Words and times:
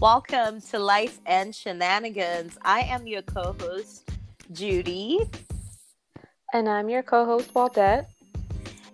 Welcome 0.00 0.60
to 0.70 0.78
Life 0.78 1.18
and 1.26 1.52
Shenanigans. 1.52 2.56
I 2.62 2.82
am 2.82 3.08
your 3.08 3.22
co 3.22 3.56
host, 3.58 4.08
Judy. 4.52 5.18
And 6.52 6.68
I'm 6.68 6.88
your 6.88 7.02
co 7.02 7.24
host, 7.24 7.52
Waldette. 7.52 8.06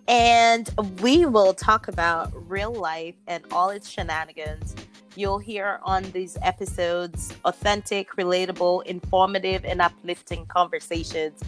And 0.09 0.71
we 1.03 1.27
will 1.27 1.53
talk 1.53 1.89
about 1.89 2.33
real 2.49 2.73
life 2.73 3.17
and 3.27 3.45
all 3.53 3.69
its 3.69 3.87
shenanigans. 3.87 4.75
You'll 5.15 5.39
hear 5.39 5.79
on 5.83 6.05
these 6.13 6.39
episodes 6.41 7.35
authentic, 7.45 8.17
relatable, 8.17 8.87
informative, 8.87 9.67
and 9.67 9.83
uplifting 9.83 10.47
conversations. 10.47 11.39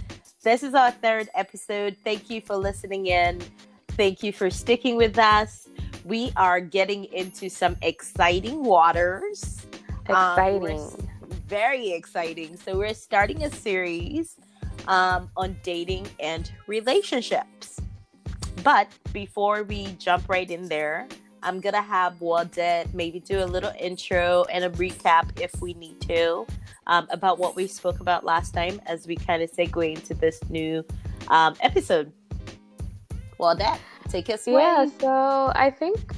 This 0.43 0.63
is 0.63 0.75
our 0.75 0.91
third 0.91 1.31
episode. 1.35 1.97
Thank 2.05 2.29
you 2.29 2.43
for 2.43 2.57
listening 2.57 3.07
in. 3.07 3.41
Thank 3.93 4.23
you 4.23 4.35
for 4.35 4.51
sticking 4.51 4.97
with 4.97 5.19
us. 5.19 5.67
We 6.07 6.33
are 6.37 6.61
getting 6.61 7.07
into 7.07 7.49
some 7.49 7.77
exciting 7.83 8.63
waters. 8.63 9.56
Um, 10.09 10.39
exciting. 10.39 10.81
Um, 10.81 11.07
very 11.47 11.91
exciting. 11.93 12.57
So, 12.57 12.77
we're 12.79 12.95
starting 12.95 13.45
a 13.45 13.51
series 13.51 14.37
um, 14.89 15.31
on 15.37 15.57
dating 15.63 16.09
and 16.21 16.51
relationships. 16.67 17.81
But 18.63 18.89
before 19.13 19.63
we 19.63 19.93
jump 19.99 20.29
right 20.29 20.51
in 20.51 20.69
there, 20.69 21.07
I'm 21.43 21.61
gonna 21.61 21.83
have 21.83 22.15
Waldette 22.15 22.93
maybe 22.93 23.21
do 23.21 23.43
a 23.43 23.47
little 23.47 23.73
intro 23.79 24.45
and 24.51 24.65
a 24.65 24.71
recap 24.71 25.41
if 25.41 25.53
we 25.61 25.75
need 25.75 26.01
to 26.03 26.47
um, 26.87 27.07
about 27.11 27.39
what 27.39 27.55
we 27.55 27.67
spoke 27.67 28.01
about 28.01 28.25
last 28.25 28.53
time 28.53 28.81
as 28.87 29.07
we 29.07 29.15
kind 29.15 29.43
of 29.43 29.53
segue 29.53 29.95
into 29.95 30.15
this 30.15 30.41
new 30.51 30.85
um, 31.29 31.55
episode. 31.61 32.13
Waldette, 33.39 33.79
take 34.09 34.31
us 34.31 34.47
away. 34.47 34.63
Yeah, 34.63 34.87
so 34.99 35.53
I 35.55 35.71
think 35.71 36.15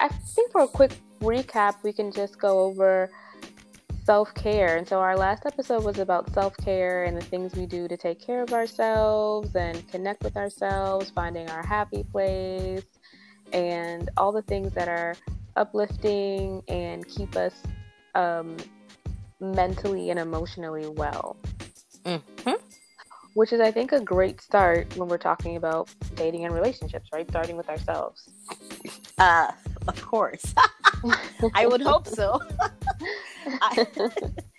I 0.00 0.08
think 0.08 0.50
for 0.50 0.62
a 0.62 0.68
quick 0.68 0.92
recap, 1.20 1.76
we 1.84 1.92
can 1.92 2.10
just 2.10 2.38
go 2.38 2.60
over 2.60 3.10
self 4.12 4.34
care. 4.34 4.76
And 4.76 4.86
so 4.86 5.00
our 5.00 5.16
last 5.16 5.46
episode 5.46 5.84
was 5.84 5.98
about 5.98 6.30
self 6.34 6.54
care 6.58 7.04
and 7.04 7.16
the 7.16 7.24
things 7.24 7.54
we 7.54 7.64
do 7.64 7.88
to 7.88 7.96
take 7.96 8.20
care 8.20 8.42
of 8.42 8.52
ourselves 8.52 9.56
and 9.56 9.88
connect 9.90 10.22
with 10.22 10.36
ourselves, 10.36 11.08
finding 11.08 11.48
our 11.48 11.64
happy 11.64 12.04
place, 12.12 12.84
and 13.54 14.10
all 14.18 14.30
the 14.30 14.42
things 14.42 14.74
that 14.74 14.86
are 14.86 15.14
uplifting 15.56 16.62
and 16.68 17.08
keep 17.08 17.34
us 17.36 17.54
um, 18.14 18.54
mentally 19.40 20.10
and 20.10 20.18
emotionally 20.18 20.88
well. 20.88 21.38
Mm-hmm. 22.04 22.60
Which 23.32 23.54
is, 23.54 23.60
I 23.60 23.70
think, 23.70 23.92
a 23.92 24.00
great 24.00 24.42
start 24.42 24.94
when 24.98 25.08
we're 25.08 25.16
talking 25.16 25.56
about 25.56 25.88
dating 26.16 26.44
and 26.44 26.52
relationships, 26.52 27.08
right? 27.14 27.26
Starting 27.30 27.56
with 27.56 27.70
ourselves. 27.70 28.28
Uh, 29.16 29.52
of 29.88 30.02
course. 30.02 30.54
I 31.54 31.66
would 31.66 31.80
hope 31.80 32.06
so. 32.06 32.42
I, 33.60 33.86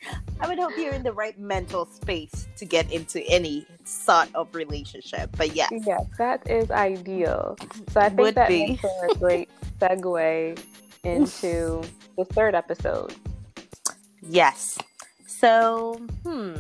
I, 0.42 0.48
would 0.48 0.60
hope 0.60 0.74
you're 0.78 0.94
in 0.94 1.04
the 1.04 1.14
right 1.14 1.38
mental 1.40 1.86
space 1.86 2.48
to 2.58 2.66
get 2.66 2.92
into 2.92 3.22
any 3.28 3.66
sort 3.84 4.30
of 4.36 4.54
relationship. 4.54 5.36
But 5.38 5.56
yes. 5.56 5.72
Yes, 5.86 6.06
that 6.18 6.50
is 6.50 6.72
ideal. 6.72 7.58
So 7.90 8.02
I 8.02 8.10
think 8.10 8.20
would 8.20 8.36
that 8.36 8.48
be. 8.48 8.68
makes 8.68 8.84
a 8.84 9.16
great 9.16 9.50
segue 9.80 10.60
into 11.04 11.82
the 12.18 12.26
third 12.26 12.56
episode. 12.56 13.14
Yes. 14.22 14.78
So, 15.26 16.00
hmm, 16.24 16.56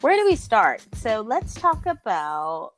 where 0.00 0.16
do 0.16 0.24
we 0.24 0.36
start? 0.36 0.82
So 0.94 1.22
let's 1.22 1.54
talk 1.54 1.86
about 1.86 2.74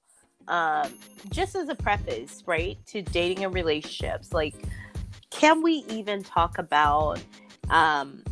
um, 0.48 0.92
just 1.30 1.54
as 1.54 1.68
a 1.68 1.74
preface, 1.74 2.42
right, 2.46 2.78
to 2.86 3.02
dating 3.02 3.44
and 3.44 3.52
relationships. 3.52 4.32
Like, 4.32 4.54
can 5.30 5.62
we 5.62 5.84
even 5.88 6.22
talk 6.22 6.58
about 6.58 7.22
um, 7.68 8.22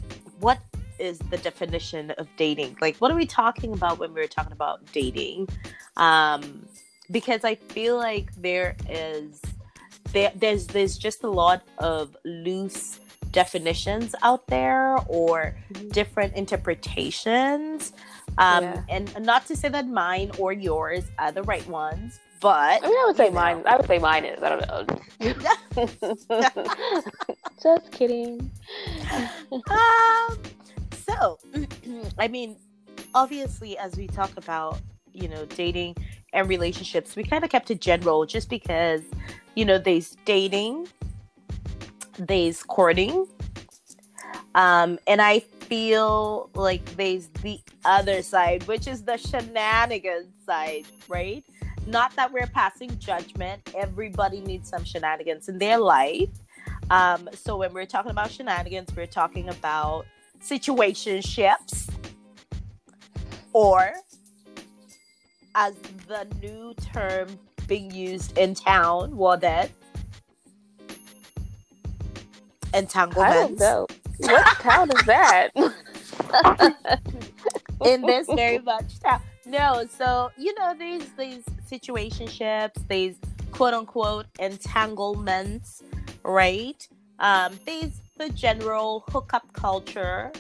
what 0.40 0.58
is 0.98 1.18
the 1.30 1.38
definition 1.38 2.10
of 2.12 2.28
dating? 2.36 2.76
Like, 2.80 2.96
what 2.96 3.10
are 3.10 3.14
we 3.16 3.26
talking 3.26 3.72
about 3.72 3.98
when 3.98 4.12
we're 4.12 4.26
talking 4.26 4.52
about 4.52 4.84
dating? 4.92 5.48
Um, 5.96 6.66
because 7.10 7.44
I 7.44 7.54
feel 7.54 7.96
like 7.96 8.34
there 8.36 8.76
is 8.88 9.40
there, 10.12 10.32
there's 10.34 10.66
there's 10.66 10.98
just 10.98 11.22
a 11.22 11.30
lot 11.30 11.62
of 11.78 12.16
loose 12.24 13.00
definitions 13.30 14.14
out 14.22 14.46
there 14.46 14.96
or 15.08 15.54
mm-hmm. 15.72 15.88
different 15.88 16.34
interpretations. 16.34 17.92
Um, 18.38 18.64
yeah. 18.64 18.82
And 18.88 19.20
not 19.20 19.46
to 19.46 19.56
say 19.56 19.68
that 19.68 19.88
mine 19.88 20.30
or 20.38 20.52
yours 20.52 21.04
are 21.18 21.32
the 21.32 21.42
right 21.42 21.66
ones, 21.68 22.20
but 22.40 22.84
I 22.84 22.86
mean, 22.86 22.96
I 22.96 23.04
would 23.06 23.16
say 23.16 23.30
mine. 23.30 23.58
Know. 23.58 23.64
I 23.66 23.76
would 23.76 23.86
say 23.86 23.98
mine 23.98 24.24
is. 24.24 24.42
I 24.42 24.48
don't 24.48 24.66
know. 24.66 24.86
Just 27.62 27.92
kidding. 27.92 28.50
um. 29.70 30.38
So, 31.08 31.38
I 32.18 32.28
mean, 32.28 32.56
obviously, 33.14 33.78
as 33.78 33.96
we 33.96 34.06
talk 34.06 34.36
about, 34.36 34.78
you 35.12 35.28
know, 35.28 35.46
dating 35.46 35.96
and 36.32 36.48
relationships, 36.48 37.16
we 37.16 37.24
kind 37.24 37.44
of 37.44 37.50
kept 37.50 37.70
it 37.70 37.80
general, 37.80 38.26
just 38.26 38.50
because, 38.50 39.02
you 39.54 39.64
know, 39.64 39.78
there's 39.78 40.16
dating, 40.26 40.86
there's 42.18 42.62
courting, 42.62 43.26
um, 44.54 44.98
and 45.06 45.22
I 45.22 45.40
feel 45.40 46.50
like 46.54 46.84
there's 46.96 47.28
the 47.42 47.60
other 47.84 48.22
side, 48.22 48.66
which 48.66 48.86
is 48.86 49.02
the 49.02 49.16
shenanigans 49.16 50.34
side, 50.44 50.84
right? 51.08 51.44
Not 51.88 52.14
that 52.16 52.30
we're 52.30 52.46
passing 52.48 52.98
judgment. 52.98 53.62
Everybody 53.74 54.40
needs 54.40 54.68
some 54.68 54.84
shenanigans 54.84 55.48
in 55.48 55.58
their 55.58 55.78
life. 55.78 56.28
Um, 56.90 57.30
so 57.32 57.56
when 57.56 57.72
we're 57.72 57.86
talking 57.86 58.10
about 58.10 58.30
shenanigans, 58.30 58.94
we're 58.94 59.06
talking 59.06 59.48
about 59.48 60.04
situationships, 60.44 61.88
or 63.54 63.94
as 65.54 65.74
the 66.06 66.28
new 66.42 66.74
term 66.74 67.26
being 67.66 67.90
used 67.90 68.36
in 68.36 68.54
town, 68.54 69.16
what 69.16 69.40
that 69.40 69.70
entanglements. 72.74 73.34
I 73.34 73.34
don't 73.34 73.58
know. 73.58 73.86
What 74.18 74.46
town 74.58 74.90
is 74.90 75.02
that? 75.04 75.48
in 77.86 78.02
this 78.02 78.26
very 78.26 78.58
much 78.58 79.00
town. 79.00 79.22
No, 79.48 79.86
so 79.88 80.30
you 80.36 80.54
know 80.58 80.74
these 80.78 81.08
these 81.16 81.42
situationships, 81.70 82.86
these 82.86 83.16
quote 83.50 83.72
unquote 83.72 84.26
entanglements, 84.38 85.82
right? 86.22 86.86
Um, 87.18 87.58
these 87.64 88.02
the 88.18 88.28
general 88.28 89.04
hookup 89.08 89.50
culture, 89.54 90.32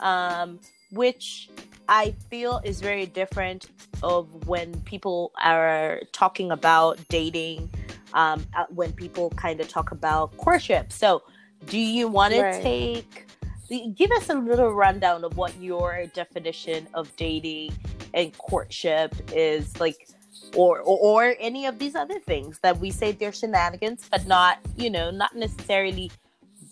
um, 0.00 0.58
which 0.90 1.48
I 1.88 2.14
feel 2.28 2.60
is 2.64 2.80
very 2.80 3.06
different 3.06 3.66
of 4.02 4.48
when 4.48 4.80
people 4.80 5.30
are 5.40 6.00
talking 6.12 6.50
about 6.50 6.98
dating, 7.08 7.70
um, 8.14 8.44
uh, 8.56 8.64
when 8.70 8.92
people 8.92 9.30
kind 9.30 9.60
of 9.60 9.68
talk 9.68 9.92
about 9.92 10.36
courtship. 10.38 10.92
So, 10.92 11.22
do 11.66 11.78
you 11.78 12.08
want 12.08 12.34
to 12.34 12.62
take? 12.62 13.25
Give 13.68 14.10
us 14.12 14.28
a 14.30 14.34
little 14.34 14.72
rundown 14.72 15.24
of 15.24 15.36
what 15.36 15.58
your 15.60 16.06
definition 16.14 16.86
of 16.94 17.14
dating 17.16 17.72
and 18.14 18.36
courtship 18.38 19.14
is 19.34 19.78
like 19.80 20.08
or, 20.54 20.80
or, 20.80 20.98
or 20.98 21.34
any 21.40 21.66
of 21.66 21.78
these 21.78 21.94
other 21.94 22.20
things 22.20 22.58
that 22.60 22.78
we 22.78 22.90
say 22.90 23.12
they're 23.12 23.32
shenanigans, 23.32 24.06
but 24.10 24.26
not 24.26 24.58
you 24.76 24.90
know 24.90 25.10
not 25.10 25.34
necessarily 25.34 26.10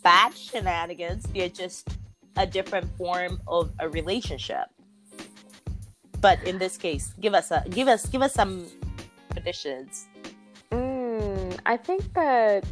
bad 0.03 0.37
shenanigans. 0.37 1.25
They're 1.35 1.49
just 1.49 1.89
a 2.37 2.47
different 2.47 2.95
form 2.97 3.41
of 3.49 3.73
a 3.81 3.89
relationship. 3.89 4.67
But 6.21 6.43
in 6.45 6.59
this 6.59 6.77
case, 6.77 7.13
give 7.21 7.35
us 7.35 7.51
a 7.51 7.65
give 7.71 7.89
us 7.89 8.07
give 8.07 8.23
us 8.23 8.35
some 8.35 8.67
traditions. 9.33 10.07
Mm, 10.71 11.59
I 11.67 11.77
think 11.77 12.13
that 12.15 12.65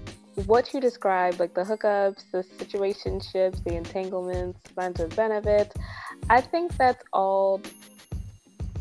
what 0.47 0.73
you 0.73 0.81
described, 0.81 1.39
like 1.39 1.55
the 1.55 1.63
hookups, 1.63 2.25
the 2.33 2.45
situationships, 2.59 3.63
the 3.65 3.75
entanglements, 3.75 4.59
friends 4.75 5.01
with 5.01 5.15
benefits, 5.15 5.75
I 6.31 6.41
think 6.41 6.77
that's 6.77 7.03
all 7.13 7.61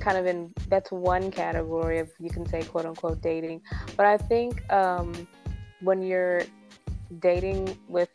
kind 0.01 0.18
of 0.18 0.25
in 0.25 0.51
that's 0.68 0.92
one 0.92 1.31
category 1.31 2.00
of 2.00 2.09
you 2.19 2.30
can 2.30 2.45
say 2.48 2.63
quote 2.63 2.86
unquote 2.86 3.21
dating 3.21 3.62
but 3.95 4.06
i 4.07 4.18
think 4.18 4.69
um, 4.71 5.27
when 5.81 6.01
you're 6.01 6.42
dating 7.19 7.77
with 7.88 8.09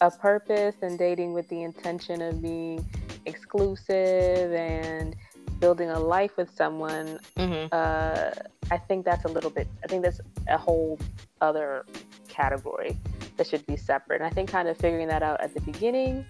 a 0.00 0.10
purpose 0.10 0.76
and 0.82 0.96
dating 0.96 1.32
with 1.32 1.48
the 1.48 1.62
intention 1.62 2.22
of 2.22 2.40
being 2.40 2.88
exclusive 3.26 4.52
and 4.52 5.16
building 5.58 5.90
a 5.90 5.98
life 5.98 6.36
with 6.36 6.54
someone 6.54 7.18
mm-hmm. 7.36 7.66
uh, 7.72 8.30
i 8.70 8.78
think 8.78 9.04
that's 9.04 9.24
a 9.24 9.28
little 9.28 9.50
bit 9.50 9.66
i 9.82 9.88
think 9.88 10.04
that's 10.04 10.20
a 10.46 10.56
whole 10.56 10.98
other 11.40 11.84
category 12.28 12.96
that 13.36 13.46
should 13.46 13.64
be 13.66 13.76
separate 13.76 14.20
and 14.20 14.26
i 14.26 14.30
think 14.30 14.50
kind 14.50 14.68
of 14.68 14.76
figuring 14.76 15.08
that 15.08 15.22
out 15.22 15.40
at 15.40 15.52
the 15.54 15.60
beginning 15.60 16.24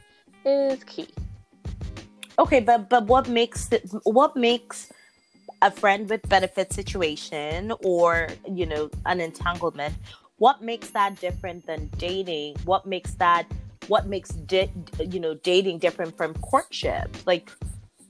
is 0.44 0.82
key 0.84 1.08
Okay, 2.38 2.60
but 2.60 2.88
but 2.88 3.06
what 3.06 3.28
makes 3.28 3.68
what 4.04 4.36
makes 4.36 4.92
a 5.60 5.72
friend 5.72 6.08
with 6.08 6.26
benefit 6.28 6.72
situation 6.72 7.72
or 7.82 8.28
you 8.48 8.64
know 8.64 8.90
an 9.06 9.20
entanglement? 9.20 9.94
What 10.36 10.62
makes 10.62 10.90
that 10.90 11.18
different 11.20 11.66
than 11.66 11.90
dating? 11.98 12.54
What 12.64 12.86
makes 12.86 13.14
that 13.14 13.50
what 13.88 14.06
makes 14.06 14.30
di- 14.30 14.70
you 15.00 15.18
know 15.18 15.34
dating 15.34 15.78
different 15.78 16.16
from 16.16 16.34
courtship 16.34 17.08
like 17.26 17.50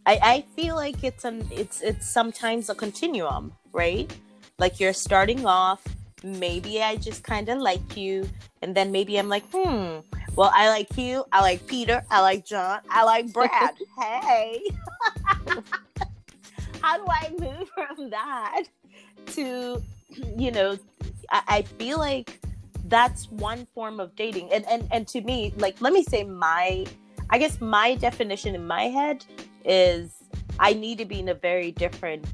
I, 0.05 0.19
I 0.23 0.45
feel 0.57 0.75
like 0.75 1.05
it's 1.05 1.25
an 1.25 1.47
it's 1.53 1.81
it's 1.83 2.11
sometimes 2.11 2.69
a 2.69 2.75
continuum 2.75 3.53
right 3.71 4.13
like 4.59 4.81
you're 4.81 4.93
starting 4.93 5.47
off 5.47 5.85
maybe 6.23 6.83
i 6.83 6.97
just 6.97 7.23
kind 7.23 7.49
of 7.49 7.59
like 7.59 7.97
you 7.97 8.29
and 8.63 8.75
then 8.75 8.91
maybe 8.91 9.19
i'm 9.19 9.29
like 9.29 9.45
hmm 9.53 9.99
well 10.35 10.51
i 10.55 10.69
like 10.69 10.97
you 10.97 11.25
i 11.33 11.41
like 11.41 11.65
peter 11.67 12.03
i 12.11 12.21
like 12.21 12.45
john 12.45 12.81
i 12.91 13.05
like 13.05 13.33
brad 13.33 13.75
hey. 13.99 14.63
How 16.81 16.97
do 16.97 17.05
i 17.09 17.31
move 17.39 17.69
from 17.71 18.11
that 18.11 18.65
to 19.27 19.83
you 20.37 20.51
know 20.51 20.79
I, 21.31 21.43
I 21.49 21.63
feel 21.63 21.99
like 21.99 22.41
that's 22.85 23.31
one 23.31 23.67
form 23.75 24.01
of 24.01 24.15
dating 24.17 24.51
and 24.53 24.65
and 24.67 24.89
and 24.91 25.07
to 25.09 25.21
me 25.21 25.53
like 25.59 25.81
let 25.81 25.93
me 25.93 26.03
say 26.03 26.25
my 26.25 26.87
i 27.31 27.39
guess 27.39 27.61
my 27.61 27.95
definition 27.97 28.55
in 28.55 28.67
my 28.67 28.85
head 28.85 29.25
is 29.65 30.15
i 30.59 30.73
need 30.73 30.99
to 30.99 31.05
be 31.05 31.21
in 31.21 31.29
a 31.29 31.35
very 31.35 31.73
different 31.73 32.25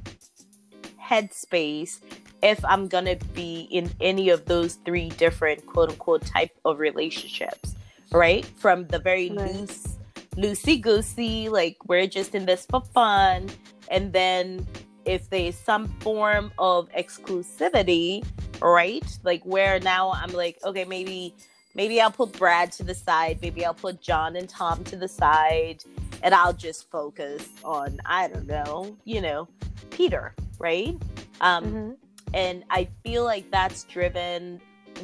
headspace 1.03 2.01
if 2.45 2.65
i'm 2.65 2.87
gonna 2.87 3.17
be 3.35 3.67
in 3.73 3.91
any 4.01 4.29
of 4.29 4.45
those 4.45 4.75
three 4.85 5.09
different 5.11 5.67
quote 5.67 5.91
unquote 5.91 6.25
type 6.25 6.57
of 6.65 6.79
relationships 6.79 7.75
right 8.13 8.45
from 8.45 8.87
the 8.89 8.99
very 9.01 9.31
right. 9.31 9.53
loose 9.55 9.99
loosey 10.37 10.81
goosey 10.81 11.49
like 11.49 11.77
we're 11.89 12.07
just 12.07 12.35
in 12.35 12.47
this 12.47 12.67
for 12.67 12.81
fun 12.81 13.49
and 13.91 14.13
then 14.13 14.65
if 15.05 15.29
there's 15.31 15.57
some 15.57 15.89
form 16.01 16.53
of 16.59 16.89
exclusivity 16.93 18.25
right? 18.65 19.19
Like 19.23 19.43
where 19.45 19.81
now 19.81 20.13
I'm 20.13 20.33
like, 20.33 20.59
okay, 20.65 20.85
maybe 20.85 21.35
maybe 21.75 22.01
I'll 22.01 22.11
put 22.11 22.33
Brad 22.39 22.73
to 22.73 22.83
the 22.83 22.95
side, 22.95 23.39
maybe 23.43 23.65
I'll 23.65 23.75
put 23.75 24.01
John 24.01 24.37
and 24.37 24.49
Tom 24.49 24.85
to 24.85 24.97
the 24.97 25.09
side, 25.09 25.85
and 26.23 26.35
I'll 26.35 26.53
just 26.53 26.91
focus 26.91 27.49
on 27.65 28.01
I 28.07 28.29
don't 28.29 28.47
know, 28.47 28.97
you 29.05 29.21
know, 29.21 29.49
Peter, 29.91 30.35
right? 30.59 30.97
Um 31.41 31.65
mm-hmm. 31.65 31.91
And 32.35 32.65
I 32.71 32.89
feel 33.03 33.25
like 33.25 33.51
that's 33.51 33.85
driven 33.85 34.61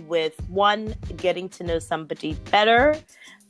with 0.07 0.35
one 0.49 0.95
getting 1.17 1.49
to 1.49 1.65
know 1.65 1.79
somebody 1.79 2.35
better 2.51 2.97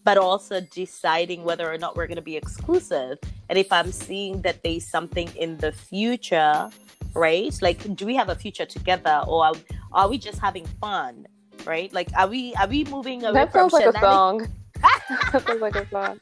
but 0.02 0.16
also 0.16 0.62
deciding 0.72 1.44
whether 1.44 1.70
or 1.70 1.76
not 1.76 1.96
we're 1.96 2.06
going 2.06 2.16
to 2.16 2.22
be 2.22 2.34
exclusive 2.34 3.18
and 3.50 3.58
if 3.58 3.70
i'm 3.70 3.92
seeing 3.92 4.40
that 4.40 4.62
there's 4.62 4.86
something 4.86 5.28
in 5.36 5.58
the 5.58 5.70
future 5.70 6.70
right 7.12 7.60
like 7.60 7.94
do 7.94 8.06
we 8.06 8.16
have 8.16 8.30
a 8.30 8.34
future 8.34 8.64
together 8.64 9.22
or 9.28 9.52
are 9.92 10.08
we 10.08 10.18
just 10.18 10.38
having 10.38 10.66
fun? 10.80 11.26
Right? 11.64 11.92
Like, 11.92 12.08
are 12.16 12.28
we 12.28 12.54
are 12.54 12.68
we 12.68 12.84
moving 12.84 13.24
away 13.24 13.34
that 13.34 13.52
from 13.52 13.70
sounds 13.70 13.72
like 13.72 13.94
a 13.94 14.00
song? 14.00 14.48
that 14.80 15.44
sounds 15.46 15.60
like 15.60 15.76
a 15.76 15.88
song. 15.90 16.18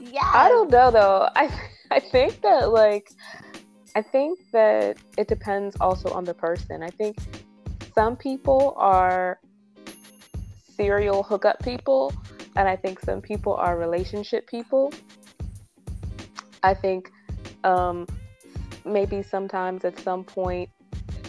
Yeah. 0.00 0.30
I 0.32 0.48
don't 0.48 0.70
know 0.70 0.90
though. 0.90 1.28
I 1.34 1.50
I 1.90 2.00
think 2.00 2.42
that 2.42 2.70
like 2.70 3.10
I 3.94 4.02
think 4.02 4.38
that 4.52 4.98
it 5.18 5.26
depends 5.28 5.76
also 5.80 6.10
on 6.10 6.24
the 6.24 6.34
person. 6.34 6.82
I 6.82 6.90
think 6.90 7.16
some 7.94 8.16
people 8.16 8.74
are 8.76 9.40
serial 10.76 11.22
hookup 11.22 11.60
people, 11.62 12.12
and 12.56 12.68
I 12.68 12.76
think 12.76 13.00
some 13.00 13.20
people 13.20 13.54
are 13.54 13.76
relationship 13.76 14.46
people. 14.46 14.92
I 16.62 16.74
think 16.74 17.10
um, 17.64 18.06
maybe 18.84 19.22
sometimes 19.22 19.84
at 19.84 19.98
some 19.98 20.24
point 20.24 20.70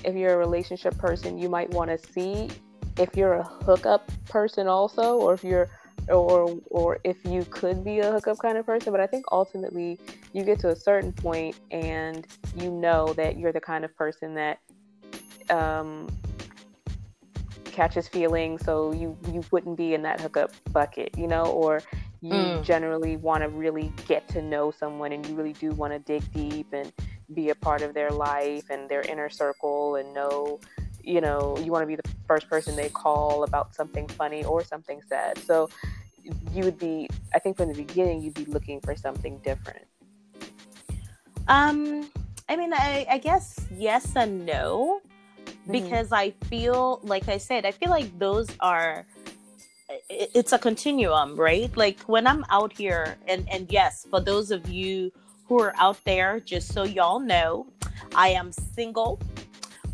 if 0.03 0.15
you're 0.15 0.33
a 0.33 0.37
relationship 0.37 0.97
person, 0.97 1.37
you 1.37 1.49
might 1.49 1.69
want 1.71 1.89
to 1.89 2.11
see 2.11 2.49
if 2.97 3.15
you're 3.15 3.33
a 3.33 3.43
hookup 3.43 4.11
person 4.29 4.67
also, 4.67 5.17
or 5.17 5.33
if 5.33 5.43
you're 5.43 5.69
or 6.09 6.57
or 6.69 6.99
if 7.03 7.17
you 7.25 7.45
could 7.45 7.83
be 7.83 7.99
a 7.99 8.11
hookup 8.11 8.39
kind 8.39 8.57
of 8.57 8.65
person. 8.65 8.91
But 8.91 9.01
I 9.01 9.07
think 9.07 9.25
ultimately 9.31 9.99
you 10.33 10.43
get 10.43 10.59
to 10.59 10.69
a 10.69 10.75
certain 10.75 11.13
point 11.13 11.55
and 11.71 12.27
you 12.55 12.71
know 12.71 13.13
that 13.13 13.37
you're 13.37 13.51
the 13.51 13.61
kind 13.61 13.85
of 13.85 13.95
person 13.95 14.33
that 14.35 14.59
um, 15.49 16.07
catches 17.65 18.07
feelings, 18.07 18.63
so 18.65 18.93
you 18.93 19.17
you 19.31 19.43
wouldn't 19.51 19.77
be 19.77 19.93
in 19.93 20.01
that 20.03 20.21
hookup 20.21 20.51
bucket, 20.71 21.17
you 21.17 21.27
know, 21.27 21.45
or 21.45 21.81
you 22.21 22.33
mm. 22.33 22.63
generally 22.63 23.17
want 23.17 23.41
to 23.41 23.49
really 23.49 23.91
get 24.07 24.27
to 24.29 24.41
know 24.41 24.69
someone 24.71 25.11
and 25.11 25.25
you 25.25 25.35
really 25.35 25.53
do 25.53 25.71
want 25.71 25.91
to 25.91 25.99
dig 25.99 26.23
deep 26.31 26.71
and 26.71 26.93
be 27.33 27.49
a 27.49 27.55
part 27.55 27.81
of 27.81 27.93
their 27.93 28.11
life 28.11 28.69
and 28.69 28.87
their 28.87 29.01
inner 29.01 29.29
circle 29.29 29.95
and 29.95 30.13
know 30.13 30.59
you 31.03 31.21
know 31.21 31.57
you 31.59 31.71
want 31.71 31.83
to 31.83 31.87
be 31.87 31.95
the 31.95 32.09
first 32.27 32.49
person 32.49 32.75
they 32.75 32.89
call 32.89 33.43
about 33.43 33.73
something 33.73 34.07
funny 34.07 34.43
or 34.43 34.63
something 34.63 35.01
sad. 35.07 35.37
So 35.39 35.69
you 36.53 36.63
would 36.63 36.77
be 36.77 37.09
i 37.33 37.39
think 37.39 37.57
from 37.57 37.67
the 37.67 37.73
beginning 37.73 38.21
you'd 38.21 38.33
be 38.33 38.45
looking 38.45 38.79
for 38.81 38.95
something 38.95 39.39
different. 39.39 39.85
Um 41.47 42.09
i 42.49 42.55
mean 42.55 42.73
i, 42.73 43.05
I 43.09 43.17
guess 43.17 43.67
yes 43.75 44.15
and 44.15 44.45
no. 44.45 45.01
Mm-hmm. 45.41 45.71
because 45.71 46.11
i 46.11 46.31
feel 46.45 46.99
like 47.03 47.27
i 47.27 47.37
said 47.37 47.65
i 47.65 47.71
feel 47.71 47.89
like 47.89 48.07
those 48.19 48.47
are 48.59 49.05
it's 50.09 50.53
a 50.53 50.59
continuum 50.59 51.35
right? 51.35 51.75
Like 51.75 51.99
when 52.01 52.25
i'm 52.27 52.45
out 52.49 52.71
here 52.73 53.17
and 53.27 53.47
and 53.49 53.71
yes 53.71 54.05
for 54.09 54.21
those 54.21 54.51
of 54.51 54.69
you 54.69 55.11
who 55.51 55.59
are 55.59 55.73
out 55.77 56.01
there, 56.05 56.39
just 56.39 56.71
so 56.73 56.83
y'all 56.83 57.19
know, 57.19 57.67
I 58.15 58.29
am 58.29 58.53
single, 58.53 59.19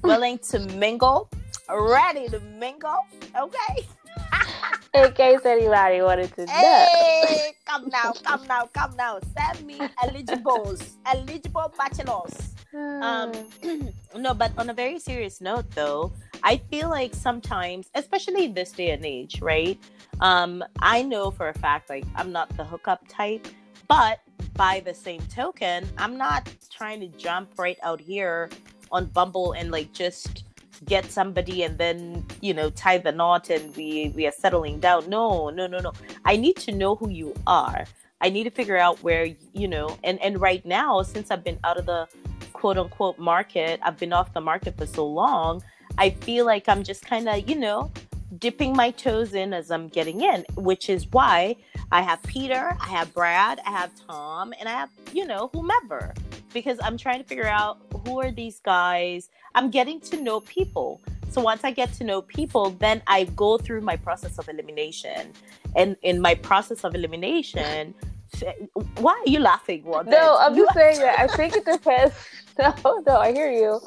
willing 0.03 0.39
to 0.39 0.59
mingle, 0.75 1.29
ready 1.69 2.27
to 2.29 2.39
mingle. 2.39 3.05
Okay. 3.35 3.87
In 4.93 5.11
case 5.13 5.45
anybody 5.45 6.01
wanted 6.01 6.33
to 6.35 6.45
know. 6.45 6.51
Hey, 6.51 7.53
come 7.65 7.89
now, 7.89 8.13
come 8.23 8.47
now, 8.47 8.65
come 8.73 8.95
now. 8.95 9.19
Send 9.37 9.65
me 9.65 9.79
eligibles, 10.01 10.97
eligible 11.05 11.71
bachelors. 11.77 12.55
um, 12.73 13.31
no, 14.17 14.33
but 14.33 14.51
on 14.57 14.69
a 14.69 14.73
very 14.73 14.99
serious 14.99 15.39
note, 15.41 15.69
though, 15.71 16.11
I 16.43 16.57
feel 16.69 16.89
like 16.89 17.13
sometimes, 17.13 17.89
especially 17.95 18.45
in 18.45 18.53
this 18.53 18.71
day 18.71 18.91
and 18.91 19.05
age, 19.05 19.41
right? 19.41 19.77
Um, 20.19 20.63
I 20.79 21.03
know 21.03 21.31
for 21.31 21.49
a 21.49 21.53
fact, 21.53 21.89
like 21.89 22.05
I'm 22.15 22.31
not 22.31 22.55
the 22.57 22.63
hookup 22.63 23.07
type, 23.07 23.47
but 23.87 24.19
by 24.53 24.81
the 24.83 24.93
same 24.93 25.21
token, 25.27 25.87
I'm 25.97 26.17
not 26.17 26.49
trying 26.71 26.99
to 27.01 27.07
jump 27.07 27.51
right 27.57 27.77
out 27.83 28.01
here 28.01 28.49
on 28.91 29.05
Bumble 29.05 29.53
and 29.53 29.71
like 29.71 29.91
just 29.93 30.43
get 30.85 31.05
somebody 31.05 31.63
and 31.63 31.77
then 31.79 32.23
you 32.41 32.53
know 32.53 32.69
tie 32.69 32.99
the 32.99 33.11
knot 33.11 33.49
and 33.49 33.75
we 33.75 34.09
we 34.15 34.27
are 34.27 34.31
settling 34.31 34.79
down. 34.79 35.09
No, 35.09 35.49
no, 35.49 35.67
no, 35.67 35.79
no. 35.79 35.93
I 36.25 36.35
need 36.35 36.57
to 36.57 36.71
know 36.71 36.95
who 36.95 37.09
you 37.09 37.33
are. 37.45 37.85
I 38.21 38.29
need 38.29 38.45
to 38.45 38.51
figure 38.51 38.77
out 38.77 39.01
where 39.03 39.27
you 39.53 39.67
know 39.67 39.97
and 40.03 40.21
and 40.21 40.39
right 40.39 40.65
now 40.65 41.01
since 41.03 41.31
I've 41.31 41.43
been 41.43 41.59
out 41.63 41.77
of 41.77 41.85
the 41.85 42.07
quote 42.53 42.77
unquote 42.77 43.19
market, 43.19 43.79
I've 43.83 43.97
been 43.97 44.13
off 44.13 44.33
the 44.33 44.41
market 44.41 44.77
for 44.77 44.85
so 44.85 45.05
long. 45.05 45.63
I 45.97 46.11
feel 46.11 46.45
like 46.45 46.67
I'm 46.69 46.83
just 46.83 47.05
kind 47.05 47.27
of 47.27 47.49
you 47.49 47.55
know 47.55 47.91
dipping 48.39 48.75
my 48.75 48.91
toes 48.91 49.33
in 49.33 49.53
as 49.53 49.71
I'm 49.71 49.87
getting 49.87 50.21
in, 50.21 50.45
which 50.55 50.89
is 50.89 51.07
why 51.11 51.55
I 51.91 52.01
have 52.01 52.21
Peter, 52.23 52.75
I 52.79 52.87
have 52.87 53.13
Brad, 53.13 53.59
I 53.65 53.71
have 53.71 53.91
Tom, 54.07 54.53
and 54.59 54.67
I 54.67 54.73
have, 54.73 54.89
you 55.13 55.25
know, 55.25 55.49
whomever, 55.53 56.13
because 56.53 56.77
I'm 56.81 56.97
trying 56.97 57.19
to 57.19 57.23
figure 57.23 57.47
out 57.47 57.86
who 58.05 58.19
are 58.21 58.31
these 58.31 58.59
guys. 58.59 59.29
I'm 59.55 59.69
getting 59.69 59.99
to 60.01 60.21
know 60.21 60.41
people. 60.41 61.01
So 61.29 61.41
once 61.41 61.63
I 61.63 61.71
get 61.71 61.93
to 61.93 62.03
know 62.03 62.21
people, 62.21 62.71
then 62.71 63.01
I 63.07 63.25
go 63.25 63.57
through 63.57 63.81
my 63.81 63.97
process 63.97 64.37
of 64.39 64.47
elimination. 64.49 65.33
And 65.75 65.95
in 66.01 66.21
my 66.21 66.35
process 66.35 66.83
of 66.83 66.95
elimination, 66.95 67.93
why 68.97 69.13
are 69.13 69.29
you 69.29 69.39
laughing? 69.39 69.83
No, 69.85 70.37
I'm 70.39 70.55
just 70.55 70.73
saying 70.73 70.99
that 70.99 71.19
I 71.19 71.27
think 71.27 71.55
it 71.55 71.65
depends. 71.77 72.13
No, 72.59 73.03
no, 73.05 73.17
I 73.17 73.33
hear 73.33 73.51
you. 73.51 73.79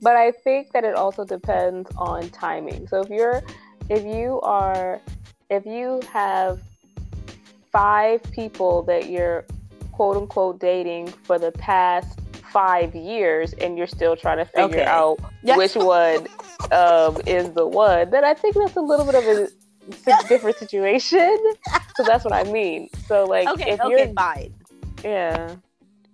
But 0.00 0.16
I 0.16 0.32
think 0.32 0.72
that 0.72 0.82
it 0.82 0.94
also 0.94 1.26
depends 1.26 1.90
on 1.98 2.30
timing. 2.30 2.88
So 2.88 3.02
if 3.02 3.10
you're 3.10 3.42
if 3.90 4.02
you 4.02 4.40
are 4.40 5.02
if 5.50 5.66
you 5.66 6.00
have 6.10 6.62
five 7.70 8.22
people 8.32 8.82
that 8.84 9.10
you're 9.10 9.44
quote 9.92 10.16
unquote 10.16 10.58
dating 10.58 11.08
for 11.08 11.38
the 11.38 11.52
past 11.52 12.18
five 12.54 12.94
years 12.94 13.52
and 13.54 13.76
you're 13.76 13.88
still 13.88 14.14
trying 14.14 14.38
to 14.38 14.44
figure 14.44 14.80
okay. 14.80 14.84
out 14.84 15.18
which 15.42 15.74
one 15.74 16.28
um, 16.70 17.20
is 17.26 17.50
the 17.50 17.66
one, 17.66 18.10
then 18.10 18.24
I 18.24 18.32
think 18.32 18.54
that's 18.54 18.76
a 18.76 18.80
little 18.80 19.04
bit 19.04 19.16
of 19.16 19.24
a 19.24 20.28
different 20.28 20.56
situation. 20.56 21.36
so 21.96 22.04
that's 22.04 22.24
what 22.24 22.32
I 22.32 22.44
mean. 22.44 22.88
So 23.08 23.24
like, 23.24 23.48
okay, 23.48 23.72
if 23.72 23.80
okay, 23.80 24.04
you're 24.04 24.14
fine. 24.14 24.54
Yeah. 25.02 25.56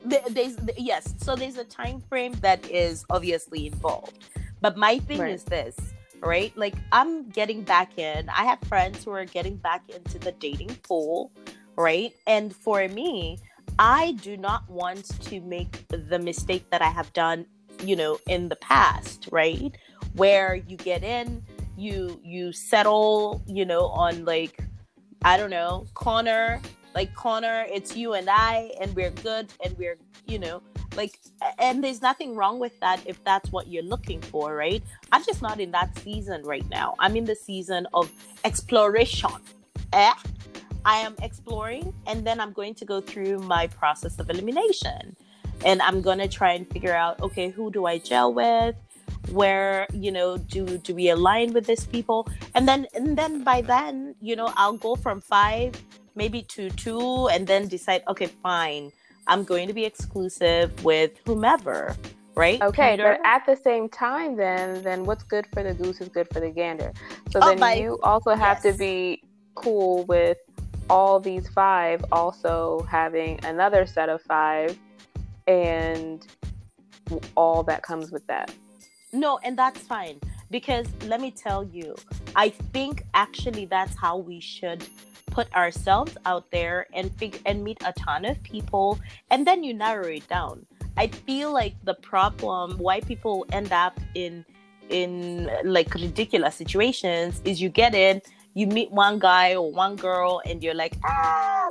There's 0.03 0.57
yes, 0.79 1.15
so 1.19 1.37
there's 1.37 1.59
a 1.59 1.65
time 1.65 2.01
frame 2.09 2.33
that 2.41 2.69
is 2.71 3.05
obviously 3.11 3.67
involved. 3.67 4.25
But 4.63 4.79
my 4.79 4.99
thing 4.99 5.21
right. 5.21 5.35
is 5.35 5.45
this, 5.45 5.77
right? 6.21 6.57
Like 6.57 6.75
I'm 6.91 7.29
getting 7.29 7.61
back 7.63 7.99
in. 7.99 8.31
I 8.31 8.45
have 8.45 8.61
friends 8.67 9.05
who 9.05 9.11
are 9.11 9.27
getting 9.27 9.57
back 9.57 9.83
into 9.95 10.19
the 10.19 10.33
dating 10.33 10.75
pool, 10.83 11.33
right? 11.77 12.15
And 12.27 12.57
for 12.57 12.89
me, 12.89 13.39
I 13.79 14.13
do 14.13 14.37
not 14.37 14.69
want 14.69 15.21
to 15.23 15.41
make 15.41 15.87
the 15.89 16.19
mistake 16.19 16.69
that 16.71 16.83
I 16.83 16.89
have 16.89 17.13
done, 17.13 17.47
you 17.83 17.97
know, 17.97 18.19
in 18.27 18.49
the 18.49 18.57
past, 18.57 19.29
right? 19.31 19.73
Where 20.15 20.55
you 20.55 20.77
get 20.77 21.03
in, 21.03 21.43
you 21.77 22.21
you 22.23 22.53
settle, 22.53 23.43
you 23.47 23.65
know, 23.65 23.87
on 23.87 24.25
like 24.25 24.63
I 25.23 25.37
don't 25.37 25.51
know, 25.51 25.87
corner, 25.95 26.61
like 26.95 27.15
corner, 27.15 27.67
it's 27.73 27.97
you 27.97 28.15
and 28.15 28.29
I, 28.29 28.73
and 28.81 28.95
we're 28.97 29.11
good, 29.11 29.53
and 29.65 29.77
we're, 29.79 29.99
you 30.27 30.39
know, 30.39 30.63
like, 30.97 31.19
and 31.59 31.85
there's 31.85 32.03
nothing 32.03 32.35
wrong 32.35 32.59
with 32.59 32.79
that 32.81 33.01
if 33.07 33.23
that's 33.25 33.53
what 33.53 33.69
you're 33.69 33.83
looking 33.83 34.21
for, 34.21 34.55
right? 34.55 34.83
I'm 35.13 35.23
just 35.25 35.43
not 35.43 35.61
in 35.61 35.71
that 35.73 35.97
season 35.99 36.43
right 36.43 36.69
now. 36.71 36.95
I'm 36.99 37.17
in 37.17 37.25
the 37.25 37.37
season 37.37 37.87
of 37.95 38.11
exploration. 38.45 39.31
Eh? 39.93 40.15
I 40.85 40.97
am 40.99 41.15
exploring, 41.23 41.93
and 42.07 42.27
then 42.27 42.41
I'm 42.41 42.53
going 42.53 42.75
to 42.77 42.85
go 42.85 43.01
through 43.01 43.41
my 43.41 43.67
process 43.67 44.19
of 44.19 44.31
elimination. 44.31 45.17
And 45.65 45.83
I'm 45.83 46.01
going 46.01 46.19
to 46.19 46.29
try 46.29 46.53
and 46.53 46.67
figure 46.71 46.95
out 46.95 47.21
okay, 47.21 47.51
who 47.51 47.71
do 47.71 47.87
I 47.87 47.99
gel 47.99 48.33
with? 48.33 48.77
where 49.31 49.87
you 49.93 50.11
know 50.11 50.37
do 50.37 50.79
do 50.79 50.95
we 50.95 51.11
align 51.11 51.53
with 51.53 51.67
these 51.67 51.87
people 51.87 52.27
and 52.55 52.67
then 52.67 52.87
and 52.95 53.17
then 53.17 53.45
by 53.45 53.61
then 53.61 54.15
you 54.21 54.35
know 54.35 54.53
i'll 54.57 54.77
go 54.77 54.97
from 54.97 55.21
five 55.21 55.75
maybe 56.17 56.43
to 56.43 56.71
two 56.71 57.29
and 57.29 57.47
then 57.47 57.69
decide 57.69 58.03
okay 58.09 58.27
fine 58.27 58.91
i'm 59.27 59.45
going 59.45 59.69
to 59.69 59.75
be 59.75 59.85
exclusive 59.85 60.85
with 60.85 61.13
whomever 61.25 61.97
right 62.35 62.61
okay 62.63 62.97
but 62.97 63.21
at 63.25 63.45
the 63.47 63.57
same 63.57 63.89
time 63.89 64.37
then 64.37 64.83
then 64.83 65.05
what's 65.05 65.23
good 65.23 65.47
for 65.53 65.63
the 65.63 65.75
goose 65.75 66.01
is 66.01 66.09
good 66.09 66.29
for 66.33 66.41
the 66.41 66.51
gander 66.51 66.93
so 67.31 67.39
oh, 67.43 67.49
then 67.49 67.59
by, 67.59 67.75
you 67.75 67.99
also 68.03 68.35
have 68.35 68.61
yes. 68.65 68.73
to 68.73 68.79
be 68.79 69.23
cool 69.55 70.05
with 70.05 70.39
all 70.91 71.21
these 71.21 71.49
five 71.49 72.05
also 72.13 72.87
having 72.91 73.43
another 73.45 73.87
set 73.87 74.09
of 74.09 74.21
five 74.23 74.79
and 75.47 76.27
all 77.35 77.63
that 77.63 77.83
comes 77.83 78.13
with 78.13 78.27
that 78.27 78.53
no, 79.13 79.39
and 79.43 79.59
that's 79.59 79.81
fine 79.81 80.21
because 80.51 80.87
let 81.07 81.21
me 81.21 81.31
tell 81.31 81.65
you, 81.65 81.97
I 82.37 82.51
think 82.51 83.05
actually 83.15 83.67
that's 83.67 83.97
how 83.97 84.19
we 84.19 84.41
should 84.41 84.85
put 85.27 85.53
ourselves 85.55 86.17
out 86.27 86.51
there 86.51 86.87
and 86.93 87.11
and 87.47 87.63
meet 87.63 87.79
a 87.85 87.93
ton 87.93 88.25
of 88.25 88.43
people 88.43 88.99
and 89.31 89.47
then 89.47 89.63
you 89.63 89.75
narrow 89.75 90.07
it 90.07 90.29
down. 90.29 90.67
I 90.97 91.07
feel 91.09 91.53
like 91.53 91.75
the 91.85 91.95
problem 91.95 92.79
why 92.79 93.01
people 93.01 93.47
end 93.53 93.73
up 93.73 93.99
in 94.15 94.45
in 94.91 95.49
like 95.65 95.95
ridiculous 95.95 96.57
situations 96.57 97.41
is 97.45 97.63
you 97.63 97.69
get 97.69 97.95
in, 97.95 98.21
you 98.55 98.67
meet 98.67 98.91
one 98.91 99.19
guy 99.19 99.55
or 99.55 99.71
one 99.71 99.97
girl 99.97 100.43
and 100.45 100.63
you're 100.63 100.75
like, 100.75 100.95
ah, 101.05 101.69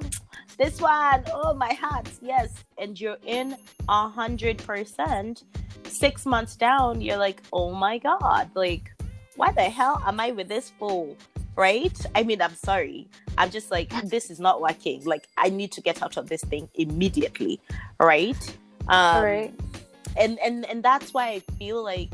this 0.57 0.81
one, 0.81 1.23
oh 1.33 1.53
my 1.53 1.73
heart, 1.73 2.09
yes, 2.21 2.53
and 2.77 2.99
you're 2.99 3.17
in 3.25 3.55
a 3.87 4.09
hundred 4.09 4.57
percent. 4.59 5.43
Six 5.85 6.25
months 6.25 6.55
down, 6.55 7.01
you're 7.01 7.17
like, 7.17 7.41
oh 7.51 7.73
my 7.73 7.97
god, 7.97 8.51
like, 8.55 8.91
why 9.35 9.51
the 9.51 9.63
hell 9.63 10.03
am 10.05 10.19
I 10.19 10.31
with 10.31 10.47
this 10.47 10.71
fool? 10.77 11.15
Right? 11.55 11.97
I 12.15 12.23
mean, 12.23 12.41
I'm 12.41 12.55
sorry. 12.55 13.09
I'm 13.37 13.49
just 13.49 13.71
like, 13.71 13.89
this 14.09 14.29
is 14.29 14.39
not 14.39 14.61
working. 14.61 15.03
Like, 15.05 15.27
I 15.37 15.49
need 15.49 15.71
to 15.73 15.81
get 15.81 16.01
out 16.01 16.17
of 16.17 16.29
this 16.29 16.41
thing 16.41 16.69
immediately. 16.75 17.59
Right? 17.99 18.57
Um, 18.87 19.23
right. 19.23 19.53
And 20.17 20.39
and 20.39 20.65
and 20.65 20.83
that's 20.83 21.13
why 21.13 21.29
I 21.29 21.39
feel 21.57 21.83
like 21.83 22.11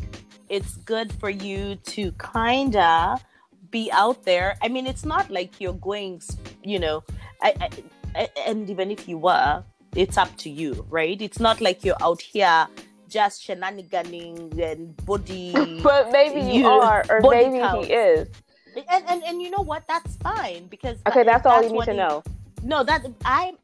it's 0.50 0.78
good 0.78 1.12
for 1.14 1.30
you 1.30 1.76
to 1.76 2.12
kinda 2.34 3.20
be 3.76 3.92
out 3.92 4.24
there. 4.24 4.56
I 4.64 4.70
mean, 4.70 4.88
it's 4.88 5.04
not 5.04 5.30
like 5.30 5.60
you're 5.60 5.80
going, 5.90 6.22
you 6.64 6.80
know, 6.80 7.04
I, 7.42 7.52
I 8.16 8.30
and 8.48 8.70
even 8.70 8.88
if 8.90 9.02
you 9.10 9.18
were, 9.18 9.64
it's 10.02 10.18
up 10.18 10.32
to 10.44 10.50
you, 10.50 10.86
right? 10.90 11.20
It's 11.22 11.42
not 11.42 11.60
like 11.60 11.84
you're 11.84 12.02
out 12.02 12.22
here 12.22 12.68
just 13.10 13.46
shenaniganing 13.46 14.38
and 14.70 14.96
body. 15.06 15.52
but 15.84 16.10
maybe 16.10 16.40
you, 16.40 16.62
you 16.62 16.68
are, 16.68 17.04
or 17.10 17.20
maybe 17.20 17.60
count. 17.60 17.86
he 17.86 17.92
is. 17.92 18.30
And, 18.90 19.04
and 19.10 19.20
and 19.28 19.42
you 19.42 19.50
know 19.50 19.66
what? 19.72 19.84
That's 19.92 20.16
fine 20.30 20.68
because 20.68 20.98
okay, 21.08 21.24
that, 21.24 21.44
that's, 21.44 21.44
that's 21.44 21.46
all 21.46 21.64
you 21.64 21.74
need 21.78 21.92
to 21.92 21.98
know. 22.04 22.24
No, 22.64 22.82
that 22.90 23.02
I'm 23.26 23.56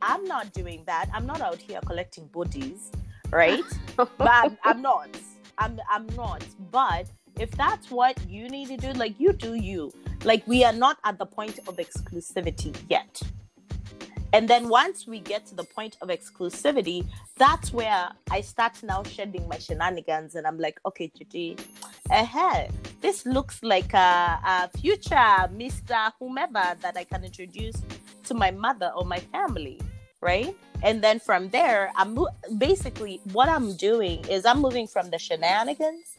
I'm 0.00 0.24
not 0.24 0.54
doing 0.54 0.80
that. 0.86 1.10
I'm 1.12 1.26
not 1.26 1.42
out 1.42 1.60
here 1.68 1.80
collecting 1.84 2.26
bodies, 2.28 2.90
right? 3.28 3.68
but 3.96 4.30
I'm, 4.42 4.56
I'm 4.64 4.80
not. 4.80 5.10
I'm 5.58 5.78
I'm 5.90 6.06
not. 6.16 6.42
But 6.70 7.06
if 7.38 7.50
that's 7.52 7.90
what 7.90 8.18
you 8.28 8.48
need 8.48 8.68
to 8.68 8.76
do, 8.76 8.92
like 8.92 9.18
you 9.18 9.32
do 9.32 9.54
you. 9.54 9.92
Like 10.24 10.46
we 10.46 10.64
are 10.64 10.72
not 10.72 10.98
at 11.04 11.18
the 11.18 11.26
point 11.26 11.58
of 11.66 11.76
exclusivity 11.76 12.76
yet. 12.88 13.22
And 14.32 14.46
then 14.46 14.68
once 14.68 15.06
we 15.06 15.20
get 15.20 15.46
to 15.46 15.54
the 15.54 15.64
point 15.64 15.96
of 16.02 16.08
exclusivity, 16.08 17.06
that's 17.36 17.72
where 17.72 18.10
I 18.30 18.42
start 18.42 18.82
now 18.82 19.02
shedding 19.02 19.48
my 19.48 19.58
shenanigans. 19.58 20.34
And 20.34 20.46
I'm 20.46 20.58
like, 20.58 20.78
okay, 20.84 21.10
Judy, 21.16 21.56
uh-huh, 22.10 22.66
this 23.00 23.24
looks 23.24 23.62
like 23.62 23.94
a, 23.94 24.38
a 24.44 24.78
future 24.78 25.14
Mr. 25.14 26.12
Whomever 26.18 26.76
that 26.82 26.96
I 26.96 27.04
can 27.04 27.24
introduce 27.24 27.76
to 28.24 28.34
my 28.34 28.50
mother 28.50 28.92
or 28.94 29.06
my 29.06 29.20
family, 29.20 29.80
right? 30.20 30.54
And 30.82 31.02
then 31.02 31.20
from 31.20 31.48
there, 31.48 31.90
I'm 31.96 32.18
basically 32.58 33.20
what 33.32 33.48
I'm 33.48 33.76
doing 33.76 34.26
is 34.28 34.44
I'm 34.44 34.60
moving 34.60 34.86
from 34.86 35.08
the 35.08 35.18
shenanigans 35.18 36.17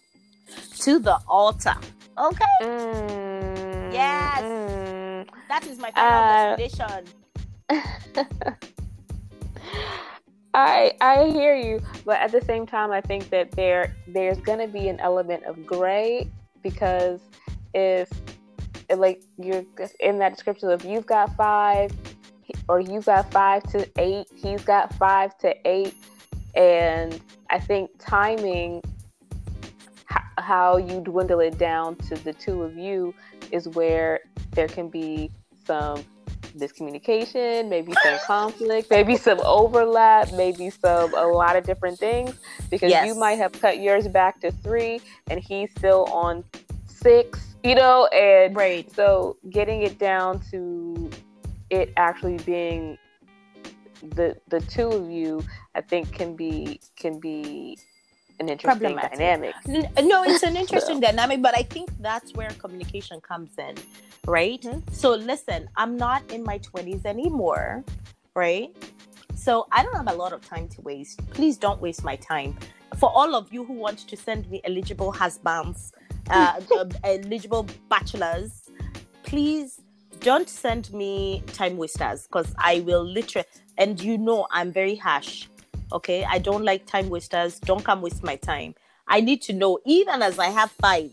to 0.80 1.00
the 1.00 1.20
altar. 1.28 1.76
Okay. 2.18 2.46
Mm, 2.62 3.94
yes. 3.94 4.42
Mm, 4.44 5.28
that 5.48 5.66
is 5.68 5.80
my 5.80 5.92
final 5.92 6.20
uh, 6.20 6.56
destination 6.56 7.06
I 10.54 10.94
I 11.00 11.30
hear 11.30 11.56
you, 11.56 11.82
but 12.06 12.20
at 12.20 12.32
the 12.32 12.42
same 12.42 12.66
time, 12.66 12.92
I 12.92 13.02
think 13.02 13.30
that 13.30 13.52
there 13.52 13.96
there's 14.08 14.40
gonna 14.40 14.68
be 14.68 14.88
an 14.88 15.00
element 15.00 15.44
of 15.44 15.66
gray 15.66 16.28
because 16.64 17.22
if 17.74 18.10
like 18.96 19.22
you're 19.38 19.64
in 20.00 20.18
that 20.20 20.34
description 20.34 20.72
of 20.72 20.84
you've 20.84 21.06
got 21.06 21.36
five 21.36 21.92
or 22.68 22.80
you've 22.80 23.06
got 23.06 23.32
five 23.32 23.62
to 23.72 23.88
eight, 24.00 24.26
he's 24.36 24.64
got 24.64 24.94
five 24.96 25.38
to 25.40 25.56
eight, 25.68 25.94
and 26.56 27.22
I 27.52 27.60
think 27.60 27.92
timing 28.00 28.82
how 30.50 30.78
you 30.78 31.00
dwindle 31.02 31.42
it 31.42 31.60
down 31.60 31.96
to 31.96 32.16
the 32.24 32.34
two 32.34 32.64
of 32.64 32.76
you 32.76 33.14
is 33.52 33.68
where 33.70 34.20
there 34.54 34.68
can 34.68 34.90
be 34.90 35.30
some 35.64 36.04
miscommunication, 36.58 37.70
maybe 37.70 37.94
some 38.04 38.18
conflict, 38.26 38.90
maybe 38.90 39.16
some 39.16 39.40
overlap, 39.42 40.34
maybe 40.34 40.72
some 40.72 41.14
a 41.14 41.28
lot 41.28 41.56
of 41.56 41.64
different 41.64 42.00
things 42.00 42.34
because 42.72 42.90
yes. 42.90 43.06
you 43.06 43.14
might 43.14 43.36
have 43.36 43.52
cut 43.62 43.80
yours 43.80 44.08
back 44.08 44.42
to 44.42 44.52
3 44.52 45.00
and 45.30 45.40
he's 45.40 45.70
still 45.78 46.06
on 46.06 46.44
6, 46.88 47.56
you 47.64 47.76
know, 47.76 48.08
and 48.08 48.56
right. 48.56 48.92
so 48.92 49.38
getting 49.52 49.84
it 49.84 50.00
down 50.00 50.42
to 50.50 51.12
it 51.70 51.94
actually 51.96 52.38
being 52.38 52.98
the 54.16 54.36
the 54.48 54.62
two 54.62 54.88
of 54.88 55.12
you 55.12 55.44
I 55.76 55.82
think 55.82 56.12
can 56.12 56.36
be 56.36 56.80
can 56.96 57.20
be 57.20 57.78
an 58.40 58.50
interesting 58.50 58.96
dynamic. 58.96 59.56
No, 59.68 60.24
it's 60.24 60.44
an 60.44 60.56
interesting 60.64 60.96
so. 60.96 61.02
dynamic, 61.02 61.42
but 61.42 61.58
I 61.58 61.64
think 61.64 61.90
that's 62.00 62.34
where 62.34 62.50
communication 62.52 63.22
comes 63.22 63.52
in, 63.58 63.76
right? 64.26 64.62
Mm-hmm. 64.62 64.94
So 64.94 65.12
listen, 65.12 65.70
I'm 65.76 65.98
not 65.98 66.32
in 66.32 66.44
my 66.44 66.60
20s 66.60 67.06
anymore, 67.06 67.84
right? 68.36 68.76
So 69.36 69.68
I 69.72 69.84
don't 69.84 69.96
have 69.96 70.10
a 70.10 70.16
lot 70.16 70.34
of 70.34 70.46
time 70.46 70.68
to 70.70 70.82
waste. 70.82 71.26
Please 71.32 71.58
don't 71.58 71.82
waste 71.82 72.04
my 72.04 72.16
time. 72.18 72.58
For 72.98 73.10
all 73.10 73.36
of 73.36 73.54
you 73.54 73.64
who 73.64 73.74
want 73.74 74.00
to 74.00 74.18
send 74.18 74.50
me 74.50 74.62
eligible 74.64 75.12
husbands, 75.12 75.94
uh, 76.30 76.60
uh 76.76 76.86
eligible 77.04 77.68
bachelors, 77.90 78.70
please 79.24 79.82
don't 80.20 80.50
send 80.50 80.92
me 80.92 81.44
time 81.54 81.78
wasters 81.78 82.28
because 82.28 82.54
I 82.58 82.82
will 82.82 83.04
literally, 83.04 83.48
and 83.78 84.02
you 84.02 84.18
know 84.18 84.48
I'm 84.52 84.72
very 84.74 84.96
harsh 84.96 85.48
Okay. 85.92 86.24
I 86.24 86.40
don't 86.40 86.64
like 86.64 86.86
time 86.86 87.10
wasters. 87.10 87.60
Don't 87.60 87.84
come 87.84 88.02
waste 88.02 88.24
my 88.24 88.36
time. 88.36 88.76
I 89.08 89.22
need 89.22 89.42
to 89.44 89.54
know, 89.54 89.80
even 89.86 90.22
as 90.22 90.38
I 90.38 90.48
have 90.48 90.72
five. 90.72 91.12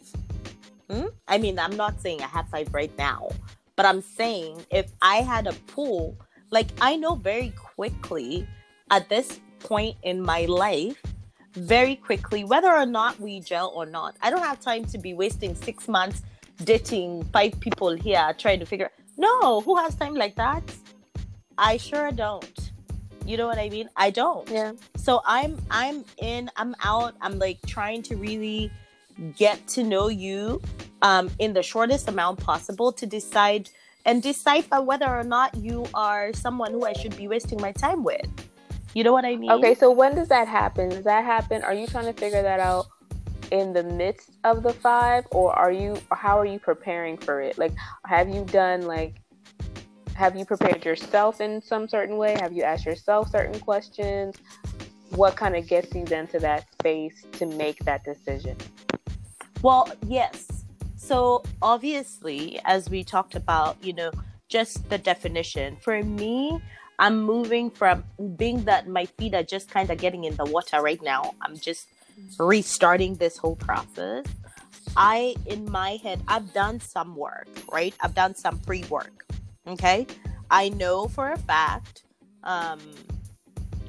Hmm? 0.90 1.06
I 1.26 1.38
mean, 1.38 1.58
I'm 1.58 1.76
not 1.76 2.00
saying 2.00 2.22
I 2.22 2.26
have 2.26 2.48
five 2.48 2.72
right 2.72 2.96
now, 2.96 3.30
but 3.74 3.86
I'm 3.86 4.02
saying 4.02 4.64
if 4.70 4.90
I 5.02 5.16
had 5.16 5.46
a 5.46 5.52
pool, 5.66 6.16
like 6.50 6.68
I 6.80 6.96
know 6.96 7.14
very 7.16 7.52
quickly 7.56 8.46
at 8.90 9.08
this 9.08 9.40
point 9.60 9.96
in 10.02 10.20
my 10.20 10.44
life, 10.44 11.02
very 11.54 11.96
quickly, 11.96 12.44
whether 12.44 12.72
or 12.72 12.86
not 12.86 13.18
we 13.18 13.40
gel 13.40 13.72
or 13.74 13.86
not. 13.86 14.14
I 14.22 14.30
don't 14.30 14.42
have 14.42 14.60
time 14.60 14.84
to 14.86 14.98
be 14.98 15.14
wasting 15.14 15.54
six 15.54 15.88
months 15.88 16.22
dating 16.64 17.24
five 17.32 17.58
people 17.60 17.90
here 17.90 18.34
trying 18.38 18.60
to 18.60 18.66
figure. 18.66 18.90
No, 19.16 19.60
who 19.62 19.76
has 19.76 19.94
time 19.94 20.14
like 20.14 20.36
that? 20.36 20.62
I 21.58 21.78
sure 21.78 22.12
don't. 22.12 22.65
You 23.26 23.36
know 23.36 23.46
what 23.46 23.58
I 23.58 23.68
mean? 23.68 23.88
I 23.96 24.10
don't. 24.10 24.48
Yeah. 24.48 24.72
So 24.96 25.20
I'm 25.26 25.60
I'm 25.70 26.04
in, 26.18 26.48
I'm 26.56 26.76
out, 26.82 27.14
I'm 27.20 27.38
like 27.38 27.58
trying 27.66 28.02
to 28.02 28.16
really 28.16 28.70
get 29.36 29.66
to 29.66 29.82
know 29.82 30.08
you 30.08 30.60
um 31.02 31.30
in 31.38 31.52
the 31.52 31.62
shortest 31.62 32.08
amount 32.08 32.38
possible 32.38 32.92
to 32.92 33.06
decide 33.06 33.68
and 34.04 34.22
decipher 34.22 34.80
whether 34.80 35.08
or 35.08 35.24
not 35.24 35.54
you 35.56 35.86
are 35.92 36.32
someone 36.32 36.70
who 36.70 36.86
I 36.86 36.92
should 36.92 37.16
be 37.16 37.26
wasting 37.26 37.60
my 37.60 37.72
time 37.72 38.04
with. 38.04 38.26
You 38.94 39.02
know 39.04 39.12
what 39.12 39.24
I 39.24 39.36
mean? 39.36 39.50
Okay, 39.50 39.74
so 39.74 39.90
when 39.90 40.14
does 40.14 40.28
that 40.28 40.46
happen? 40.48 40.88
Does 40.88 41.04
that 41.04 41.24
happen? 41.24 41.62
Are 41.62 41.74
you 41.74 41.86
trying 41.86 42.06
to 42.06 42.12
figure 42.12 42.42
that 42.42 42.60
out 42.60 42.86
in 43.50 43.72
the 43.72 43.82
midst 43.82 44.30
of 44.44 44.62
the 44.62 44.72
five 44.72 45.24
or 45.30 45.52
are 45.52 45.72
you 45.72 45.96
how 46.12 46.38
are 46.38 46.46
you 46.46 46.58
preparing 46.58 47.16
for 47.16 47.40
it? 47.40 47.58
Like 47.58 47.72
have 48.04 48.28
you 48.28 48.44
done 48.44 48.82
like 48.82 49.16
have 50.16 50.34
you 50.34 50.46
prepared 50.46 50.84
yourself 50.84 51.40
in 51.42 51.60
some 51.60 51.86
certain 51.88 52.16
way? 52.16 52.36
Have 52.40 52.52
you 52.52 52.62
asked 52.62 52.86
yourself 52.86 53.30
certain 53.30 53.60
questions? 53.60 54.34
What 55.10 55.36
kind 55.36 55.54
of 55.54 55.68
gets 55.68 55.94
you 55.94 56.04
then 56.06 56.26
to 56.28 56.38
that 56.40 56.66
space 56.72 57.24
to 57.32 57.46
make 57.46 57.78
that 57.80 58.02
decision? 58.02 58.56
Well, 59.60 59.88
yes. 60.06 60.64
So 60.96 61.44
obviously, 61.60 62.58
as 62.64 62.88
we 62.88 63.04
talked 63.04 63.34
about, 63.34 63.76
you 63.84 63.92
know, 63.92 64.10
just 64.48 64.88
the 64.88 64.96
definition. 64.96 65.76
For 65.82 66.02
me, 66.02 66.62
I'm 66.98 67.22
moving 67.22 67.70
from 67.70 68.04
being 68.36 68.64
that 68.64 68.88
my 68.88 69.04
feet 69.04 69.34
are 69.34 69.42
just 69.42 69.68
kind 69.70 69.90
of 69.90 69.98
getting 69.98 70.24
in 70.24 70.34
the 70.36 70.46
water 70.46 70.80
right 70.80 71.02
now. 71.02 71.34
I'm 71.42 71.58
just 71.58 71.88
restarting 72.38 73.16
this 73.16 73.36
whole 73.36 73.56
process. 73.56 74.24
I, 74.96 75.34
in 75.44 75.70
my 75.70 75.98
head, 76.02 76.22
I've 76.26 76.54
done 76.54 76.80
some 76.80 77.16
work, 77.16 77.48
right? 77.70 77.94
I've 78.00 78.14
done 78.14 78.34
some 78.34 78.58
pre 78.60 78.82
work. 78.84 79.26
Okay. 79.66 80.06
I 80.50 80.68
know 80.70 81.08
for 81.08 81.32
a 81.32 81.38
fact 81.38 82.04
um, 82.44 82.78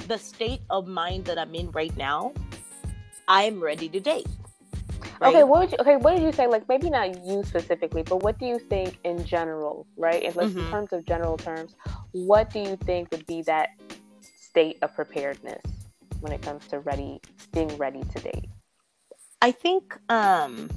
the 0.08 0.18
state 0.18 0.62
of 0.70 0.88
mind 0.88 1.26
that 1.26 1.38
I'm 1.38 1.54
in 1.54 1.72
right 1.72 1.96
now, 1.96 2.34
I'm 3.28 3.62
ready 3.62 3.90
to 3.90 4.00
date. 4.00 4.28
Right? 5.20 5.30
Okay, 5.30 5.44
what 5.44 5.62
would 5.62 5.72
you, 5.72 5.78
okay, 5.80 5.96
what 5.96 6.16
did 6.16 6.24
you 6.24 6.32
say? 6.32 6.48
Like 6.48 6.68
maybe 6.68 6.90
not 6.90 7.24
you 7.26 7.44
specifically, 7.44 8.04
but 8.04 8.24
what 8.24 8.38
do 8.40 8.46
you 8.46 8.60
think 8.60 9.00
in 9.04 9.24
general, 9.26 9.88
right? 9.98 10.24
In, 10.24 10.34
like, 10.34 10.48
mm-hmm. 10.48 10.60
in 10.60 10.70
terms 10.70 10.94
of 10.94 11.06
general 11.06 11.38
terms, 11.38 11.76
what 12.12 12.52
do 12.52 12.60
you 12.60 12.76
think 12.86 13.10
would 13.12 13.26
be 13.26 13.42
that 13.44 13.70
state 14.22 14.78
of 14.82 14.94
preparedness 14.96 15.62
when 16.22 16.32
it 16.32 16.42
comes 16.42 16.68
to 16.68 16.80
ready 16.80 17.20
being 17.52 17.76
ready 17.78 18.02
to 18.16 18.20
date? 18.20 18.50
I 19.42 19.52
think 19.52 19.98
um 20.10 20.70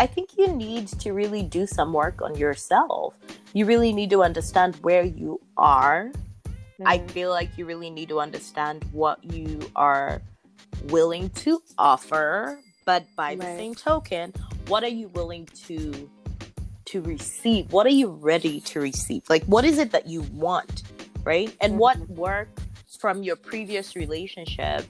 I 0.00 0.06
think 0.06 0.30
you 0.36 0.46
need 0.48 0.88
to 1.00 1.12
really 1.12 1.42
do 1.42 1.66
some 1.66 1.92
work 1.92 2.22
on 2.22 2.36
yourself. 2.36 3.16
You 3.52 3.66
really 3.66 3.92
need 3.92 4.10
to 4.10 4.22
understand 4.22 4.76
where 4.76 5.02
you 5.02 5.40
are. 5.56 6.12
Mm-hmm. 6.44 6.86
I 6.86 6.98
feel 7.08 7.30
like 7.30 7.58
you 7.58 7.66
really 7.66 7.90
need 7.90 8.08
to 8.10 8.20
understand 8.20 8.84
what 8.92 9.22
you 9.24 9.58
are 9.74 10.22
willing 10.84 11.30
to 11.30 11.60
offer, 11.76 12.60
but 12.84 13.06
by 13.16 13.30
right. 13.30 13.40
the 13.40 13.44
same 13.44 13.74
token, 13.74 14.32
what 14.68 14.84
are 14.84 14.88
you 14.88 15.08
willing 15.08 15.46
to 15.66 16.08
to 16.86 17.02
receive? 17.02 17.72
What 17.72 17.84
are 17.84 17.90
you 17.90 18.08
ready 18.08 18.60
to 18.60 18.80
receive? 18.80 19.22
Like 19.28 19.44
what 19.44 19.64
is 19.64 19.78
it 19.78 19.90
that 19.90 20.06
you 20.06 20.22
want, 20.32 20.84
right? 21.24 21.54
And 21.60 21.72
mm-hmm. 21.72 21.80
what 21.80 22.08
work 22.08 22.48
from 23.00 23.22
your 23.22 23.36
previous 23.36 23.96
relationship 23.96 24.84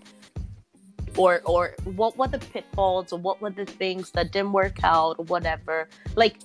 or 1.18 1.42
or 1.44 1.75
what 1.84 2.16
were 2.16 2.28
the 2.28 2.38
pitfalls 2.38 3.12
or 3.12 3.18
what 3.18 3.40
were 3.40 3.50
the 3.50 3.66
things 3.66 4.10
that 4.12 4.32
didn't 4.32 4.52
work 4.52 4.78
out 4.84 5.16
or 5.18 5.25
whatever. 5.26 5.88
Like 6.14 6.38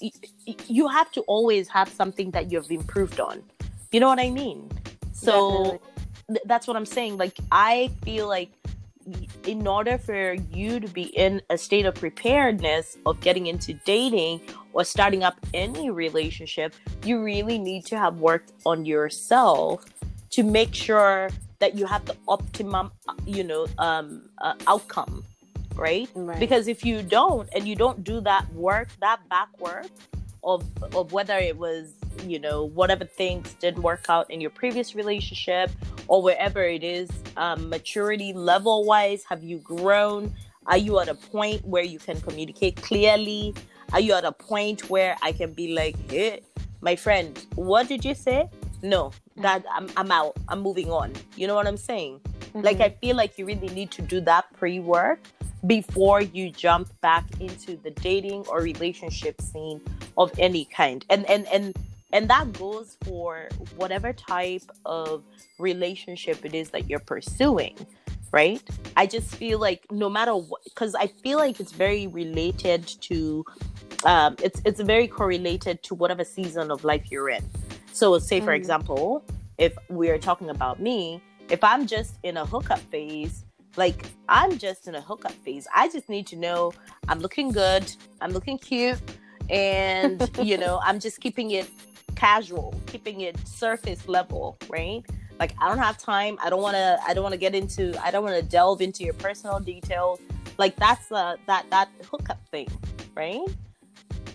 y- 0.00 0.12
you 0.66 0.88
have 0.88 1.10
to 1.12 1.20
always 1.22 1.68
have 1.68 1.88
something 1.88 2.30
that 2.30 2.50
you've 2.50 2.70
improved 2.70 3.20
on. 3.20 3.42
You 3.92 4.00
know 4.00 4.08
what 4.08 4.20
i 4.20 4.30
mean? 4.30 4.70
So 5.12 5.80
th- 6.28 6.40
that's 6.46 6.66
what 6.66 6.76
i'm 6.76 6.86
saying. 6.86 7.18
Like 7.18 7.36
i 7.52 7.90
feel 8.04 8.28
like 8.28 8.50
in 9.46 9.66
order 9.66 9.98
for 9.98 10.34
you 10.52 10.78
to 10.78 10.88
be 10.88 11.02
in 11.02 11.42
a 11.50 11.58
state 11.58 11.86
of 11.86 11.94
preparedness 11.94 12.96
of 13.06 13.20
getting 13.20 13.46
into 13.46 13.72
dating 13.84 14.40
or 14.72 14.84
starting 14.84 15.24
up 15.24 15.34
any 15.54 15.90
relationship 15.90 16.74
you 17.04 17.22
really 17.22 17.58
need 17.58 17.84
to 17.86 17.98
have 17.98 18.18
worked 18.20 18.52
on 18.66 18.84
yourself 18.84 19.84
to 20.28 20.42
make 20.42 20.74
sure 20.74 21.30
that 21.60 21.76
you 21.76 21.86
have 21.86 22.04
the 22.06 22.16
optimum 22.26 22.90
you 23.26 23.44
know 23.44 23.66
um, 23.78 24.28
uh, 24.38 24.54
outcome 24.66 25.24
right? 25.76 26.08
right? 26.14 26.40
because 26.40 26.68
if 26.68 26.84
you 26.84 27.02
don't 27.02 27.48
and 27.54 27.66
you 27.68 27.76
don't 27.76 28.02
do 28.02 28.20
that 28.20 28.52
work 28.52 28.88
that 29.00 29.26
back 29.28 29.48
work 29.60 29.86
of 30.42 30.64
of 30.94 31.12
whether 31.12 31.36
it 31.36 31.56
was 31.56 31.94
you 32.26 32.38
know 32.38 32.64
whatever 32.64 33.04
things 33.04 33.54
didn't 33.54 33.82
work 33.82 34.06
out 34.08 34.30
in 34.30 34.40
your 34.40 34.50
previous 34.50 34.94
relationship 34.94 35.70
or 36.08 36.22
wherever 36.22 36.62
it 36.62 36.82
is 36.82 37.08
um, 37.36 37.68
maturity 37.68 38.32
level 38.32 38.84
wise 38.84 39.24
have 39.24 39.42
you 39.42 39.58
grown 39.58 40.32
are 40.66 40.76
you 40.76 40.98
at 40.98 41.08
a 41.08 41.14
point 41.14 41.64
where 41.64 41.84
you 41.84 41.98
can 41.98 42.20
communicate 42.20 42.76
clearly 42.76 43.54
are 43.92 44.00
you 44.00 44.12
at 44.12 44.24
a 44.24 44.32
point 44.32 44.88
where 44.90 45.16
i 45.22 45.32
can 45.32 45.52
be 45.52 45.72
like 45.74 45.96
hey 46.10 46.40
my 46.80 46.96
friend 46.96 47.46
what 47.54 47.86
did 47.88 48.04
you 48.04 48.14
say 48.14 48.48
no 48.82 49.12
that 49.36 49.64
I'm, 49.72 49.88
I'm 49.96 50.10
out 50.10 50.36
i'm 50.48 50.60
moving 50.60 50.90
on. 50.90 51.12
You 51.36 51.46
know 51.46 51.54
what 51.54 51.66
i'm 51.66 51.76
saying? 51.76 52.20
Mm-hmm. 52.20 52.60
like 52.62 52.80
i 52.80 52.88
feel 52.88 53.16
like 53.16 53.38
you 53.38 53.46
really 53.46 53.68
need 53.68 53.90
to 53.92 54.02
do 54.02 54.20
that 54.22 54.52
pre-work 54.56 55.20
before 55.66 56.22
you 56.22 56.50
jump 56.50 56.88
back 57.00 57.24
into 57.40 57.76
the 57.76 57.90
dating 57.90 58.44
or 58.48 58.60
relationship 58.60 59.40
scene 59.40 59.80
of 60.16 60.32
any 60.38 60.64
kind. 60.66 61.04
And 61.10 61.28
and 61.28 61.46
and 61.48 61.76
and 62.12 62.28
that 62.28 62.52
goes 62.54 62.96
for 63.04 63.48
whatever 63.76 64.12
type 64.12 64.68
of 64.84 65.22
relationship 65.58 66.44
it 66.44 66.54
is 66.54 66.70
that 66.70 66.88
you're 66.88 66.98
pursuing 66.98 67.76
right? 68.32 68.62
I 68.96 69.06
just 69.06 69.34
feel 69.34 69.58
like 69.58 69.90
no 69.90 70.08
matter 70.08 70.36
what 70.36 70.62
because 70.62 70.94
i 70.94 71.08
feel 71.08 71.38
like 71.38 71.58
it's 71.58 71.72
very 71.72 72.06
related 72.06 72.86
to 72.86 73.44
um 74.04 74.36
it's 74.40 74.62
it's 74.64 74.80
very 74.80 75.08
correlated 75.08 75.82
to 75.82 75.96
whatever 75.96 76.22
season 76.22 76.70
of 76.70 76.84
life 76.84 77.10
you're 77.10 77.28
in 77.28 77.44
so, 78.00 78.18
say 78.18 78.40
for 78.40 78.52
mm. 78.52 78.56
example, 78.56 79.22
if 79.58 79.76
we're 79.90 80.16
talking 80.16 80.48
about 80.48 80.80
me, 80.80 81.20
if 81.50 81.62
I'm 81.62 81.86
just 81.86 82.14
in 82.22 82.38
a 82.38 82.46
hookup 82.46 82.78
phase, 82.78 83.44
like 83.76 84.06
I'm 84.26 84.56
just 84.56 84.88
in 84.88 84.94
a 84.94 85.02
hookup 85.02 85.32
phase, 85.32 85.66
I 85.74 85.86
just 85.90 86.08
need 86.08 86.26
to 86.28 86.36
know 86.36 86.72
I'm 87.08 87.20
looking 87.20 87.52
good, 87.52 87.94
I'm 88.22 88.30
looking 88.30 88.56
cute, 88.56 88.98
and 89.50 90.30
you 90.42 90.56
know, 90.56 90.80
I'm 90.82 90.98
just 90.98 91.20
keeping 91.20 91.50
it 91.50 91.68
casual, 92.16 92.74
keeping 92.86 93.20
it 93.20 93.36
surface 93.46 94.08
level, 94.08 94.56
right? 94.70 95.04
Like 95.38 95.54
I 95.60 95.68
don't 95.68 95.76
have 95.76 95.98
time. 95.98 96.38
I 96.42 96.48
don't 96.48 96.62
want 96.62 96.76
to. 96.76 96.98
I 97.06 97.12
don't 97.12 97.22
want 97.22 97.34
to 97.34 97.38
get 97.38 97.54
into. 97.54 98.02
I 98.02 98.10
don't 98.10 98.24
want 98.24 98.36
to 98.36 98.42
delve 98.42 98.80
into 98.80 99.04
your 99.04 99.14
personal 99.14 99.60
details. 99.60 100.20
Like 100.56 100.74
that's 100.76 101.12
uh, 101.12 101.36
that 101.46 101.68
that 101.68 101.90
hookup 102.10 102.40
thing, 102.48 102.68
right? 103.14 103.44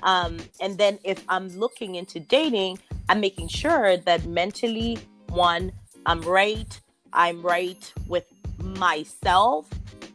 Um, 0.04 0.38
and 0.62 0.78
then 0.78 0.99
if 1.04 1.23
I'm 1.30 1.47
looking 1.49 1.95
into 1.95 2.19
dating, 2.19 2.78
I'm 3.08 3.20
making 3.20 3.50
sure 3.50 3.98
that 3.98 4.26
mentally, 4.26 4.98
one, 5.30 5.72
I'm 6.06 6.22
right. 6.22 6.80
I'm 7.13 7.41
right 7.41 7.94
with 8.08 8.26
myself, 8.58 9.70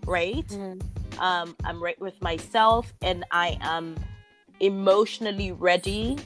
right? 0.06 0.46
Mm-hmm. 0.48 1.20
Um, 1.20 1.54
I'm 1.64 1.82
right 1.82 2.00
with 2.00 2.20
myself, 2.22 2.92
and 3.02 3.24
I 3.30 3.58
am 3.60 3.96
emotionally 4.60 5.52
ready 5.52 6.18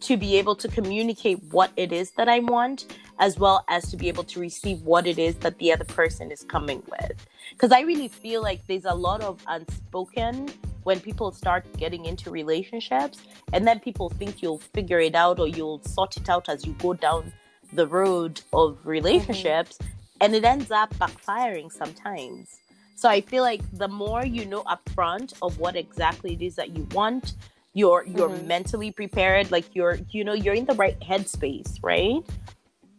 to 0.00 0.16
be 0.16 0.36
able 0.36 0.56
to 0.56 0.68
communicate 0.68 1.42
what 1.50 1.70
it 1.76 1.92
is 1.92 2.10
that 2.12 2.28
I 2.28 2.40
want, 2.40 2.96
as 3.18 3.38
well 3.38 3.64
as 3.68 3.90
to 3.90 3.96
be 3.96 4.08
able 4.08 4.24
to 4.24 4.40
receive 4.40 4.82
what 4.82 5.06
it 5.06 5.18
is 5.18 5.36
that 5.36 5.58
the 5.58 5.72
other 5.72 5.84
person 5.84 6.30
is 6.30 6.42
coming 6.42 6.82
with. 6.90 7.26
Because 7.50 7.72
I 7.72 7.80
really 7.80 8.08
feel 8.08 8.42
like 8.42 8.66
there's 8.66 8.84
a 8.84 8.94
lot 8.94 9.20
of 9.20 9.40
unspoken 9.46 10.48
when 10.84 11.00
people 11.00 11.30
start 11.32 11.64
getting 11.76 12.04
into 12.04 12.30
relationships 12.30 13.18
and 13.52 13.66
then 13.66 13.80
people 13.80 14.08
think 14.08 14.42
you'll 14.42 14.58
figure 14.58 15.00
it 15.00 15.14
out 15.14 15.38
or 15.38 15.46
you'll 15.46 15.82
sort 15.82 16.16
it 16.16 16.28
out 16.28 16.48
as 16.48 16.66
you 16.66 16.74
go 16.74 16.92
down 16.92 17.32
the 17.72 17.86
road 17.86 18.40
of 18.52 18.78
relationships 18.84 19.78
mm-hmm. 19.78 19.92
and 20.20 20.34
it 20.34 20.44
ends 20.44 20.70
up 20.70 20.94
backfiring 20.96 21.70
sometimes 21.72 22.60
so 22.94 23.08
i 23.08 23.20
feel 23.20 23.42
like 23.42 23.62
the 23.78 23.88
more 23.88 24.24
you 24.24 24.44
know 24.44 24.62
upfront 24.64 25.32
of 25.42 25.58
what 25.58 25.76
exactly 25.76 26.34
it 26.34 26.42
is 26.42 26.56
that 26.56 26.76
you 26.76 26.86
want 26.92 27.34
you're 27.74 28.04
you're 28.06 28.28
mm-hmm. 28.28 28.46
mentally 28.46 28.90
prepared 28.90 29.50
like 29.50 29.64
you're 29.74 29.98
you 30.10 30.24
know 30.24 30.34
you're 30.34 30.54
in 30.54 30.66
the 30.66 30.74
right 30.74 30.98
headspace 31.00 31.78
right? 31.82 32.22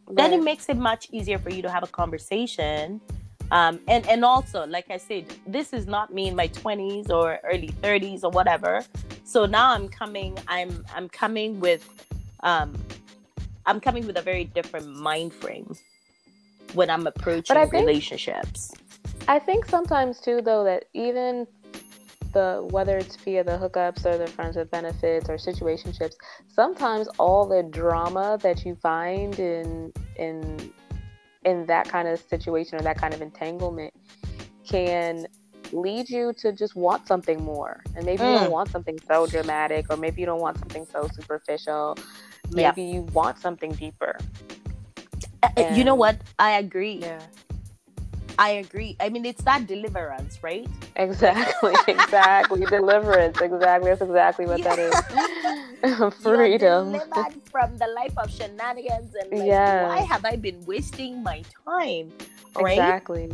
right 0.08 0.18
then 0.18 0.34
it 0.34 0.44
makes 0.44 0.68
it 0.70 0.78
much 0.78 1.08
easier 1.12 1.38
for 1.38 1.50
you 1.50 1.62
to 1.62 1.70
have 1.70 1.84
a 1.84 1.88
conversation 1.88 3.00
um, 3.54 3.80
and 3.88 4.06
and 4.10 4.26
also 4.26 4.66
like 4.66 4.90
i 4.90 4.98
said 4.98 5.26
this 5.46 5.74
is 5.74 5.86
not 5.86 6.12
me 6.12 6.28
in 6.28 6.36
my 6.36 6.48
20s 6.48 7.10
or 7.12 7.40
early 7.44 7.70
30s 7.84 8.24
or 8.24 8.32
whatever. 8.32 8.84
So 9.24 9.46
now 9.46 9.72
i'm 9.72 9.88
coming 9.88 10.38
i'm 10.48 10.84
i'm 10.96 11.08
coming 11.08 11.60
with 11.60 11.88
um 12.42 12.74
i'm 13.68 13.80
coming 13.80 14.06
with 14.08 14.18
a 14.18 14.22
very 14.22 14.46
different 14.46 14.88
mind 14.96 15.34
frame 15.34 15.76
when 16.74 16.90
i'm 16.90 17.06
approaching 17.06 17.56
think, 17.56 17.72
relationships. 17.74 18.74
I 19.28 19.38
think 19.38 19.66
sometimes 19.66 20.20
too 20.20 20.42
though 20.42 20.64
that 20.64 20.86
even 20.94 21.46
the 22.34 22.68
whether 22.72 22.98
it's 22.98 23.16
via 23.18 23.44
the 23.44 23.52
hookups 23.52 24.04
or 24.08 24.18
the 24.18 24.26
friends 24.26 24.56
with 24.56 24.72
benefits 24.72 25.30
or 25.30 25.36
situationships 25.36 26.16
sometimes 26.48 27.08
all 27.20 27.46
the 27.46 27.62
drama 27.62 28.40
that 28.42 28.66
you 28.66 28.74
find 28.74 29.38
in 29.38 29.94
in 30.16 30.74
in 31.46 31.66
that 31.68 31.88
kind 31.88 32.08
of 32.08 32.20
situation 32.20 32.80
or 32.80 32.82
that 32.84 32.98
kind 32.98 33.14
of 33.14 33.22
entanglement 33.22 33.94
can 34.68 35.28
lead 35.72 36.10
you 36.10 36.34
to 36.34 36.52
just 36.52 36.76
want 36.76 37.08
something 37.08 37.44
more. 37.44 37.84
And 37.96 38.06
maybe 38.06 38.24
mm. 38.24 38.34
you 38.34 38.40
don't 38.40 38.50
mm. 38.50 38.52
want 38.52 38.70
something 38.70 39.00
so 39.08 39.28
dramatic, 39.28 39.88
or 39.90 39.98
maybe 39.98 40.22
you 40.22 40.26
don't 40.26 40.42
want 40.42 40.58
something 40.60 40.86
so 40.86 41.10
superficial. 41.14 41.98
Maybe 42.52 42.84
you 42.84 43.02
want 43.14 43.40
something 43.40 43.72
deeper. 43.74 44.18
And, 45.58 45.74
uh, 45.74 45.76
you 45.76 45.84
know 45.84 45.96
what? 45.96 46.18
I 46.40 46.52
agree. 46.52 47.00
Yeah. 47.02 47.22
I 48.38 48.52
agree. 48.52 48.96
I 49.00 49.10
mean, 49.10 49.26
it's 49.26 49.44
that 49.44 49.68
deliverance, 49.68 50.42
right? 50.42 50.68
Exactly, 50.96 51.76
exactly. 51.88 52.66
deliverance, 52.66 53.40
exactly. 53.40 53.90
That's 53.90 54.02
exactly 54.02 54.46
what 54.46 54.60
yeah. 54.60 54.76
that 54.76 54.80
is. 54.80 56.14
freedom. 56.22 56.94
Delivered 56.94 57.34
from 57.52 57.78
the 57.78 57.88
life 57.88 58.18
of 58.18 58.32
shenanigans 58.32 59.14
and 59.16 59.32
like, 59.32 59.48
Yes. 59.48 59.84
why 59.84 59.98
have 60.06 60.26
I 60.26 60.36
been 60.36 60.64
wasting 60.66 61.22
my 61.22 61.44
time? 61.66 62.12
Right? 62.56 62.78
Exactly. 62.78 63.32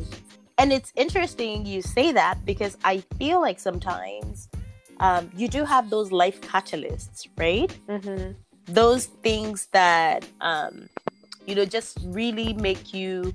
And 0.57 0.73
it's 0.73 0.91
interesting 0.95 1.65
you 1.65 1.81
say 1.81 2.12
that 2.12 2.45
because 2.45 2.77
I 2.83 2.99
feel 3.17 3.39
like 3.39 3.59
sometimes 3.59 4.49
um, 4.99 5.29
you 5.35 5.47
do 5.47 5.63
have 5.63 5.89
those 5.89 6.12
life 6.12 6.41
catalysts, 6.41 7.27
right? 7.38 7.71
hmm 7.88 8.31
Those 8.65 9.05
things 9.23 9.67
that 9.71 10.25
um, 10.41 10.89
you 11.45 11.55
know 11.55 11.65
just 11.65 11.97
really 12.03 12.53
make 12.53 12.93
you 12.93 13.33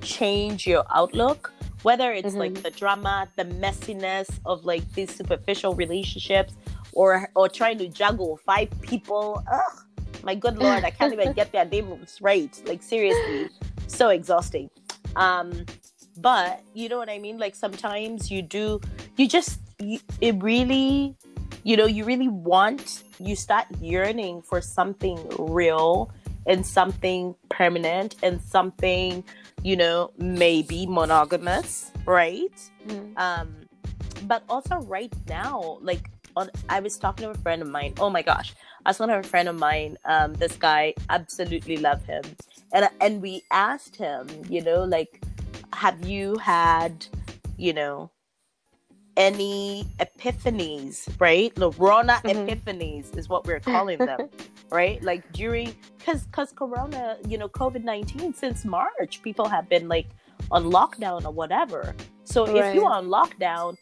change 0.00 0.66
your 0.66 0.84
outlook. 0.94 1.52
Whether 1.82 2.12
it's 2.12 2.34
like 2.34 2.52
Mhm. 2.54 2.62
the 2.62 2.70
drama, 2.70 3.26
the 3.36 3.44
messiness 3.44 4.28
of 4.44 4.64
like 4.66 4.84
these 4.92 5.14
superficial 5.14 5.74
relationships, 5.74 6.52
or 6.92 7.30
or 7.34 7.48
trying 7.48 7.78
to 7.78 7.88
juggle 7.88 8.38
five 8.44 8.68
people. 8.82 9.42
Ugh, 9.50 9.76
my 10.22 10.34
good 10.34 10.58
lord, 10.58 10.84
I 10.84 10.90
can't 10.90 11.12
even 11.14 11.32
get 11.40 11.52
their 11.52 11.64
names 11.64 12.18
right. 12.20 12.52
Like 12.66 12.82
seriously, 12.82 13.48
so 13.86 14.10
exhausting. 14.10 14.68
Um, 15.16 15.64
but 16.18 16.60
you 16.74 16.88
know 16.90 16.98
what 16.98 17.08
I 17.08 17.18
mean. 17.18 17.38
Like 17.38 17.54
sometimes 17.54 18.30
you 18.30 18.42
do, 18.42 18.80
you 19.16 19.26
just 19.26 19.58
you, 19.78 20.00
it 20.20 20.34
really, 20.42 21.16
you 21.64 21.76
know, 21.78 21.86
you 21.86 22.04
really 22.04 22.28
want. 22.28 23.04
You 23.18 23.36
start 23.36 23.66
yearning 23.80 24.42
for 24.42 24.60
something 24.60 25.18
real 25.38 26.10
and 26.46 26.66
something 26.66 27.34
permanent 27.48 28.16
and 28.22 28.40
something, 28.42 29.24
you 29.62 29.76
know, 29.76 30.10
maybe 30.18 30.86
monogamous, 30.86 31.90
right? 32.06 32.52
Mhm. 32.86 33.12
um 33.16 33.48
but 34.24 34.42
also 34.48 34.76
right 34.88 35.12
now 35.28 35.78
like 35.80 36.10
on 36.36 36.50
i 36.68 36.80
was 36.80 36.96
talking 36.98 37.24
to 37.24 37.30
a 37.30 37.42
friend 37.42 37.62
of 37.62 37.68
mine 37.68 37.92
oh 37.98 38.10
my 38.10 38.22
gosh 38.22 38.54
i 38.84 38.90
was 38.90 38.98
talking 38.98 39.12
to 39.14 39.18
a 39.20 39.22
friend 39.22 39.48
of 39.48 39.56
mine 39.56 39.96
um 40.04 40.34
this 40.34 40.56
guy 40.56 40.92
absolutely 41.08 41.76
love 41.76 42.04
him 42.04 42.22
and 42.72 42.88
and 43.00 43.22
we 43.22 43.42
asked 43.50 43.96
him 43.96 44.26
you 44.48 44.60
know 44.62 44.84
like 44.84 45.20
have 45.72 46.04
you 46.06 46.36
had 46.38 47.06
you 47.56 47.72
know 47.72 48.10
any 49.20 49.86
epiphanies 50.04 50.96
right? 51.26 51.54
The 51.54 51.70
rona 51.72 52.14
Mhm. 52.24 52.30
epiphanies 52.48 53.06
is 53.18 53.28
what 53.28 53.46
we're 53.46 53.60
calling 53.74 53.98
them 53.98 54.28
right? 54.70 54.98
Like 55.10 55.22
during 55.32 55.68
because 55.98 56.20
because 56.26 56.50
corona 56.52 57.02
you 57.30 57.36
know 57.40 57.48
covid-19 57.48 58.34
since 58.42 58.64
march 58.64 59.20
people 59.26 59.46
have 59.54 59.66
been 59.68 59.86
like 59.88 60.08
on 60.50 60.62
lockdown 60.78 61.20
or 61.28 61.32
whatever. 61.40 61.94
So 62.24 62.38
if 62.58 62.74
you're 62.74 62.92
on 63.00 63.06
lockdown 63.18 63.76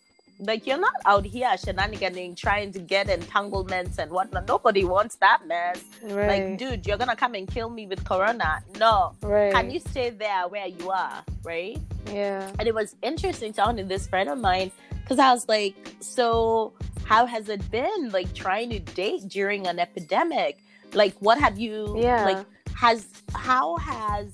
like 0.50 0.62
you're 0.68 0.78
not 0.88 0.94
out 1.12 1.24
here 1.34 1.48
shenaniganing 1.62 2.36
trying 2.36 2.70
to 2.76 2.78
get 2.78 3.04
entanglements 3.10 3.98
and 3.98 4.08
whatnot. 4.16 4.46
Nobody 4.46 4.84
wants 4.84 5.14
that 5.16 5.40
mess. 5.52 5.82
Right. 6.02 6.28
like 6.32 6.58
dude 6.60 6.86
you're 6.86 6.96
gonna 7.02 7.16
come 7.24 7.34
and 7.34 7.46
kill 7.56 7.70
me 7.78 7.86
with 7.86 8.00
corona. 8.10 8.50
No. 8.84 8.94
Right. 9.22 9.52
can 9.52 9.70
you 9.74 9.80
stay 9.80 10.10
there 10.10 10.44
where 10.48 10.66
you 10.78 10.90
are 10.90 11.18
right? 11.52 11.78
Yeah. 12.12 12.50
and 12.58 12.64
it 12.70 12.74
was 12.80 12.96
interesting 13.02 13.52
talking 13.52 13.76
to 13.82 13.84
this 13.94 14.06
friend 14.12 14.28
of 14.34 14.38
mine 14.50 14.70
because 15.08 15.18
I 15.18 15.32
was 15.32 15.48
like, 15.48 15.74
so 16.00 16.74
how 17.04 17.24
has 17.24 17.48
it 17.48 17.70
been 17.70 18.10
like 18.10 18.34
trying 18.34 18.68
to 18.68 18.78
date 18.78 19.26
during 19.26 19.66
an 19.66 19.78
epidemic? 19.78 20.58
Like, 20.92 21.14
what 21.20 21.38
have 21.38 21.58
you, 21.58 21.94
Yeah. 21.98 22.24
like, 22.26 22.46
has, 22.76 23.06
how 23.34 23.78
has, 23.78 24.26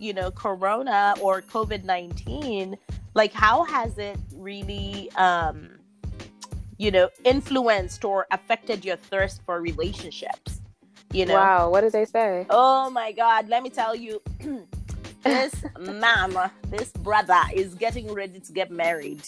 you 0.00 0.12
know, 0.12 0.32
Corona 0.32 1.14
or 1.20 1.42
COVID 1.42 1.84
19, 1.84 2.76
like, 3.14 3.32
how 3.32 3.62
has 3.66 3.98
it 3.98 4.18
really, 4.34 5.12
um, 5.12 5.78
you 6.76 6.90
know, 6.90 7.08
influenced 7.24 8.04
or 8.04 8.26
affected 8.32 8.84
your 8.84 8.96
thirst 8.96 9.42
for 9.46 9.60
relationships? 9.60 10.60
You 11.12 11.26
know? 11.26 11.34
Wow. 11.34 11.70
What 11.70 11.82
did 11.82 11.92
they 11.92 12.04
say? 12.04 12.46
Oh 12.50 12.90
my 12.90 13.12
God, 13.12 13.48
let 13.48 13.62
me 13.62 13.70
tell 13.70 13.94
you, 13.94 14.20
this 15.22 15.54
man, 15.78 16.50
this 16.68 16.90
brother 16.90 17.40
is 17.54 17.76
getting 17.76 18.12
ready 18.12 18.40
to 18.40 18.52
get 18.52 18.72
married. 18.72 19.22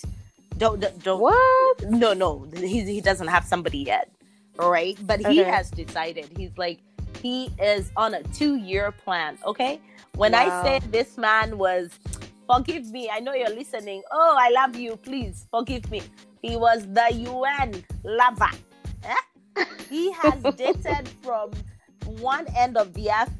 Don't, 0.58 0.80
don't, 0.80 1.02
don't 1.04 1.20
What? 1.20 1.82
no, 1.82 2.12
no, 2.14 2.48
he, 2.54 2.82
he 2.82 3.00
doesn't 3.00 3.28
have 3.28 3.44
somebody 3.44 3.78
yet, 3.78 4.10
right? 4.58 4.98
But 5.06 5.20
he 5.20 5.38
Okay. 5.38 5.50
has 5.50 5.70
decided. 5.70 6.26
He's 6.36 6.56
like, 6.58 6.80
he 7.22 7.50
is 7.60 7.92
on 7.96 8.14
a 8.14 8.22
two 8.24 8.56
year 8.56 8.92
plan, 8.92 9.38
okay? 9.46 9.80
When 10.16 10.34
I 10.34 10.50
Wow. 10.50 10.62
said 10.62 10.92
this 10.92 11.16
man 11.16 11.58
was, 11.58 11.90
forgive 12.50 12.90
me, 12.90 13.08
I 13.12 13.20
know 13.20 13.34
you're 13.34 13.50
listening. 13.50 14.02
Oh, 14.12 14.36
I 14.38 14.50
love 14.50 14.76
you, 14.76 14.96
please 14.96 15.46
forgive 15.50 15.90
me. 15.90 16.02
He 16.42 16.56
was 16.56 16.86
the 16.92 17.08
UN 17.12 17.84
lover. 18.04 18.50
Eh? 19.04 19.14
He 19.88 20.12
has 20.12 20.44
dated 20.56 21.08
from 21.22 21.52
one 22.04 22.46
end 22.56 22.76
of 22.76 22.94
the 22.94 23.10
earth 23.10 23.32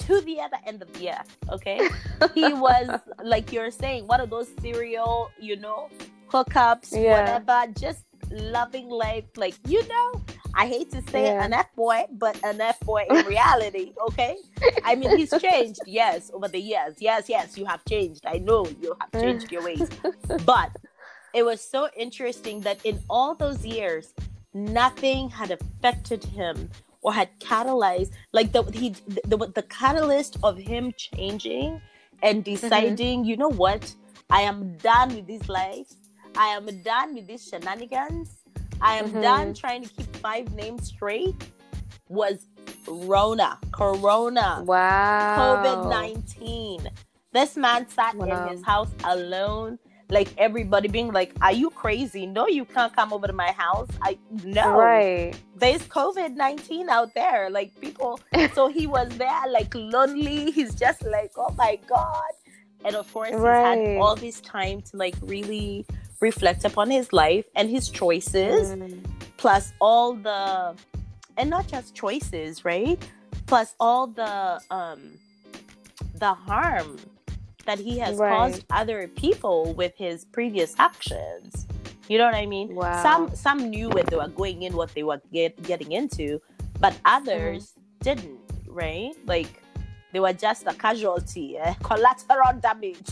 to 0.00 0.20
the 0.22 0.40
other 0.40 0.58
end 0.66 0.82
of 0.82 0.92
the 0.94 1.10
earth, 1.10 1.36
okay? 1.50 1.88
he 2.34 2.52
was 2.52 3.00
like 3.22 3.52
you're 3.52 3.70
saying 3.70 4.06
one 4.06 4.20
of 4.20 4.30
those 4.30 4.48
serial 4.60 5.30
you 5.38 5.56
know 5.56 5.88
hookups 6.30 6.92
Yeah. 6.92 7.20
whatever 7.20 7.72
just 7.78 8.04
loving 8.30 8.88
life. 8.88 9.24
Like 9.36 9.54
you 9.66 9.86
know 9.88 10.22
i 10.54 10.66
hate 10.66 10.90
to 10.90 11.02
say 11.10 11.24
Yeah. 11.24 11.44
an 11.44 11.52
f-boy 11.52 12.04
but 12.12 12.42
an 12.42 12.60
f-boy 12.60 13.04
in 13.10 13.26
reality 13.26 13.92
okay? 14.08 14.36
I 14.84 14.94
mean 14.96 15.16
he's 15.16 15.32
changed 15.40 15.80
yes 15.86 16.30
over 16.34 16.48
the 16.48 16.60
years. 16.60 16.96
Yes 16.98 17.28
yes 17.28 17.56
you 17.58 17.64
have 17.66 17.84
changed. 17.84 18.24
I 18.26 18.38
know 18.38 18.66
you 18.82 18.94
have 19.00 19.12
changed 19.22 19.52
your 19.52 19.62
ways. 19.64 19.88
But 20.44 20.72
it 21.34 21.44
was 21.44 21.60
so 21.60 21.88
interesting 21.96 22.60
that 22.62 22.78
in 22.84 22.98
all 23.08 23.34
those 23.34 23.64
years 23.64 24.14
nothing 24.54 25.28
had 25.28 25.50
affected 25.50 26.24
him 26.24 26.70
or 27.02 27.12
had 27.12 27.28
catalyzed 27.38 28.10
like 28.32 28.52
the 28.52 28.62
he 28.72 28.90
the, 29.06 29.20
the, 29.26 29.36
the 29.54 29.62
catalyst 29.62 30.38
of 30.42 30.56
him 30.58 30.92
changing 30.96 31.80
and 32.22 32.44
mm-hmm. 32.44 32.54
deciding 32.54 33.24
you 33.24 33.36
know 33.36 33.50
what? 33.50 33.94
I 34.30 34.42
am 34.42 34.76
done 34.78 35.14
with 35.14 35.26
this 35.26 35.48
life 35.48 35.88
i 36.38 36.48
am 36.58 36.66
done 36.82 37.14
with 37.14 37.26
these 37.26 37.44
shenanigans 37.48 38.28
i 38.80 38.94
am 38.96 39.08
Mhm. 39.10 39.22
done 39.22 39.54
trying 39.54 39.82
to 39.82 39.90
keep 39.96 40.10
five 40.16 40.46
names 40.54 40.88
straight 40.88 41.36
was 42.08 42.46
rona 42.86 43.58
corona 43.72 44.62
Wow. 44.64 45.36
COVID 45.36 45.78
19. 45.90 46.88
This 47.32 47.56
man 47.56 47.88
sat 47.88 48.14
Wow. 48.14 48.26
in 48.26 48.38
his 48.56 48.62
house 48.64 48.88
alone, 49.04 49.78
like 50.10 50.28
everybody 50.38 50.88
being 50.88 51.12
like, 51.12 51.32
Are 51.42 51.52
you 51.52 51.68
crazy? 51.70 52.24
No, 52.26 52.46
you 52.58 52.64
can't 52.64 52.94
come 52.98 53.12
over 53.12 53.26
to 53.26 53.32
my 53.32 53.52
house. 53.52 53.88
I 54.00 54.18
no, 54.44 54.66
Right. 54.78 55.34
there's 55.56 55.82
COVID 55.82 56.34
19 56.36 56.88
out 56.88 57.10
there. 57.14 57.50
Like 57.50 57.70
people, 57.80 58.18
so 58.54 58.68
he 58.68 58.86
was 58.86 59.08
there, 59.18 59.42
like 59.50 59.74
lonely. 59.74 60.50
He's 60.50 60.74
just 60.74 61.02
like, 61.04 61.32
Oh 61.36 61.52
my 61.58 61.78
God. 61.86 62.32
And 62.84 62.96
of 62.96 63.12
course, 63.12 63.30
he's 63.30 63.60
had 63.68 63.78
all 64.00 64.16
this 64.16 64.40
time 64.40 64.80
to 64.88 64.96
like 64.96 65.16
really 65.22 65.84
reflect 66.20 66.64
upon 66.64 66.90
his 66.90 67.12
life 67.12 67.44
and 67.54 67.70
his 67.70 67.88
choices 67.88 68.70
Mm. 68.76 69.04
plus 69.36 69.72
all 69.80 70.14
the 70.14 70.74
and 71.36 71.48
not 71.50 71.66
just 71.68 71.94
choices 71.94 72.64
right 72.64 72.98
plus 73.46 73.74
all 73.78 74.06
the 74.08 74.60
um 74.70 75.18
the 76.14 76.34
harm 76.34 76.96
that 77.64 77.78
he 77.78 77.98
has 77.98 78.18
Right. 78.18 78.30
caused 78.30 78.64
other 78.70 79.06
people 79.08 79.74
with 79.74 79.94
his 79.96 80.24
previous 80.24 80.74
actions 80.78 81.66
you 82.08 82.18
know 82.18 82.24
what 82.24 82.34
i 82.34 82.46
mean 82.46 82.74
Wow. 82.74 83.02
some 83.02 83.30
some 83.34 83.70
knew 83.70 83.88
when 83.90 84.04
they 84.06 84.16
were 84.16 84.28
going 84.28 84.62
in 84.62 84.74
what 84.74 84.92
they 84.94 85.02
were 85.04 85.20
get, 85.32 85.60
getting 85.62 85.92
into 85.92 86.40
but 86.80 86.94
others 87.04 87.74
Mm-hmm. 87.76 88.02
didn't 88.02 88.40
right 88.66 89.12
like 89.26 89.62
they 90.12 90.20
were 90.20 90.32
just 90.32 90.66
a 90.66 90.74
casualty 90.74 91.58
eh? 91.58 91.74
collateral 91.82 92.58
damage 92.60 93.10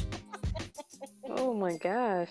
Oh 1.29 1.53
my 1.55 1.77
gosh. 1.77 2.31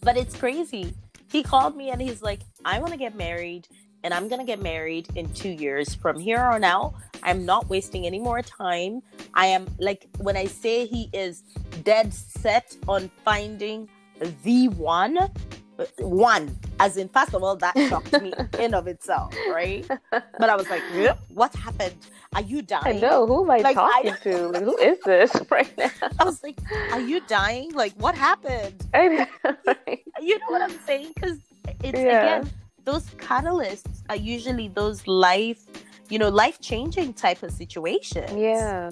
But 0.00 0.16
it's 0.16 0.36
crazy. 0.36 0.94
He 1.30 1.42
called 1.42 1.76
me 1.76 1.90
and 1.90 2.00
he's 2.00 2.22
like, 2.22 2.40
I 2.64 2.78
want 2.78 2.92
to 2.92 2.98
get 2.98 3.14
married 3.14 3.68
and 4.02 4.14
I'm 4.14 4.28
going 4.28 4.40
to 4.40 4.46
get 4.46 4.62
married 4.62 5.08
in 5.14 5.32
two 5.32 5.50
years. 5.50 5.94
From 5.94 6.18
here 6.18 6.40
on 6.40 6.64
out, 6.64 6.94
I'm 7.22 7.44
not 7.44 7.68
wasting 7.68 8.06
any 8.06 8.18
more 8.18 8.42
time. 8.42 9.02
I 9.34 9.46
am 9.46 9.66
like, 9.78 10.08
when 10.18 10.36
I 10.36 10.46
say 10.46 10.86
he 10.86 11.10
is 11.12 11.42
dead 11.84 12.12
set 12.14 12.76
on 12.88 13.10
finding 13.24 13.88
the 14.42 14.68
one, 14.68 15.18
uh, 15.18 15.30
one, 15.98 16.58
as 16.80 16.96
in, 16.96 17.08
first 17.08 17.34
of 17.34 17.42
all, 17.42 17.56
that 17.56 17.76
shocked 17.88 18.20
me 18.20 18.32
in 18.58 18.74
of 18.74 18.86
itself, 18.88 19.34
right? 19.50 19.86
But 20.10 20.48
I 20.50 20.56
was 20.56 20.68
like, 20.70 20.82
"Yep, 20.94 21.18
what 21.34 21.54
happened? 21.54 21.96
Are 22.34 22.40
you 22.42 22.62
dying? 22.62 22.96
I 22.96 23.00
know. 23.00 23.26
Who 23.26 23.44
am 23.44 23.50
I 23.50 23.58
Like, 23.58 23.76
I- 23.76 24.02
talking 24.02 24.14
to? 24.32 24.48
Like, 24.48 24.62
who 24.64 24.76
is 24.78 24.98
this 25.04 25.30
right 25.50 25.72
now? 25.78 25.90
I 26.18 26.24
was 26.24 26.42
like, 26.42 26.58
are 26.92 27.00
you 27.00 27.20
dying? 27.20 27.72
Like, 27.72 27.92
what 27.94 28.14
happened? 28.14 28.74
I 28.94 29.08
know, 29.08 29.26
right? 29.66 30.00
you 30.20 30.38
know 30.38 30.46
what 30.48 30.62
I'm 30.62 30.78
saying? 30.86 31.12
Because 31.14 31.38
it's 31.84 31.98
Yeah. 31.98 32.38
again, 32.38 32.50
those 32.84 33.04
catalysts 33.28 34.02
are 34.08 34.16
usually 34.16 34.68
those 34.68 35.06
life, 35.06 35.60
you 36.08 36.18
know, 36.18 36.28
life 36.28 36.60
changing 36.60 37.12
type 37.14 37.42
of 37.42 37.50
situations. 37.52 38.32
Yeah. 38.34 38.90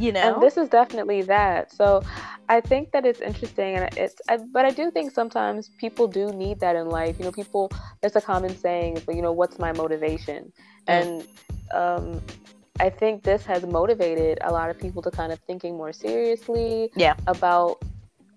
You 0.00 0.12
know? 0.12 0.34
And 0.34 0.42
this 0.42 0.56
is 0.56 0.68
definitely 0.68 1.22
that. 1.22 1.72
So 1.72 2.02
I 2.48 2.60
think 2.60 2.90
that 2.92 3.04
it's 3.04 3.20
interesting 3.20 3.76
and 3.76 3.96
it's 3.96 4.16
I, 4.28 4.38
but 4.38 4.64
I 4.64 4.70
do 4.70 4.90
think 4.90 5.12
sometimes 5.12 5.70
people 5.78 6.08
do 6.08 6.32
need 6.32 6.58
that 6.60 6.74
in 6.74 6.88
life. 6.88 7.16
You 7.18 7.26
know, 7.26 7.32
people 7.32 7.70
there's 8.00 8.16
a 8.16 8.20
common 8.20 8.56
saying, 8.56 9.02
but 9.04 9.14
you 9.14 9.22
know, 9.22 9.32
what's 9.32 9.58
my 9.58 9.72
motivation? 9.72 10.52
And 10.86 11.26
um, 11.72 12.20
I 12.80 12.88
think 12.88 13.22
this 13.22 13.44
has 13.44 13.64
motivated 13.66 14.38
a 14.40 14.50
lot 14.50 14.70
of 14.70 14.78
people 14.78 15.02
to 15.02 15.10
kind 15.10 15.32
of 15.32 15.38
thinking 15.40 15.76
more 15.76 15.92
seriously 15.92 16.90
yeah. 16.96 17.14
about 17.26 17.82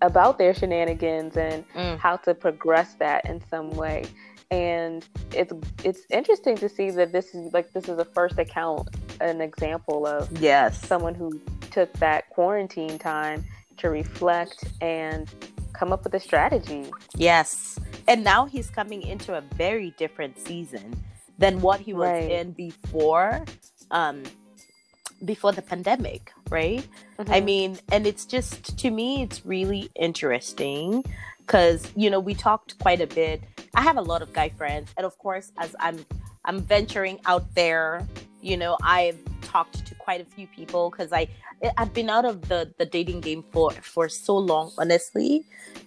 about 0.02 0.36
their 0.36 0.52
shenanigans 0.54 1.36
and 1.36 1.64
Mm. 1.74 1.98
how 1.98 2.16
to 2.18 2.34
progress 2.34 2.94
that 2.96 3.24
in 3.24 3.42
some 3.48 3.70
way. 3.70 4.04
And 4.50 5.04
it's 5.32 5.52
it's 5.82 6.02
interesting 6.10 6.56
to 6.58 6.68
see 6.68 6.90
that 6.90 7.12
this 7.12 7.34
is 7.34 7.52
like 7.52 7.72
this 7.72 7.88
is 7.88 7.96
the 7.96 8.04
first 8.04 8.38
account, 8.38 8.88
an 9.20 9.40
example 9.40 10.06
of 10.06 10.30
Yes. 10.40 10.78
someone 10.86 11.14
who 11.14 11.40
took 11.70 11.92
that 11.94 12.30
quarantine 12.30 12.98
time 12.98 13.44
to 13.78 13.90
reflect 13.90 14.64
and 14.80 15.28
come 15.72 15.92
up 15.92 16.04
with 16.04 16.14
a 16.14 16.20
strategy. 16.20 16.84
Yes. 17.16 17.78
And 18.06 18.22
now 18.22 18.44
he's 18.46 18.70
coming 18.70 19.02
into 19.02 19.34
a 19.36 19.40
very 19.40 19.90
different 19.98 20.38
season 20.38 21.02
than 21.38 21.60
what 21.60 21.80
he 21.80 21.92
was 21.92 22.10
Right. 22.10 22.30
in 22.30 22.52
before 22.52 23.44
um 23.90 24.22
before 25.24 25.52
the 25.52 25.62
pandemic, 25.62 26.32
right? 26.50 26.86
I 27.18 27.40
Mhm. 27.40 27.44
mean, 27.44 27.78
and 27.90 28.06
it's 28.06 28.24
just 28.26 28.76
to 28.78 28.90
me 28.90 29.22
it's 29.22 29.44
really 29.46 29.90
interesting 29.96 31.02
cuz 31.46 31.90
you 31.96 32.10
know, 32.10 32.20
we 32.20 32.34
talked 32.34 32.78
quite 32.78 33.00
a 33.00 33.06
bit. 33.06 33.42
I 33.74 33.82
have 33.82 33.96
a 33.96 34.02
lot 34.02 34.22
of 34.22 34.32
guy 34.32 34.48
friends 34.48 34.92
and 34.96 35.06
of 35.06 35.18
course 35.18 35.52
as 35.58 35.74
I'm 35.80 36.04
I'm 36.44 36.60
venturing 36.60 37.20
out 37.26 37.54
there, 37.54 38.06
you 38.40 38.56
know, 38.56 38.76
I've 38.82 39.18
talked 39.42 39.86
to 39.86 39.94
quite 39.94 40.20
a 40.20 40.24
few 40.24 40.46
people 40.46 40.90
cuz 40.90 41.12
I 41.12 41.28
I've 41.78 41.94
been 41.94 42.10
out 42.10 42.24
of 42.24 42.48
the 42.48 42.72
the 42.78 42.86
dating 42.86 43.20
game 43.20 43.44
for 43.52 43.70
for 43.72 44.08
so 44.08 44.36
long, 44.36 44.72
honestly. 44.78 45.44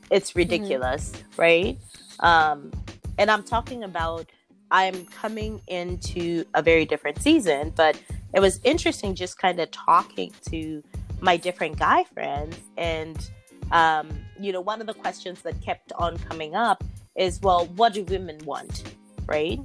It's 0.10 0.36
ridiculous, 0.36 1.12
right? 1.38 1.78
Um 2.20 2.72
and 3.18 3.32
I'm 3.32 3.44
talking 3.44 3.84
about 3.84 4.28
I'm 4.70 5.06
coming 5.06 5.62
into 5.68 6.44
a 6.54 6.62
very 6.62 6.86
different 6.86 7.22
season, 7.22 7.72
but 7.76 8.00
it 8.34 8.40
was 8.40 8.60
interesting 8.64 9.16
just 9.16 9.38
kind 9.38 9.60
of 9.60 9.72
talking 9.72 10.34
to 10.50 10.84
my 11.22 11.38
different 11.38 11.80
guy 11.80 12.04
friends 12.04 12.58
and 12.78 13.32
um, 13.72 14.10
you 14.40 14.52
know 14.52 14.62
one 14.62 14.82
of 14.82 14.88
the 14.88 14.94
questions 14.94 15.42
that 15.42 15.60
kept 15.62 15.92
on 15.94 16.18
coming 16.20 16.56
up 16.56 16.84
is 17.16 17.42
well 17.42 17.66
what 17.76 17.94
do 17.94 18.04
women 18.06 18.38
want 18.46 18.84
right? 19.28 19.60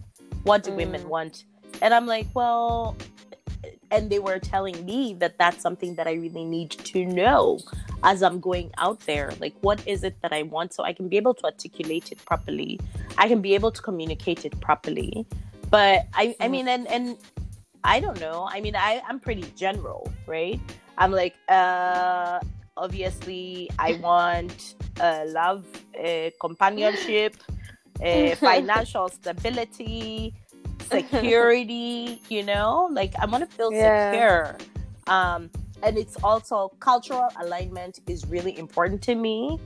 What 0.44 0.62
do 0.64 0.72
women 0.72 1.02
Mm. 1.02 1.08
want? 1.08 1.44
And 1.82 1.94
i'm 1.94 2.06
like 2.06 2.26
well 2.34 2.96
and 3.90 4.10
they 4.10 4.18
were 4.18 4.38
telling 4.38 4.84
me 4.84 5.14
that 5.20 5.36
that's 5.38 5.60
something 5.62 5.94
that 5.96 6.06
i 6.08 6.12
really 6.14 6.44
need 6.44 6.70
to 6.70 7.04
know 7.04 7.58
as 8.02 8.22
i'm 8.22 8.40
going 8.40 8.70
out 8.78 8.98
there. 9.00 9.30
Like 9.40 9.54
what 9.60 9.86
is 9.86 10.02
it 10.02 10.16
that 10.22 10.32
i 10.32 10.42
want 10.42 10.72
so 10.74 10.82
i 10.84 10.92
can 10.92 11.08
be 11.08 11.16
able 11.16 11.34
to 11.34 11.44
articulate 11.44 12.10
it 12.10 12.24
properly? 12.24 12.80
I 13.18 13.28
can 13.28 13.40
be 13.40 13.54
able 13.54 13.70
to 13.70 13.82
communicate 13.82 14.44
it 14.44 14.58
properly. 14.60 15.26
But 15.70 16.06
i 16.14 16.34
i 16.40 16.46
Mhm. 16.46 16.50
mean 16.50 16.68
and 16.68 16.86
and 16.88 17.16
i 17.84 18.00
don't 18.00 18.18
know. 18.20 18.48
I 18.50 18.60
mean 18.60 18.74
i 18.76 19.02
i'm 19.08 19.20
pretty 19.20 19.44
general 19.56 20.10
right? 20.26 20.58
I'm 20.98 21.12
like 21.12 21.34
uh 21.48 22.40
obviously 22.76 23.68
i 23.78 23.94
want 23.94 24.74
uh 25.00 25.24
love 25.28 25.64
uh, 26.02 26.30
companionship 26.40 27.36
uh, 28.04 28.34
financial 28.48 29.08
stability 29.08 30.34
security 30.80 32.20
you 32.28 32.42
know? 32.42 32.88
Like 32.90 33.14
i 33.20 33.26
want 33.26 33.48
to 33.48 33.56
feel 33.56 33.72
Yeah. 33.72 34.10
secure. 34.10 34.58
Um 35.06 35.50
and 35.82 35.98
it's 35.98 36.16
also 36.22 36.70
cultural 36.80 37.28
alignment 37.40 38.00
is 38.08 38.24
really 38.26 38.56
important 38.58 39.02
to 39.02 39.14
me 39.14 39.58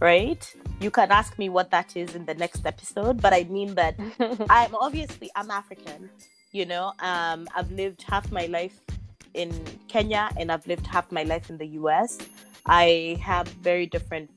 right? 0.00 0.42
You 0.80 0.90
can 0.90 1.12
ask 1.12 1.38
me 1.38 1.48
what 1.48 1.70
that 1.70 1.96
is 1.96 2.16
in 2.16 2.24
the 2.26 2.34
next 2.34 2.66
episode 2.66 3.20
but 3.22 3.32
i 3.32 3.44
mean 3.44 3.74
that 3.74 3.94
i'm 4.50 4.74
obviously 4.74 5.30
i'm 5.36 5.50
african 5.50 6.10
you 6.52 6.66
know? 6.66 6.92
Um 6.98 7.46
i've 7.54 7.70
lived 7.72 8.02
half 8.02 8.30
my 8.32 8.46
life 8.46 8.80
in 9.34 9.50
kenya 9.88 10.28
and 10.38 10.50
i've 10.52 10.66
lived 10.66 10.86
half 10.86 11.10
my 11.12 11.22
life 11.22 11.48
in 11.50 11.56
the 11.58 11.66
us 11.66 12.18
i 12.66 13.18
have 13.20 13.48
very 13.48 13.86
different 13.86 14.30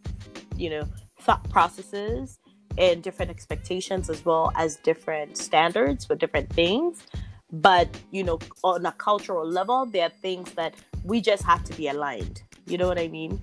you 0.58 0.70
know 0.70 0.84
thought 1.20 1.48
processes 1.50 2.40
and 2.78 3.02
different 3.02 3.32
expectations 3.32 4.10
as 4.10 4.24
well 4.26 4.52
as 4.56 4.78
different 4.78 5.38
standards 5.38 6.06
for 6.06 6.16
different 6.16 6.52
things. 6.52 7.04
But 7.52 7.88
you 8.12 8.24
know 8.24 8.40
on 8.64 8.86
a 8.86 8.92
cultural 8.94 9.48
level 9.48 9.86
there 9.86 10.08
are 10.08 10.16
things 10.22 10.52
that 10.54 10.74
we 11.04 11.22
just 11.22 11.44
have 11.44 11.64
to 11.66 11.74
be 11.76 11.88
aligned. 11.88 12.42
You 12.66 12.78
know 12.78 12.88
what 12.88 13.00
i 13.00 13.08
mean? 13.08 13.42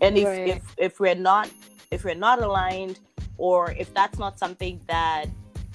And 0.00 0.18
if 0.18 0.26
Right. 0.26 0.48
if, 0.48 0.74
if 0.76 1.00
we're 1.00 1.14
not 1.14 1.50
if 1.90 2.04
we're 2.04 2.14
not 2.14 2.42
aligned 2.42 3.00
or 3.38 3.72
if 3.72 3.92
that's 3.94 4.18
not 4.18 4.38
something 4.38 4.80
that 4.88 5.26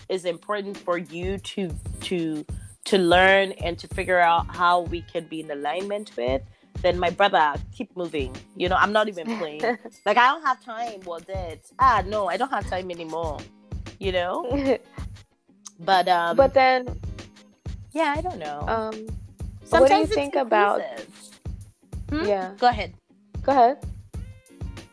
is 0.10 0.26
important 0.26 0.78
for 0.78 0.98
you 0.98 1.38
to 1.40 1.72
to 2.02 2.46
to 2.86 2.98
learn 2.98 3.54
and 3.54 3.80
to 3.80 3.88
figure 3.88 4.20
out 4.20 4.54
how 4.54 4.82
we 4.82 5.02
can 5.02 5.26
be 5.26 5.40
in 5.40 5.50
alignment 5.50 6.12
with 6.18 6.42
then 6.84 7.00
my 7.00 7.10
brother 7.10 7.54
keep 7.76 7.90
moving 7.98 8.36
you 8.56 8.70
know 8.70 8.76
i'm 8.76 8.92
not 8.92 9.08
even 9.08 9.26
playing 9.38 9.62
like 10.06 10.18
i 10.18 10.28
don't 10.28 10.44
have 10.46 10.64
time 10.64 11.00
well 11.06 11.20
that 11.28 11.60
ah 11.80 12.04
no 12.06 12.28
i 12.30 12.38
don't 12.38 12.52
have 12.52 12.70
time 12.70 12.92
anymore 12.92 13.40
you 14.00 14.12
know 14.12 14.46
but 15.80 16.08
um 16.08 16.38
but 16.38 16.54
then, 16.54 16.86
yeah 17.94 18.14
i 18.16 18.22
don't 18.22 18.38
know 18.38 18.60
um, 18.68 18.92
what 18.92 18.94
do 18.94 19.00
you 19.00 20.06
Sometimes 20.06 20.06
it's 20.12 20.16
think 20.16 20.36
about- 20.36 20.82
Hmm? 22.10 22.26
yeah, 22.26 22.52
go 22.60 22.68
ahead 22.68 22.94
go 23.42 23.52
ahead. 23.54 23.78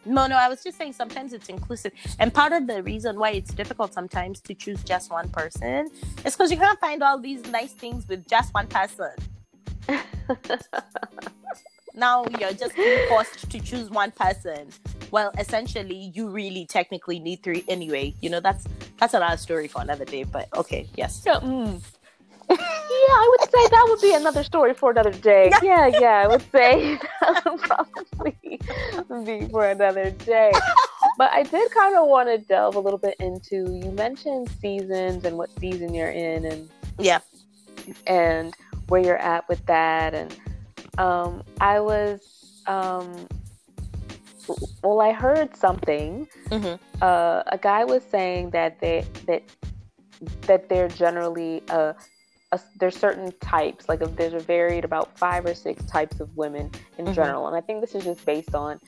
No, 0.07 0.27
no, 0.27 0.37
I 0.37 0.49
was 0.49 0.65
just 0.65 0.79
saying 0.79 0.95
sometimes 0.95 1.35
it's 1.35 1.51
inclusive. 1.51 1.93
And 2.19 2.33
part 2.33 2.53
of 2.55 2.67
the 2.67 2.83
reason 2.83 3.19
why 3.19 3.33
it's 3.33 3.53
difficult 3.53 3.93
sometimes 3.93 4.41
to 4.49 4.55
choose 4.55 4.83
just 4.83 5.11
one 5.11 5.29
person 5.29 5.89
is 6.25 6.35
because 6.35 6.51
you 6.51 6.57
can't 6.57 6.81
find 6.81 7.03
all 7.03 7.19
these 7.21 7.45
nice 7.49 7.73
things 7.73 8.09
with 8.09 8.27
just 8.27 8.55
one 8.55 8.67
person. 8.69 9.13
Now 11.95 12.25
you're 12.39 12.53
just 12.53 12.77
being 12.77 13.09
forced 13.09 13.51
to 13.51 13.61
choose 13.61 13.91
one 13.91 14.11
person. 14.13 14.69
Well, 15.11 15.33
essentially, 15.39 16.13
you 16.15 16.29
really 16.31 16.67
technically 16.67 17.19
need 17.19 17.43
three 17.43 17.65
anyway. 17.69 18.15
You 18.21 18.31
know, 18.31 18.41
that's 18.41 18.65
that's 18.99 19.15
another 19.15 19.37
story 19.37 19.69
for 19.69 19.83
another 19.83 20.05
day. 20.05 20.25
But 20.25 20.49
okay, 20.57 20.89
yes. 20.97 21.23
So, 21.23 21.33
mm. 21.41 21.83
yeah, 22.51 22.57
I 22.57 23.37
would 23.39 23.51
say 23.51 23.69
that 23.71 23.87
would 23.89 24.01
be 24.01 24.15
another 24.15 24.43
story 24.43 24.75
for 24.75 24.91
another 24.91 25.13
day. 25.13 25.51
Yeah, 25.63 25.87
yeah, 25.87 26.23
I 26.25 26.27
would 26.27 26.43
say 26.53 26.99
that 27.21 27.43
would 27.47 27.61
probably 27.63 28.61
be 29.25 29.49
for 29.49 29.67
another 29.69 30.11
day. 30.11 30.53
But 31.17 31.31
I 31.33 31.43
did 31.45 31.71
kind 31.73 31.97
of 31.97 32.09
want 32.09 32.29
to 32.29 32.39
delve 32.39 32.75
a 32.77 32.81
little 32.81 32.99
bit 32.99 33.17
into. 33.21 33.73
You 33.73 33.91
mentioned 33.93 34.49
seasons 34.61 35.25
and 35.25 35.37
what 35.39 35.51
season 35.61 35.95
you're 35.95 36.11
in, 36.11 36.45
and 36.45 36.69
Yeah. 36.99 37.21
and 38.07 38.55
where 38.89 39.01
you're 39.03 39.17
at 39.19 39.49
with 39.49 39.65
that. 39.67 40.15
And 40.15 40.35
um, 41.01 41.43
I 41.61 41.81
was, 41.81 42.21
um, 42.67 43.27
well, 44.83 45.01
I 45.01 45.13
heard 45.13 45.57
something. 45.57 46.29
Mhm. 46.51 46.79
Uh, 47.01 47.43
a 47.47 47.59
guy 47.59 47.85
was 47.85 48.03
saying 48.05 48.51
that 48.51 48.79
they 48.81 49.05
that 49.27 49.43
that 50.43 50.69
they're 50.69 50.89
generally 50.89 51.63
uh, 51.71 51.95
a, 52.53 52.61
there's 52.79 52.97
certain 52.97 53.33
types. 53.41 53.89
Like 53.89 54.03
if 54.03 54.15
there's 54.17 54.35
a 54.35 54.41
varied 54.41 54.85
about 54.85 55.17
five 55.19 55.47
or 55.47 55.55
six 55.55 55.83
types 55.85 56.21
of 56.21 56.29
women 56.37 56.71
in 56.99 57.07
Mhm. 57.07 57.15
general, 57.15 57.47
and 57.47 57.57
I 57.57 57.63
think 57.63 57.81
this 57.81 57.95
is 57.95 58.05
just 58.05 58.25
based 58.27 58.55
on 58.55 58.79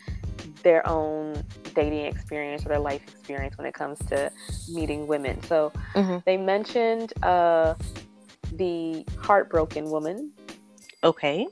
their 0.62 0.86
own 0.86 1.42
dating 1.74 2.04
experience 2.04 2.66
or 2.66 2.68
their 2.68 2.80
life 2.80 3.02
experience 3.08 3.56
when 3.56 3.66
it 3.66 3.72
comes 3.74 3.98
to 4.10 4.30
meeting 4.68 5.06
women. 5.06 5.42
So 5.44 5.72
Mhm. 5.94 6.22
they 6.26 6.36
mentioned 6.36 7.14
uh, 7.22 7.74
the 8.52 9.06
heartbroken 9.18 9.90
woman. 9.90 10.32
Okay. 11.02 11.46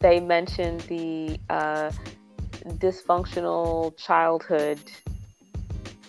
They 0.00 0.18
mentioned 0.18 0.80
the 0.82 1.38
uh, 1.50 1.90
dysfunctional 2.78 3.94
childhood, 3.98 4.80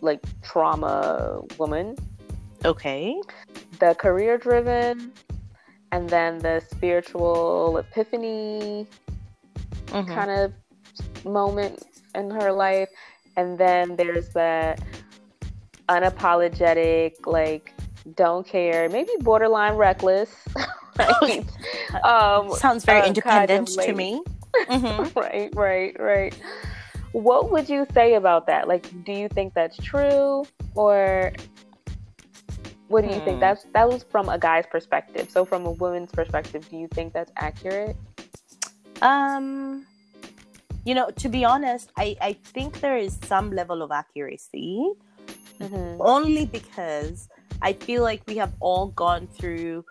like 0.02 0.22
trauma 0.42 1.42
woman, 1.58 1.98
Okay. 2.64 3.22
the 3.80 3.94
career 3.96 4.38
driven, 4.38 5.12
and 5.92 6.10
then 6.10 6.40
the 6.40 6.62
spiritual 6.72 7.78
epiphany 7.78 8.88
Mhm. 9.88 10.16
kind 10.16 10.32
of 10.32 10.54
moment 11.26 11.84
in 12.16 12.30
her 12.32 12.52
life. 12.52 12.90
And 13.36 13.58
then 13.58 13.98
there's 13.98 14.30
that 14.30 14.82
unapologetic, 15.90 17.26
like, 17.26 17.74
don't 18.16 18.48
care, 18.48 18.88
maybe 18.88 19.12
borderline 19.20 19.76
reckless. 19.76 20.30
right? 21.00 21.46
um, 22.04 22.52
Sounds 22.52 22.86
very 22.86 23.00
uh, 23.00 23.14
kind 23.14 23.52
of 23.52 23.68
independent 23.68 23.68
to 23.86 23.94
me. 23.94 24.22
Mhm. 24.70 25.12
right, 25.16 25.50
right, 25.56 25.96
right. 26.00 26.36
What 27.14 27.52
would 27.52 27.70
you 27.70 27.86
say 27.94 28.16
about 28.16 28.48
that? 28.48 28.68
Like, 28.68 28.86
do 29.04 29.12
you 29.14 29.28
think 29.30 29.54
that's 29.54 29.78
true, 29.78 30.46
or 30.76 31.32
what 32.88 33.02
do 33.02 33.08
you 33.08 33.20
Hmm. 33.20 33.20
think? 33.22 33.40
That's 33.40 33.66
that 33.74 33.90
was 33.90 34.04
from 34.04 34.30
a 34.30 34.38
guy's 34.38 34.66
perspective. 34.68 35.30
So, 35.30 35.46
from 35.46 35.66
a 35.66 35.72
woman's 35.72 36.12
perspective, 36.12 36.68
do 36.70 36.78
you 36.78 36.88
think 36.90 37.14
that's 37.14 37.32
accurate? 37.38 37.96
Um, 39.02 39.86
you 40.86 40.94
know, 40.96 41.10
to 41.10 41.30
be 41.30 41.44
honest, 41.46 41.92
I 41.98 42.16
I 42.22 42.34
think 42.34 42.80
there 42.82 42.98
is 42.98 43.18
some 43.24 43.52
level 43.52 43.82
of 43.82 43.92
accuracy 43.92 44.92
Mm-hmm. 45.62 46.02
only 46.02 46.46
because 46.46 47.28
I 47.62 47.74
feel 47.74 48.04
like 48.04 48.22
we 48.28 48.38
have 48.38 48.54
all 48.60 48.88
gone 48.88 49.28
through 49.28 49.86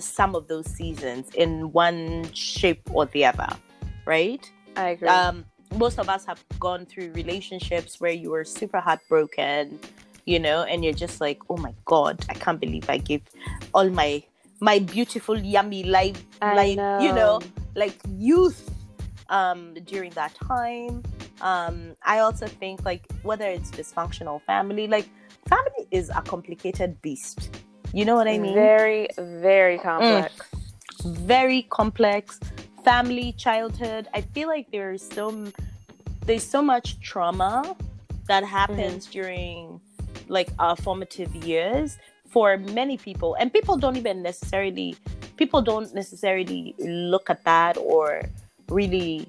some 0.00 0.34
of 0.34 0.48
those 0.48 0.66
seasons 0.66 1.30
in 1.34 1.72
one 1.72 2.30
shape 2.32 2.82
or 2.92 3.06
the 3.06 3.24
other, 3.24 3.48
right? 4.06 4.50
I 4.76 4.90
agree. 4.90 5.08
Um, 5.08 5.44
most 5.76 5.98
of 5.98 6.08
us 6.08 6.24
have 6.24 6.42
gone 6.58 6.86
through 6.86 7.12
relationships 7.12 8.00
where 8.00 8.12
you 8.12 8.30
were 8.30 8.44
super 8.44 8.80
heartbroken, 8.80 9.78
you 10.24 10.38
know, 10.38 10.62
and 10.62 10.84
you're 10.84 10.94
just 10.94 11.20
like, 11.20 11.40
oh 11.50 11.56
my 11.56 11.74
god, 11.84 12.24
I 12.28 12.34
can't 12.34 12.60
believe 12.60 12.88
I 12.88 12.98
gave 12.98 13.22
all 13.74 13.88
my 13.90 14.22
my 14.60 14.80
beautiful, 14.80 15.38
yummy 15.38 15.84
life, 15.84 16.24
like 16.42 16.76
know. 16.76 16.98
you 17.00 17.12
know, 17.12 17.40
like 17.76 17.94
youth 18.08 18.68
um, 19.28 19.74
during 19.84 20.10
that 20.12 20.34
time. 20.34 21.02
Um, 21.40 21.96
I 22.02 22.18
also 22.20 22.46
think 22.46 22.84
like 22.84 23.06
whether 23.22 23.46
it's 23.46 23.70
dysfunctional 23.70 24.42
family, 24.42 24.86
like 24.88 25.08
family 25.48 25.86
is 25.90 26.10
a 26.10 26.22
complicated 26.22 27.00
beast. 27.02 27.50
You 27.92 28.04
know 28.04 28.14
what 28.14 28.28
I 28.28 28.38
mean? 28.38 28.54
Very, 28.54 29.08
very 29.16 29.78
complex. 29.78 30.34
Mm. 31.02 31.16
Very 31.16 31.62
complex. 31.62 32.38
Family, 32.84 33.32
childhood. 33.32 34.08
I 34.14 34.20
feel 34.20 34.48
like 34.48 34.70
there's 34.70 35.02
so 35.02 35.46
there's 36.26 36.46
so 36.46 36.60
much 36.60 37.00
trauma 37.00 37.76
that 38.26 38.44
happens 38.44 39.04
mm-hmm. 39.04 39.12
during 39.12 39.80
like 40.28 40.50
our 40.58 40.76
formative 40.76 41.34
years 41.34 41.98
for 42.28 42.58
many 42.58 42.98
people 42.98 43.34
and 43.40 43.52
people 43.52 43.76
don't 43.78 43.96
even 43.96 44.22
necessarily 44.22 44.94
people 45.38 45.62
don't 45.62 45.94
necessarily 45.94 46.74
look 46.78 47.30
at 47.30 47.42
that 47.44 47.78
or 47.78 48.22
really 48.68 49.26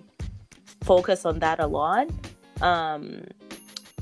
focus 0.82 1.26
on 1.26 1.40
that 1.40 1.60
a 1.60 1.68
lot 1.68 2.10
um 2.62 3.24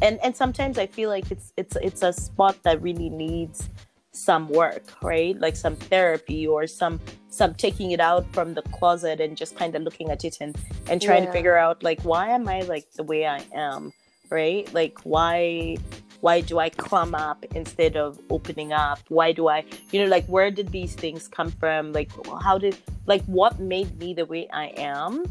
and 0.02 0.20
and 0.24 0.36
sometimes 0.36 0.80
i 0.80 0.88
feel 0.88 1.10
like 1.10 1.30
it's 1.30 1.54
it's 1.58 1.76
it's 1.76 2.02
a 2.02 2.12
spot 2.12 2.58
that 2.64 2.82
really 2.82 3.10
needs 3.10 3.70
some 4.18 4.50
work 4.50 4.84
right? 5.02 5.40
Like 5.40 5.56
some 5.56 5.76
therapy 5.76 6.48
or 6.48 6.68
some 6.68 7.00
some 7.30 7.54
taking 7.54 7.92
it 7.92 8.00
out 8.00 8.26
from 8.34 8.54
the 8.54 8.64
closet 8.64 9.20
and 9.20 9.38
just 9.38 9.56
kind 9.56 9.76
of 9.76 9.84
looking 9.84 10.10
at 10.10 10.24
it 10.26 10.38
and 10.42 10.56
and 10.90 11.02
trying 11.02 11.24
yeah. 11.24 11.28
to 11.28 11.32
figure 11.32 11.58
out 11.58 11.84
like 11.84 12.02
why 12.02 12.30
am 12.30 12.48
i 12.48 12.62
like 12.62 12.92
the 12.94 13.04
way 13.04 13.28
i 13.28 13.44
am 13.54 13.94
right? 14.30 14.72
Like 14.74 15.00
why 15.04 15.78
why 16.22 16.42
do 16.42 16.58
i 16.58 16.70
clam 16.70 17.14
up 17.14 17.46
instead 17.54 17.96
of 17.96 18.20
opening 18.30 18.74
up? 18.74 19.00
Why 19.10 19.32
do 19.32 19.48
i 19.48 19.64
you 19.92 20.02
know 20.02 20.10
like 20.10 20.26
where 20.26 20.52
did 20.52 20.72
these 20.72 20.96
things 20.96 21.28
come 21.28 21.52
from? 21.52 21.94
Like 21.94 22.12
how 22.42 22.58
did 22.58 22.78
like 23.06 23.24
what 23.26 23.60
made 23.60 23.98
me 24.00 24.14
the 24.14 24.26
way 24.26 24.48
i 24.52 24.74
am? 24.78 25.24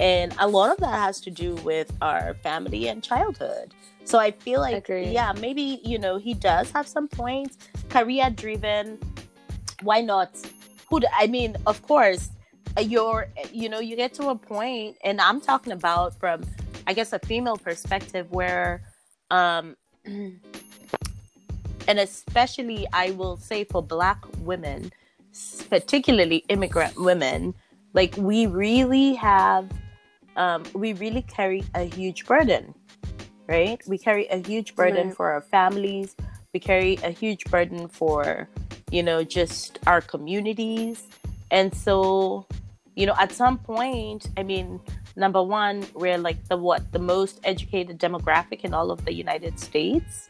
And 0.00 0.34
a 0.40 0.48
lot 0.48 0.72
of 0.72 0.78
that 0.78 0.98
has 0.98 1.20
to 1.20 1.30
do 1.30 1.54
with 1.56 1.92
our 2.02 2.34
family 2.42 2.88
and 2.88 3.02
childhood 3.02 3.72
so 4.04 4.18
i 4.18 4.30
feel 4.30 4.60
like 4.60 4.76
Agreed. 4.76 5.12
yeah 5.12 5.32
maybe 5.40 5.80
you 5.84 5.98
know 5.98 6.16
he 6.16 6.34
does 6.34 6.70
have 6.70 6.86
some 6.86 7.08
points 7.08 7.58
career 7.88 8.30
driven 8.30 8.98
why 9.82 10.00
not? 10.00 10.30
Who 10.88 11.00
i 11.18 11.26
mean 11.26 11.56
of 11.66 11.82
course 11.82 12.30
uh, 12.76 12.80
you're 12.80 13.28
you 13.52 13.68
know 13.68 13.80
you 13.80 13.96
get 13.96 14.14
to 14.14 14.28
a 14.28 14.34
point 14.36 14.96
and 15.04 15.20
i'm 15.20 15.40
talking 15.40 15.72
about 15.72 16.18
from 16.18 16.42
i 16.86 16.92
guess 16.92 17.12
a 17.12 17.18
female 17.18 17.56
perspective 17.56 18.30
where 18.30 18.82
um 19.30 19.76
and 20.06 20.40
especially 21.98 22.86
i 22.92 23.10
will 23.12 23.36
say 23.36 23.64
for 23.64 23.82
black 23.82 24.24
women 24.40 24.92
particularly 25.68 26.44
immigrant 26.48 26.96
women 26.96 27.54
like 27.94 28.14
we 28.16 28.46
really 28.46 29.14
have 29.14 29.70
um, 30.36 30.64
we 30.74 30.92
really 30.94 31.22
carry 31.22 31.64
a 31.74 31.84
huge 31.84 32.26
burden, 32.26 32.74
right? 33.46 33.80
We 33.86 33.98
carry 33.98 34.26
a 34.28 34.38
huge 34.38 34.74
burden 34.74 35.08
right. 35.08 35.16
for 35.16 35.30
our 35.30 35.40
families. 35.40 36.16
We 36.52 36.60
carry 36.60 36.96
a 37.02 37.10
huge 37.10 37.44
burden 37.46 37.88
for, 37.88 38.48
you 38.90 39.02
know, 39.02 39.24
just 39.24 39.78
our 39.86 40.00
communities. 40.00 41.02
And 41.50 41.74
so, 41.74 42.46
you 42.94 43.06
know, 43.06 43.14
at 43.18 43.32
some 43.32 43.58
point, 43.58 44.28
I 44.36 44.42
mean, 44.42 44.80
number 45.16 45.42
one, 45.42 45.86
we're 45.94 46.18
like 46.18 46.48
the 46.48 46.56
what, 46.56 46.92
the 46.92 46.98
most 46.98 47.40
educated 47.44 47.98
demographic 47.98 48.60
in 48.60 48.74
all 48.74 48.90
of 48.90 49.04
the 49.04 49.12
United 49.12 49.58
States, 49.58 50.28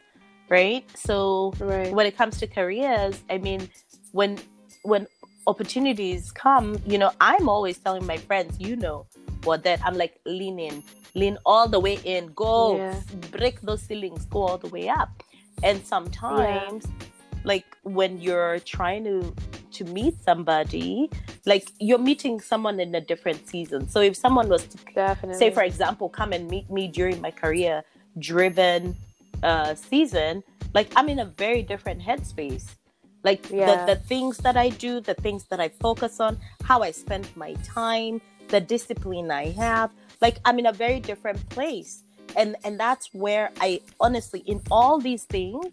right? 0.48 0.84
So 0.96 1.52
right. 1.58 1.92
when 1.92 2.06
it 2.06 2.16
comes 2.16 2.38
to 2.38 2.46
careers, 2.46 3.22
I 3.30 3.38
mean, 3.38 3.68
when 4.12 4.38
when 4.82 5.06
opportunities 5.46 6.32
come, 6.32 6.80
you 6.86 6.98
know, 6.98 7.12
I'm 7.20 7.48
always 7.48 7.78
telling 7.78 8.06
my 8.06 8.16
friends, 8.16 8.58
you 8.58 8.76
know, 8.76 9.06
what 9.44 9.62
that 9.64 9.80
I'm 9.84 9.96
like 9.96 10.20
lean 10.24 10.58
in, 10.58 10.82
lean 11.14 11.38
all 11.44 11.68
the 11.68 11.80
way 11.80 11.98
in, 12.04 12.32
go 12.34 12.76
yeah. 12.76 13.00
break 13.30 13.60
those 13.60 13.82
ceilings, 13.82 14.24
go 14.26 14.42
all 14.42 14.58
the 14.58 14.68
way 14.68 14.88
up. 14.88 15.22
And 15.62 15.84
sometimes, 15.84 16.86
yeah. 16.86 17.06
like 17.44 17.64
when 17.82 18.20
you're 18.20 18.58
trying 18.60 19.04
to 19.04 19.34
to 19.72 19.84
meet 19.84 20.22
somebody, 20.22 21.10
like 21.46 21.70
you're 21.80 21.98
meeting 21.98 22.40
someone 22.40 22.78
in 22.78 22.94
a 22.94 23.00
different 23.00 23.48
season. 23.48 23.88
So 23.88 24.00
if 24.00 24.14
someone 24.16 24.48
was 24.48 24.64
to 24.66 24.78
Definitely. 24.94 25.38
say, 25.38 25.50
for 25.50 25.64
example, 25.64 26.08
come 26.08 26.32
and 26.32 26.48
meet 26.48 26.70
me 26.70 26.86
during 26.86 27.20
my 27.20 27.32
career 27.32 27.82
driven 28.18 28.96
uh, 29.42 29.74
season, 29.74 30.44
like 30.74 30.92
I'm 30.94 31.08
in 31.08 31.18
a 31.18 31.24
very 31.24 31.62
different 31.62 32.00
headspace 32.00 32.76
like 33.24 33.50
yeah. 33.50 33.86
the, 33.86 33.94
the 33.94 34.00
things 34.00 34.36
that 34.38 34.56
i 34.56 34.68
do 34.68 35.00
the 35.00 35.14
things 35.14 35.44
that 35.44 35.58
i 35.58 35.68
focus 35.68 36.20
on 36.20 36.38
how 36.62 36.82
i 36.82 36.90
spend 36.90 37.28
my 37.34 37.54
time 37.64 38.20
the 38.48 38.60
discipline 38.60 39.30
i 39.30 39.46
have 39.50 39.90
like 40.20 40.38
i'm 40.44 40.58
in 40.58 40.66
a 40.66 40.72
very 40.72 41.00
different 41.00 41.48
place 41.50 42.02
and 42.36 42.56
and 42.64 42.78
that's 42.78 43.08
where 43.12 43.50
i 43.60 43.80
honestly 44.00 44.40
in 44.40 44.60
all 44.70 44.98
these 44.98 45.24
things 45.24 45.66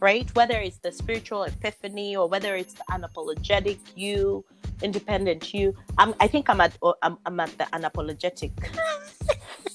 right 0.00 0.28
whether 0.34 0.58
it's 0.58 0.78
the 0.78 0.92
spiritual 0.92 1.44
epiphany 1.44 2.16
or 2.16 2.28
whether 2.28 2.56
it's 2.56 2.74
the 2.74 2.84
unapologetic 2.90 3.78
you 3.94 4.44
independent 4.82 5.54
you 5.54 5.74
i'm 5.98 6.14
i 6.20 6.26
think 6.26 6.48
i'm 6.50 6.60
at 6.60 6.76
i'm, 7.02 7.16
I'm 7.24 7.40
at 7.40 7.56
the 7.58 7.64
unapologetic 7.72 8.52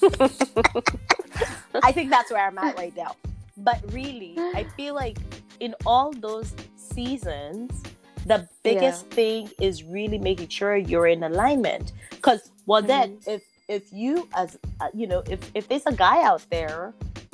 i 1.84 1.92
think 1.92 2.10
that's 2.10 2.32
where 2.32 2.46
i'm 2.46 2.58
at 2.58 2.78
right 2.78 2.96
now 2.96 3.16
but 3.58 3.82
really 3.92 4.36
i 4.54 4.64
feel 4.76 4.94
like 4.94 5.18
in 5.60 5.76
all 5.86 6.12
those 6.14 6.54
seasons, 6.76 7.84
the 8.26 8.48
biggest 8.64 9.06
yeah. 9.10 9.16
thing 9.16 9.50
is 9.60 9.84
really 9.84 10.18
making 10.18 10.50
sure 10.50 10.76
you're 10.76 11.08
in 11.08 11.24
alignment. 11.24 11.94
Because 12.10 12.52
well, 12.66 12.82
mm-hmm. 12.82 12.88
then 12.88 13.18
if 13.28 13.44
if 13.70 13.94
you 13.94 14.28
as 14.36 14.58
uh, 14.82 14.90
you 14.94 15.08
know 15.08 15.24
if 15.30 15.40
if 15.54 15.70
there's 15.70 15.86
a 15.86 15.94
guy 15.94 16.22
out 16.24 16.46
there 16.50 16.94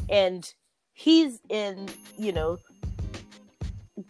and 0.10 0.54
he's 0.93 1.39
in 1.50 1.89
you 2.17 2.32
know 2.32 2.60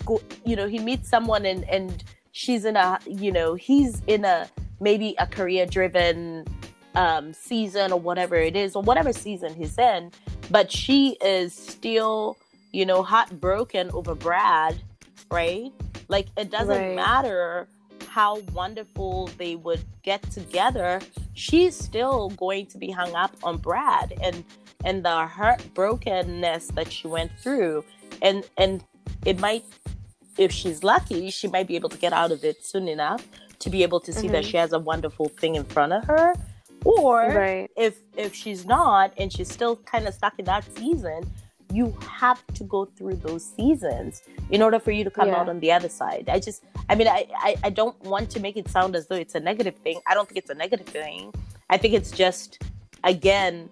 go, 0.05 0.21
you 0.45 0.57
know 0.57 0.67
he 0.67 0.79
meets 0.79 1.07
someone 1.07 1.45
and 1.45 1.63
and 1.69 2.03
she's 2.33 2.65
in 2.65 2.75
a 2.75 2.99
you 3.07 3.31
know 3.31 3.55
he's 3.55 4.01
in 4.07 4.25
a 4.25 4.49
maybe 4.81 5.15
a 5.19 5.27
career 5.27 5.65
driven 5.65 6.45
um 6.95 7.31
season 7.31 7.93
or 7.93 7.99
whatever 7.99 8.35
it 8.35 8.57
is 8.57 8.75
or 8.75 8.81
whatever 8.81 9.13
season 9.13 9.53
he's 9.55 9.77
in 9.77 10.11
but 10.51 10.69
she 10.71 11.17
is 11.23 11.53
still 11.53 12.35
you 12.73 12.85
know 12.85 13.01
heartbroken 13.01 13.89
over 13.91 14.13
brad 14.13 14.81
right? 15.31 15.71
Like 16.07 16.27
it 16.38 16.49
doesn't 16.49 16.77
right. 16.77 16.95
matter 16.95 17.67
how 18.15 18.39
wonderful 18.54 19.30
they 19.38 19.58
would 19.58 19.84
get 20.01 20.23
together. 20.32 21.01
She's 21.34 21.75
still 21.75 22.30
going 22.30 22.65
to 22.67 22.78
be 22.78 22.89
hung 22.89 23.13
up 23.13 23.36
on 23.43 23.58
Brad 23.58 24.13
and 24.23 24.45
and 24.86 25.04
the 25.04 25.28
heartbrokenness 25.38 26.73
that 26.75 26.93
she 26.93 27.10
went 27.10 27.32
through. 27.41 27.84
And 28.21 28.45
and 28.58 28.82
it 29.25 29.38
might 29.41 29.65
if 30.38 30.54
she's 30.54 30.82
lucky, 30.82 31.30
she 31.30 31.49
might 31.49 31.67
be 31.67 31.75
able 31.75 31.89
to 31.89 31.97
get 31.97 32.13
out 32.13 32.32
of 32.32 32.45
it 32.45 32.65
soon 32.65 32.88
enough 32.88 33.28
to 33.60 33.69
be 33.69 33.84
able 33.84 33.99
to 33.99 34.13
see 34.13 34.28
mm-hmm. 34.28 34.32
that 34.32 34.45
she 34.45 34.56
has 34.56 34.71
a 34.71 34.80
wonderful 34.80 35.28
thing 35.28 35.56
in 35.56 35.65
front 35.65 35.91
of 35.91 36.06
her. 36.06 36.34
Or 36.86 37.19
right. 37.19 37.69
if 37.75 37.98
if 38.15 38.33
she's 38.33 38.65
not 38.65 39.12
and 39.17 39.27
she's 39.33 39.52
still 39.52 39.75
kind 39.75 40.08
of 40.08 40.13
stuck 40.13 40.39
in 40.39 40.46
that 40.46 40.63
season, 40.77 41.29
you 41.76 41.96
have 42.21 42.42
to 42.58 42.63
go 42.63 42.86
through 42.86 43.15
those 43.28 43.44
seasons 43.58 44.23
in 44.50 44.62
order 44.62 44.80
for 44.80 44.92
you 44.92 45.04
to 45.04 45.12
come 45.12 45.30
yeah. 45.30 45.40
out 45.40 45.50
on 45.50 45.60
the 45.60 45.71
other 45.71 45.90
side. 45.90 46.26
I 46.30 46.40
just, 46.40 46.63
I 46.90 46.96
mean, 46.96 47.08
I, 47.08 47.28
I, 47.38 47.56
I 47.65 47.69
don't 47.69 48.00
want 48.04 48.30
to 48.32 48.40
make 48.40 48.56
it 48.58 48.67
sound 48.69 48.96
as 48.96 49.08
though 49.08 49.15
it's 49.26 49.36
a 49.36 49.40
negative 49.40 49.76
thing. 49.76 50.00
I 50.08 50.13
don't 50.13 50.28
think 50.28 50.38
it's 50.38 50.50
a 50.50 50.60
negative 50.65 50.88
thing. 50.88 51.34
I 51.69 51.78
think 51.78 51.94
it's 51.94 52.12
just, 52.12 52.63
again, 53.04 53.69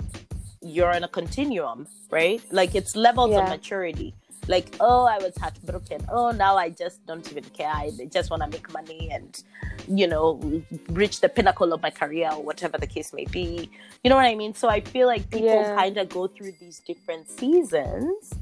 you're 0.61 0.91
in 0.91 1.03
a 1.03 1.07
continuum, 1.07 1.87
right? 2.09 2.41
Like 2.51 2.75
it's 2.75 2.95
levels 2.95 3.31
yeah. 3.31 3.43
of 3.43 3.49
maturity 3.49 4.13
like 4.47 4.75
oh 4.79 5.05
i 5.05 5.17
was 5.17 5.35
heartbroken. 5.37 6.05
Oh 6.09 6.31
now 6.31 6.57
i 6.57 6.69
just 6.69 7.05
don't 7.05 7.29
even 7.31 7.43
care. 7.45 7.71
I 7.73 7.91
just 8.11 8.29
want 8.29 8.43
to 8.43 8.49
make 8.49 8.71
money 8.71 9.09
and 9.11 9.41
you 9.87 10.07
know 10.07 10.63
reach 10.89 11.21
the 11.21 11.29
pinnacle 11.29 11.73
of 11.73 11.81
my 11.81 11.89
career 11.89 12.29
or 12.31 12.43
whatever 12.43 12.77
the 12.77 12.87
case 12.87 13.13
may 13.13 13.25
be. 13.25 13.69
You 14.03 14.09
know 14.09 14.15
what 14.15 14.25
i 14.25 14.35
mean? 14.35 14.53
So 14.53 14.69
i 14.69 14.81
feel 14.81 15.07
like 15.07 15.29
people 15.29 15.47
yeah. 15.47 15.75
kind 15.75 15.97
of 15.97 16.09
go 16.09 16.27
through 16.27 16.53
these 16.59 16.79
different 16.79 17.29
seasons 17.29 18.33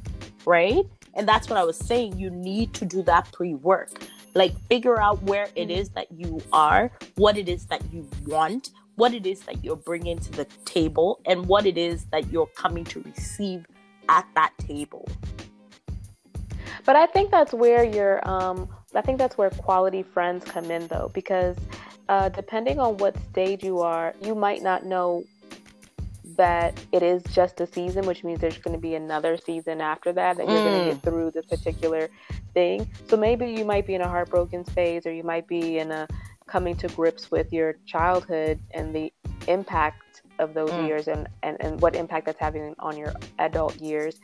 right? 0.46 0.86
And 1.14 1.28
that's 1.28 1.50
what 1.50 1.58
i 1.58 1.64
was 1.64 1.78
saying. 1.78 2.18
You 2.18 2.30
need 2.30 2.74
to 2.76 2.86
do 2.86 3.04
that 3.04 3.32
pre-work. 3.32 3.92
Like 4.34 4.54
figure 4.70 5.00
out 5.00 5.22
where 5.24 5.48
it 5.56 5.68
mm-hmm. 5.68 5.94
that 5.94 6.08
you 6.12 6.42
are 6.54 6.92
what 7.16 7.38
it 7.38 7.50
is 7.50 7.66
that 7.68 7.82
you 7.92 8.08
want 8.26 8.72
what 8.96 9.14
it 9.14 9.26
is 9.26 9.42
that 9.42 9.64
you're 9.64 9.76
bringing 9.76 10.20
to 10.20 10.32
the 10.32 10.46
table 10.66 11.22
and 11.26 11.46
what 11.48 11.66
it 11.66 11.78
is 11.78 12.06
that 12.12 12.32
you're 12.32 12.48
coming 12.48 12.84
to 12.84 13.02
receive 13.02 13.66
at 14.10 14.28
that 14.36 14.54
table 14.58 15.08
But 16.86 16.96
I 16.96 17.06
think 17.06 17.32
that's 17.32 17.54
where 17.54 17.84
your 17.84 18.28
um 18.28 18.70
I 18.94 19.02
think 19.02 19.18
that's 19.18 19.38
where 19.38 19.50
quality 19.50 20.04
friends 20.04 20.44
come 20.46 20.70
in 20.70 20.88
though 20.88 21.12
because 21.14 21.58
uh, 22.10 22.28
depending 22.28 22.78
on 22.78 22.98
what 22.98 23.16
stage 23.30 23.64
you 23.64 23.80
are, 23.80 24.14
you 24.22 24.36
might 24.36 24.62
not 24.62 24.86
know 24.86 25.24
that 26.36 26.78
it 26.92 27.04
is 27.04 27.24
just 27.32 27.62
a 27.62 27.68
season, 27.68 28.06
which 28.06 28.24
means 28.24 28.40
there's 28.40 28.58
going 28.58 28.76
to 28.76 28.82
be 28.82 28.96
another 28.96 29.38
season 29.38 29.80
after 29.80 30.12
that, 30.14 30.38
that 30.38 30.48
you're 30.48 30.58
mm. 30.58 30.64
going 30.64 30.90
to 30.90 30.94
get 30.94 31.04
through 31.04 31.32
this 31.32 31.46
particular 31.46 32.10
thing. 32.54 32.90
So 33.08 33.16
maybe 33.16 33.52
you 33.52 33.64
might 33.64 33.88
be 33.88 33.96
in 33.96 34.02
a 34.02 34.08
heartbroken 34.08 34.66
phase, 34.66 35.06
or 35.06 35.14
you 35.14 35.24
might 35.24 35.48
be 35.48 35.78
in 35.78 35.92
a 35.92 36.08
coming 36.48 36.76
to 36.76 36.88
grips 36.90 37.32
with 37.32 37.54
your 37.54 37.78
childhood 37.86 38.60
and 38.72 38.94
the 38.94 39.12
impact 39.48 40.22
of 40.40 40.54
those 40.54 40.70
mm. 40.72 40.88
years 40.88 41.08
and, 41.08 41.28
and, 41.44 41.58
and 41.62 41.80
what 41.80 41.96
impact 41.96 42.26
that's 42.26 42.40
having 42.40 42.76
on 42.80 42.98
your 42.98 43.14
adult 43.40 43.80
years. 43.80 44.20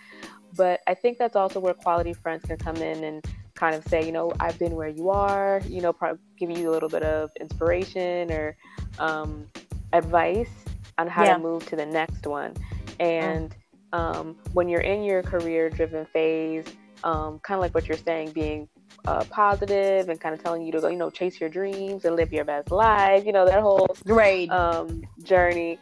But 0.58 0.82
I 0.88 0.94
think 0.96 1.18
that's 1.18 1.36
also 1.36 1.60
where 1.60 1.74
quality 1.74 2.14
friends 2.14 2.44
can 2.46 2.58
come 2.58 2.78
in 2.78 3.04
and 3.04 3.24
kind 3.54 3.76
of 3.76 3.88
say, 3.88 4.06
you 4.06 4.12
know, 4.12 4.34
I've 4.40 4.58
been 4.60 4.76
where 4.76 4.90
you 4.90 5.10
are, 5.10 5.62
you 5.68 5.82
know, 5.82 5.96
giving 6.38 6.58
you 6.58 6.70
a 6.70 6.74
little 6.74 6.90
bit 6.90 7.04
of 7.04 7.30
inspiration 7.40 8.32
or 8.32 8.58
um, 9.00 9.48
advice 9.94 10.50
on 10.98 11.08
how 11.08 11.24
yeah. 11.24 11.34
to 11.34 11.40
move 11.40 11.66
to 11.68 11.76
the 11.76 11.86
next 11.86 12.26
one. 12.26 12.54
And 13.00 13.56
mm. 13.94 14.00
um, 14.00 14.36
when 14.54 14.68
you're 14.68 14.82
in 14.82 15.04
your 15.04 15.22
career 15.24 15.70
driven 15.70 16.06
phase, 16.08 16.66
um, 17.04 17.40
kind 17.40 17.58
of 17.58 17.62
like 17.62 17.76
what 17.76 17.88
you're 17.88 17.98
saying, 17.98 18.32
being 18.32 18.68
uh, 19.06 19.24
positive 19.30 20.10
and 20.10 20.20
kind 20.20 20.34
of 20.34 20.44
telling 20.44 20.64
you 20.64 20.72
to 20.72 20.82
go, 20.82 20.88
you 20.88 20.98
know, 20.98 21.10
chase 21.10 21.40
your 21.40 21.50
dreams 21.50 22.06
and 22.06 22.16
live 22.16 22.34
your 22.34 22.46
best 22.46 22.72
life, 22.72 23.26
you 23.26 23.32
know, 23.32 23.46
that 23.46 23.62
whole 23.62 23.88
right. 24.06 24.50
um, 24.50 25.04
journey. 25.24 25.80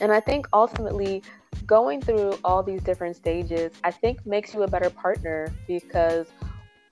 And 0.00 0.12
I 0.12 0.20
think 0.20 0.46
ultimately, 0.52 1.22
going 1.66 2.00
through 2.00 2.38
all 2.44 2.62
these 2.62 2.82
different 2.82 3.16
stages, 3.16 3.72
I 3.84 3.90
think 3.90 4.24
makes 4.26 4.54
you 4.54 4.62
a 4.62 4.68
better 4.68 4.90
partner 4.90 5.52
because 5.66 6.26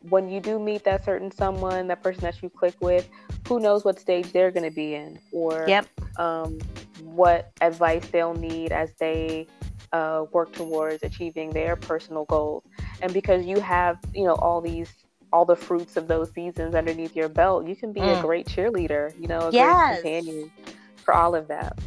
when 0.08 0.28
you 0.28 0.40
do 0.40 0.58
meet 0.58 0.84
that 0.84 1.04
certain 1.04 1.30
someone, 1.30 1.88
that 1.88 2.02
person 2.02 2.22
that 2.22 2.42
you 2.42 2.50
click 2.50 2.74
with, 2.80 3.08
who 3.48 3.60
knows 3.60 3.84
what 3.84 3.98
stage 3.98 4.32
they're 4.32 4.50
going 4.50 4.68
to 4.68 4.74
be 4.74 4.94
in 4.94 5.18
or 5.32 5.64
yep. 5.68 5.86
um, 6.18 6.58
what 7.02 7.52
advice 7.60 8.06
they'll 8.08 8.34
need 8.34 8.72
as 8.72 8.92
they 8.98 9.46
uh, 9.92 10.24
work 10.32 10.52
towards 10.52 11.02
achieving 11.02 11.50
their 11.50 11.76
personal 11.76 12.24
goals. 12.26 12.64
And 13.02 13.12
because 13.12 13.44
you 13.44 13.60
have, 13.60 13.98
you 14.14 14.24
know, 14.24 14.34
all 14.34 14.60
these 14.60 14.90
all 15.32 15.44
the 15.44 15.56
fruits 15.56 15.96
of 15.96 16.06
those 16.06 16.30
seasons 16.32 16.74
underneath 16.74 17.16
your 17.16 17.28
belt, 17.28 17.66
you 17.66 17.74
can 17.74 17.92
be 17.92 18.00
mm. 18.00 18.18
a 18.18 18.22
great 18.22 18.46
cheerleader, 18.46 19.12
you 19.20 19.26
know, 19.26 19.48
a 19.48 19.50
yes. 19.50 20.00
great 20.00 20.22
companion 20.22 20.52
for 20.96 21.14
all 21.14 21.34
of 21.34 21.48
that. 21.48 21.78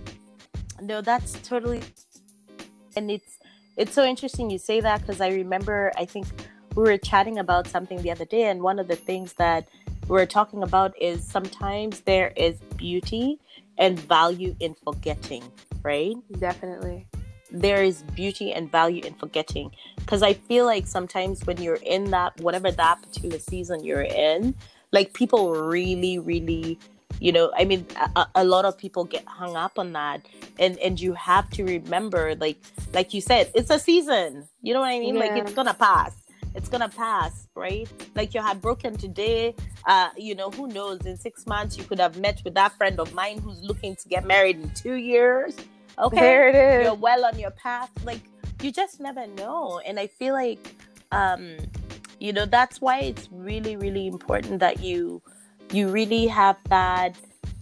No, 0.81 1.01
that's 1.01 1.33
totally 1.47 1.81
and 2.95 3.11
it's 3.11 3.39
it's 3.77 3.93
so 3.93 4.03
interesting 4.03 4.49
you 4.49 4.57
say 4.57 4.81
that 4.81 5.01
because 5.01 5.21
I 5.21 5.29
remember 5.29 5.91
I 5.97 6.05
think 6.05 6.27
we 6.75 6.83
were 6.83 6.97
chatting 6.97 7.39
about 7.39 7.67
something 7.67 8.01
the 8.01 8.11
other 8.11 8.25
day, 8.25 8.43
and 8.43 8.61
one 8.61 8.79
of 8.79 8.87
the 8.87 8.95
things 8.95 9.33
that 9.33 9.67
we 10.07 10.19
are 10.19 10.25
talking 10.25 10.63
about 10.63 10.93
is 11.01 11.23
sometimes 11.23 12.01
there 12.01 12.33
is 12.35 12.57
beauty 12.77 13.39
and 13.77 13.99
value 13.99 14.55
in 14.59 14.75
forgetting, 14.83 15.43
right? 15.83 16.15
Definitely. 16.39 17.07
There 17.51 17.83
is 17.83 18.03
beauty 18.15 18.51
and 18.53 18.71
value 18.71 19.03
in 19.03 19.13
forgetting. 19.15 19.71
Because 19.97 20.21
I 20.21 20.33
feel 20.33 20.65
like 20.65 20.87
sometimes 20.87 21.45
when 21.45 21.61
you're 21.61 21.79
in 21.83 22.11
that, 22.11 22.39
whatever 22.41 22.71
that 22.71 23.01
particular 23.01 23.39
season 23.39 23.83
you're 23.83 24.01
in, 24.01 24.55
like 24.91 25.13
people 25.13 25.53
really, 25.53 26.19
really 26.19 26.79
you 27.19 27.31
know 27.31 27.51
i 27.57 27.65
mean 27.65 27.85
a, 28.15 28.27
a, 28.35 28.43
lot 28.43 28.65
of 28.65 28.77
people 28.77 29.03
get 29.03 29.25
hung 29.25 29.55
up 29.55 29.77
on 29.77 29.93
that. 29.93 30.21
And 30.57 30.77
and 30.79 30.99
you 30.99 31.13
have 31.13 31.49
to 31.51 31.63
remember 31.63 32.35
like 32.35 32.57
like 32.93 33.13
you 33.13 33.21
said 33.21 33.51
it's 33.55 33.69
a 33.69 33.79
season. 33.79 34.47
You 34.61 34.73
know 34.73 34.81
what 34.81 34.89
i 34.89 34.99
mean? 34.99 35.15
Yeah. 35.15 35.21
like 35.21 35.43
it's 35.43 35.53
gonna 35.53 35.73
pass. 35.73 36.15
It's 36.55 36.69
gonna 36.69 36.89
pass 36.89 37.47
right? 37.55 37.87
Like 38.15 38.33
you 38.33 38.41
had 38.41 38.61
broken 38.61 38.97
today 38.97 39.55
uh 39.85 40.09
you 40.17 40.35
know 40.35 40.49
who 40.51 40.67
knows? 40.67 41.05
In 41.05 41.17
six 41.17 41.45
months 41.45 41.77
you 41.77 41.83
could 41.83 41.99
have 41.99 42.17
met 42.19 42.41
with 42.43 42.55
that 42.55 42.73
friend 42.73 42.99
of 42.99 43.13
mine 43.13 43.39
who's 43.39 43.61
looking 43.63 43.95
to 43.95 44.09
get 44.09 44.25
married 44.25 44.57
in 44.57 44.69
two 44.71 44.95
years. 44.95 45.55
Okay? 45.97 46.19
There 46.19 46.49
it 46.49 46.55
is. 46.55 46.85
You're 46.85 46.95
well 46.95 47.25
on 47.25 47.37
your 47.37 47.51
path. 47.51 47.91
Like 48.03 48.21
you 48.61 48.71
just 48.71 48.99
never 48.99 49.27
know. 49.27 49.81
And 49.85 49.99
i 49.99 50.07
feel 50.07 50.33
like 50.33 50.75
um 51.11 51.57
you 52.19 52.33
know 52.33 52.45
that's 52.45 52.81
why 52.81 52.99
it's 52.99 53.29
really 53.31 53.75
really 53.77 54.05
important 54.07 54.59
that 54.59 54.81
you 54.81 55.21
you 55.71 55.89
really 55.89 56.27
have 56.27 56.57
that 56.69 57.15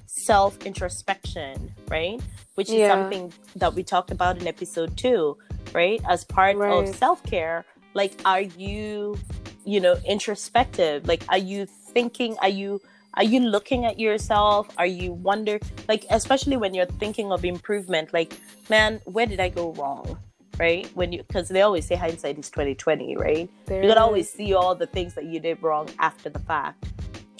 self 0.05 0.66
introspection 0.66 1.74
right? 1.89 2.22
Which 2.55 2.70
is 2.70 2.76
yeah. 2.76 2.89
something 2.89 3.32
that 3.55 3.74
we 3.74 3.84
talked 3.84 4.12
about 4.12 4.39
in 4.39 4.47
episode 4.47 4.97
two 4.97 5.38
right? 5.74 6.01
As 6.08 6.24
part 6.24 6.58
right. 6.58 6.88
of 6.88 6.95
self-care 6.95 7.66
like 7.93 8.14
are 8.26 8.41
you 8.41 9.18
you 9.66 9.80
know 9.80 9.95
introspective? 10.05 11.08
Like 11.08 11.24
are 11.30 11.38
you 11.38 11.66
thinking 11.66 12.38
are 12.41 12.49
you 12.49 12.82
are 13.14 13.24
you 13.24 13.39
looking 13.39 13.86
at 13.86 13.99
yourself? 13.99 14.68
Are 14.78 14.86
you 14.86 15.12
wonder 15.14 15.60
like 15.88 16.05
especially 16.10 16.58
when 16.58 16.74
you're 16.74 16.86
thinking 16.86 17.32
of 17.32 17.43
improvement 17.43 18.14
like 18.14 18.38
man 18.70 19.01
where 19.05 19.26
did 19.26 19.39
i 19.39 19.49
go 19.49 19.74
wrong 19.74 20.18
right? 20.60 20.89
When 20.95 21.12
you 21.12 21.24
because 21.24 21.49
they 21.49 21.62
always 21.62 21.86
say 21.86 21.95
hindsight 21.95 22.39
is 22.39 22.49
2020 22.49 23.18
right? 23.18 23.49
There 23.66 23.84
you 23.84 23.89
can 23.89 23.97
always 23.97 24.32
see 24.32 24.53
all 24.53 24.74
the 24.76 24.88
things 24.88 25.14
that 25.14 25.26
you 25.26 25.39
did 25.39 25.62
wrong 25.62 25.89
after 25.99 26.30
the 26.30 26.39
fact 26.39 26.84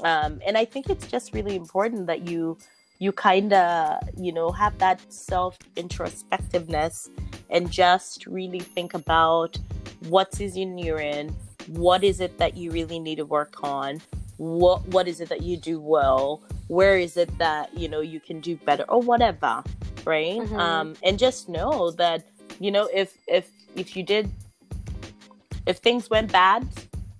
um, 0.04 0.40
and 0.46 0.58
i 0.58 0.66
think 0.66 0.90
it's 0.90 1.08
just 1.08 1.34
really 1.34 1.56
important 1.56 2.08
that 2.08 2.28
you 2.28 2.58
you 3.00 3.12
kind 3.12 3.54
of 3.54 4.00
you 4.18 4.32
know 4.32 4.52
have 4.52 4.78
that 4.80 5.00
self 5.12 5.58
introspectiveness 5.76 7.10
and 7.50 7.72
just 7.72 8.26
really 8.26 8.60
think 8.60 8.94
about 8.94 9.58
what 10.10 10.40
you're 10.40 11.00
in, 11.00 11.36
what 11.68 12.04
is 12.04 12.20
it 12.20 12.38
that 12.38 12.56
you 12.56 12.72
really 12.72 13.00
need 13.00 13.16
to 13.16 13.26
work 13.26 13.64
on, 13.64 14.02
what 14.38 14.86
what 14.88 15.08
is 15.08 15.22
it 15.22 15.30
that 15.30 15.42
you 15.42 15.58
do 15.58 15.80
well, 15.80 16.42
where 16.68 16.98
is 16.98 17.18
it 17.18 17.36
that 17.38 17.76
you 17.78 17.90
know 17.90 18.02
you 18.02 18.20
can 18.20 18.40
do 18.40 18.56
better 18.58 18.84
or 18.90 19.02
whatever, 19.02 19.64
right? 20.06 20.40
Mm-hmm. 20.40 20.60
Um, 20.60 20.96
and 21.04 21.18
just 21.18 21.50
know 21.50 21.92
that 21.92 22.24
you 22.60 22.72
know 22.72 22.90
if 22.94 23.18
if 23.28 23.50
if 23.76 23.96
you 23.96 24.04
did 24.04 24.30
if 25.66 25.78
things 25.78 26.10
went 26.10 26.32
bad, 26.32 26.68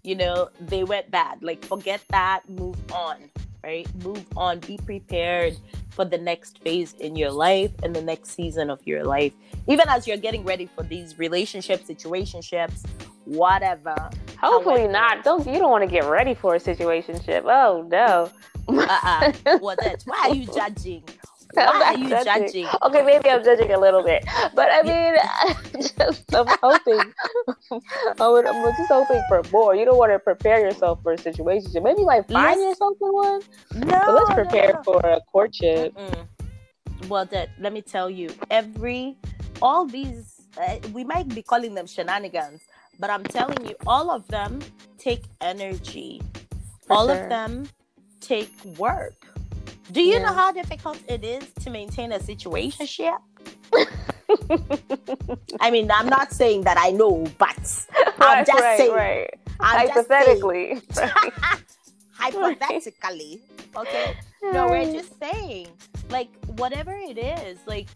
you 0.08 0.16
know 0.16 0.50
they 0.62 0.86
went 0.86 1.12
bad. 1.12 1.44
Like 1.44 1.64
forget 1.66 2.02
that, 2.10 2.42
move 2.48 2.78
on, 2.94 3.30
right? 3.62 3.86
Move 4.04 4.26
on, 4.38 4.60
be 4.60 4.78
prepared 4.78 5.58
for 5.90 6.06
the 6.06 6.18
next 6.18 6.60
phase 6.64 6.94
in 6.94 7.18
your 7.18 7.32
life 7.32 7.72
and 7.84 7.94
the 7.94 8.02
next 8.02 8.30
season 8.30 8.70
of 8.70 8.80
your 8.86 9.04
life. 9.04 9.34
Even 9.68 9.90
as 9.90 10.08
you're 10.08 10.16
getting 10.16 10.46
ready 10.46 10.66
for 10.66 10.84
these 10.84 11.20
relationships, 11.20 11.90
situationships, 11.90 12.86
whatever. 13.26 13.96
Hopefully 14.40 14.82
However, 14.82 14.94
not. 14.94 15.24
Don't 15.26 15.46
you 15.46 15.60
don't 15.60 15.72
want 15.72 15.84
to 15.84 15.92
get 15.92 16.06
ready 16.06 16.34
for 16.34 16.56
a 16.56 16.60
situationship. 16.60 17.44
Oh 17.44 17.86
no. 17.90 18.32
uh-uh. 18.70 19.60
Well, 19.62 19.76
that's 19.78 20.06
why 20.08 20.30
are 20.30 20.36
you 20.36 20.46
judging? 20.48 21.04
Why 21.54 21.66
are 21.66 21.98
you 21.98 22.10
judging? 22.10 22.48
judging? 22.48 22.68
Okay, 22.84 23.04
maybe 23.04 23.30
I'm 23.30 23.44
judging 23.44 23.72
a 23.72 23.80
little 23.80 24.04
bit, 24.04 24.26
but 24.54 24.70
I 24.72 24.82
mean, 24.84 25.16
I'm 25.42 25.82
just 25.82 26.36
I'm 26.36 26.48
hoping. 26.62 27.14
I'm 28.20 28.76
just 28.78 28.92
hoping 28.92 29.22
for 29.28 29.42
more. 29.52 29.76
You 29.76 29.86
don't 29.86 29.98
want 29.98 30.12
to 30.12 30.20
prepare 30.20 30.60
yourself 30.60 31.02
for 31.04 31.14
a 31.14 31.18
situation. 31.18 31.72
Maybe 31.84 32.02
like 32.02 32.28
find 32.28 32.60
let's, 32.60 32.80
yourself 32.80 32.98
one. 33.00 33.42
No, 33.76 34.02
but 34.06 34.14
let's 34.14 34.34
prepare 34.34 34.74
no. 34.74 34.84
for 34.84 35.00
a 35.00 35.22
courtship. 35.32 35.96
Mm-mm. 35.96 36.28
Well, 37.08 37.26
that 37.26 37.50
let 37.60 37.74
me 37.74 37.82
tell 37.82 38.10
you, 38.10 38.30
every 38.50 39.18
all 39.62 39.86
these 39.86 40.42
uh, 40.60 40.78
we 40.94 41.04
might 41.04 41.30
be 41.30 41.42
calling 41.42 41.76
them 41.76 41.88
shenanigans, 41.88 42.62
but 43.00 43.10
I'm 43.10 43.24
telling 43.24 43.66
you, 43.66 43.76
all 43.86 44.12
of 44.12 44.28
them 44.28 44.60
take 44.98 45.24
energy. 45.42 46.22
For 46.86 46.94
all 46.94 47.08
sure. 47.08 47.24
of 47.24 47.30
them 47.30 47.68
take 48.22 48.52
work 48.78 49.28
do 49.92 50.02
you 50.02 50.14
yeah. 50.14 50.20
know 50.20 50.34
how 50.34 50.52
difficult 50.52 51.00
it 51.08 51.24
is 51.24 51.46
to 51.64 51.70
maintain 51.70 52.12
a 52.12 52.20
situationship? 52.20 53.18
I 55.60 55.72
mean, 55.72 55.90
I'm 55.92 56.08
not 56.08 56.32
saying 56.32 56.64
that 56.64 56.78
I 56.78 56.92
know, 56.92 57.26
but 57.38 57.88
I'm 58.20 58.46
just 58.46 58.60
right, 58.60 58.78
saying. 58.78 58.94
Right. 58.94 59.30
I'm 59.60 59.88
Hypothetically. 59.88 60.82
Saying, 60.92 61.12
hypothetically. 62.12 63.42
Okay. 63.76 64.16
No, 64.44 64.68
we're 64.68 64.92
just 64.92 65.18
saying, 65.20 65.68
like, 66.10 66.30
whatever 66.58 66.94
it 66.94 67.18
is, 67.18 67.60
like, 67.66 67.88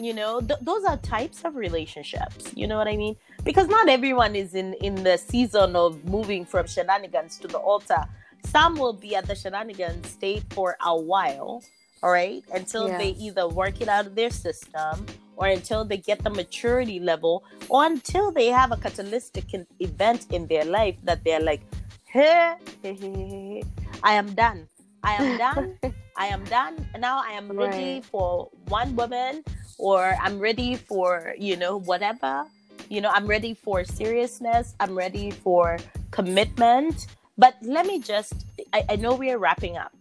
you 0.00 0.12
know, 0.12 0.40
th- 0.40 0.60
those 0.62 0.84
are 0.84 0.96
types 0.98 1.44
of 1.44 1.56
relationships. 1.56 2.52
You 2.54 2.66
know 2.66 2.76
what 2.76 2.88
I 2.88 2.96
mean? 2.96 3.16
Because 3.44 3.68
not 3.68 3.88
everyone 3.88 4.36
is 4.36 4.54
in 4.54 4.74
in 4.74 5.02
the 5.02 5.16
season 5.16 5.76
of 5.76 6.04
moving 6.04 6.44
from 6.44 6.66
shenanigans 6.66 7.38
to 7.38 7.48
the 7.48 7.58
altar 7.58 8.04
some 8.46 8.76
will 8.76 8.92
be 8.92 9.14
at 9.14 9.26
the 9.26 9.34
shenanigans 9.34 10.08
state 10.08 10.44
for 10.50 10.76
a 10.84 10.96
while, 10.96 11.62
all 12.02 12.10
right, 12.10 12.44
until 12.52 12.88
they 12.88 13.10
either 13.18 13.48
work 13.48 13.80
it 13.80 13.88
out 13.88 14.06
of 14.06 14.14
their 14.14 14.30
system 14.30 15.06
or 15.36 15.46
until 15.48 15.84
they 15.84 15.96
get 15.98 16.22
the 16.24 16.30
maturity 16.30 16.98
level 16.98 17.44
or 17.68 17.84
until 17.84 18.32
they 18.32 18.46
have 18.46 18.72
a 18.72 18.76
catalytic 18.76 19.44
event 19.80 20.26
in 20.32 20.46
their 20.46 20.64
life 20.64 20.96
that 21.04 21.22
they're 21.24 21.40
like, 21.40 21.60
hey, 22.04 22.54
hey, 22.82 22.94
hey, 22.94 23.62
I 24.02 24.14
am 24.14 24.32
done. 24.34 24.68
I 25.02 25.14
am 25.14 25.38
done. 25.46 25.78
I 26.16 26.26
am 26.26 26.44
done. 26.44 26.88
Now 26.98 27.20
I 27.22 27.32
am 27.32 27.52
ready 27.52 27.94
right. 27.94 28.04
for 28.04 28.48
one 28.68 28.96
woman 28.96 29.44
or 29.78 30.16
I'm 30.22 30.38
ready 30.38 30.76
for, 30.76 31.34
you 31.38 31.56
know, 31.56 31.78
whatever. 31.78 32.46
You 32.88 33.00
know, 33.00 33.10
I'm 33.10 33.26
ready 33.26 33.52
for 33.52 33.84
seriousness. 33.84 34.74
I'm 34.80 34.96
ready 34.96 35.30
for 35.30 35.78
commitment. 36.10 37.08
But 37.38 37.56
let 37.62 37.86
me 37.86 38.00
just, 38.00 38.34
I, 38.72 38.84
I 38.90 38.96
know 38.96 39.14
we 39.14 39.30
are 39.30 39.38
wrapping 39.38 39.76
up, 39.76 39.92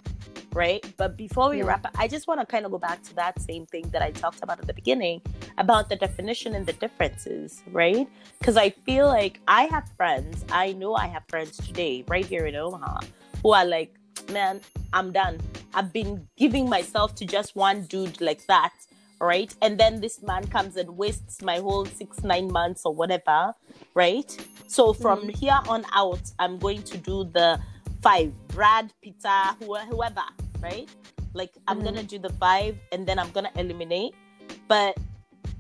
right? 0.53 0.85
But 0.97 1.17
before 1.17 1.49
we 1.49 1.57
Yeah. 1.57 1.65
wrap 1.65 1.85
up, 1.85 1.95
I 1.97 2.07
just 2.07 2.27
want 2.27 2.39
to 2.39 2.45
kind 2.45 2.65
of 2.65 2.71
go 2.71 2.77
back 2.77 3.03
to 3.03 3.15
that 3.15 3.41
same 3.41 3.65
thing 3.65 3.89
that 3.89 4.01
I 4.01 4.11
talked 4.11 4.41
about 4.41 4.59
at 4.59 4.67
the 4.67 4.73
beginning 4.73 5.21
about 5.57 5.89
the 5.89 5.95
definition 5.97 6.55
and 6.55 6.65
the 6.65 6.73
differences, 6.73 7.61
right? 7.71 8.07
Because 8.39 8.55
I 8.57 8.69
feel 8.69 9.07
like 9.07 9.39
I 9.47 9.63
have 9.65 9.87
friends, 9.97 10.45
I 10.49 10.73
know 10.73 10.95
I 10.95 11.07
have 11.07 11.23
friends 11.27 11.57
today, 11.57 12.05
right 12.07 12.25
here 12.25 12.45
in 12.45 12.55
Omaha, 12.55 12.99
who 13.43 13.51
are 13.51 13.65
like, 13.65 13.93
man, 14.31 14.61
I'm 14.93 15.11
done. 15.11 15.39
I've 15.73 15.91
been 15.91 16.25
giving 16.37 16.69
myself 16.69 17.15
to 17.15 17.25
just 17.25 17.55
one 17.55 17.83
dude 17.83 18.21
like 18.21 18.45
that, 18.47 18.73
right? 19.19 19.53
And 19.61 19.79
then 19.79 20.01
this 20.01 20.21
man 20.21 20.47
comes 20.47 20.75
and 20.75 20.97
wastes 20.97 21.41
my 21.41 21.59
whole 21.59 21.85
six, 21.85 22.23
nine 22.23 22.51
months 22.51 22.83
or 22.85 22.93
whatever, 22.93 23.53
right? 23.93 24.29
So 24.67 24.93
from 24.93 25.27
Mhm. 25.27 25.37
here 25.37 25.59
on 25.67 25.85
out, 25.93 26.31
I'm 26.39 26.57
going 26.57 26.83
to 26.83 26.97
do 26.97 27.23
the 27.23 27.59
five 28.01 28.33
Brad, 28.49 28.93
Peter, 29.01 29.55
who- 29.59 29.75
whoever, 29.75 30.25
right? 30.61 30.89
Like 31.33 31.53
I'm 31.67 31.81
Mhm. 31.81 31.85
gonna 31.85 32.03
do 32.03 32.19
the 32.19 32.29
five 32.29 32.77
and 32.91 33.07
then 33.07 33.19
I'm 33.19 33.31
gonna 33.31 33.51
eliminate, 33.55 34.13
but 34.67 34.97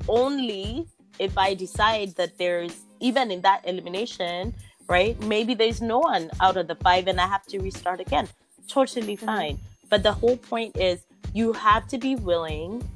only 0.07 0.87
if 1.19 1.37
I 1.37 1.53
decide 1.53 2.15
that 2.15 2.37
there's 2.37 2.75
even 2.99 3.31
in 3.31 3.41
that 3.41 3.61
elimination, 3.67 4.53
right? 4.87 5.19
Maybe 5.23 5.53
there's 5.53 5.81
no 5.81 5.99
one 5.99 6.29
out 6.39 6.57
of 6.57 6.67
the 6.67 6.75
five 6.75 7.07
and 7.07 7.19
I 7.19 7.27
have 7.27 7.45
to 7.47 7.59
restart 7.59 7.99
again. 7.99 8.29
Totally 8.67 9.17
Mhm. 9.17 9.25
fine. 9.25 9.59
But 9.89 10.03
the 10.03 10.13
whole 10.13 10.37
point 10.37 10.77
is 10.77 11.05
you 11.33 11.53
have 11.53 11.87
to 11.89 11.97
be 11.97 12.15
willing. 12.15 12.87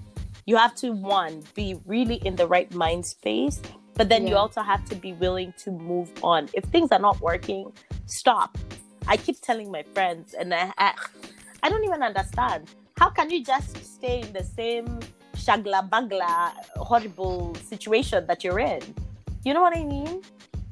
You 0.49 0.57
have 0.57 0.73
to 0.77 0.93
one 0.93 1.43
be 1.53 1.79
really 1.85 2.15
in 2.25 2.35
the 2.35 2.47
right 2.47 2.73
mind 2.73 3.05
space, 3.05 3.61
but 3.93 4.09
then 4.09 4.25
you 4.25 4.35
also 4.35 4.63
have 4.63 4.83
to 4.85 4.95
be 4.95 5.13
willing 5.13 5.53
to 5.59 5.69
move 5.69 6.09
on. 6.23 6.49
If 6.53 6.63
things 6.63 6.91
are 6.91 6.97
not 6.97 7.21
working, 7.21 7.71
stop. 8.07 8.57
I 9.05 9.15
keep 9.15 9.39
telling 9.41 9.69
my 9.69 9.83
friends, 9.93 10.33
and 10.33 10.51
I, 10.51 10.73
I, 10.79 10.95
I 11.61 11.69
don't 11.69 11.83
even 11.83 12.01
understand. 12.01 12.67
How 12.97 13.11
can 13.11 13.29
you 13.29 13.43
just 13.43 13.77
stay 13.85 14.21
in 14.21 14.33
the 14.33 14.43
same 14.43 14.87
shagla 15.35 15.87
bagla 15.87 16.53
horrible 16.77 17.53
situation 17.53 18.25
that 18.25 18.43
you're 18.43 18.59
in? 18.59 18.81
You 19.45 19.53
know 19.53 19.61
what 19.61 19.77
I 19.77 19.83
mean? 19.83 20.23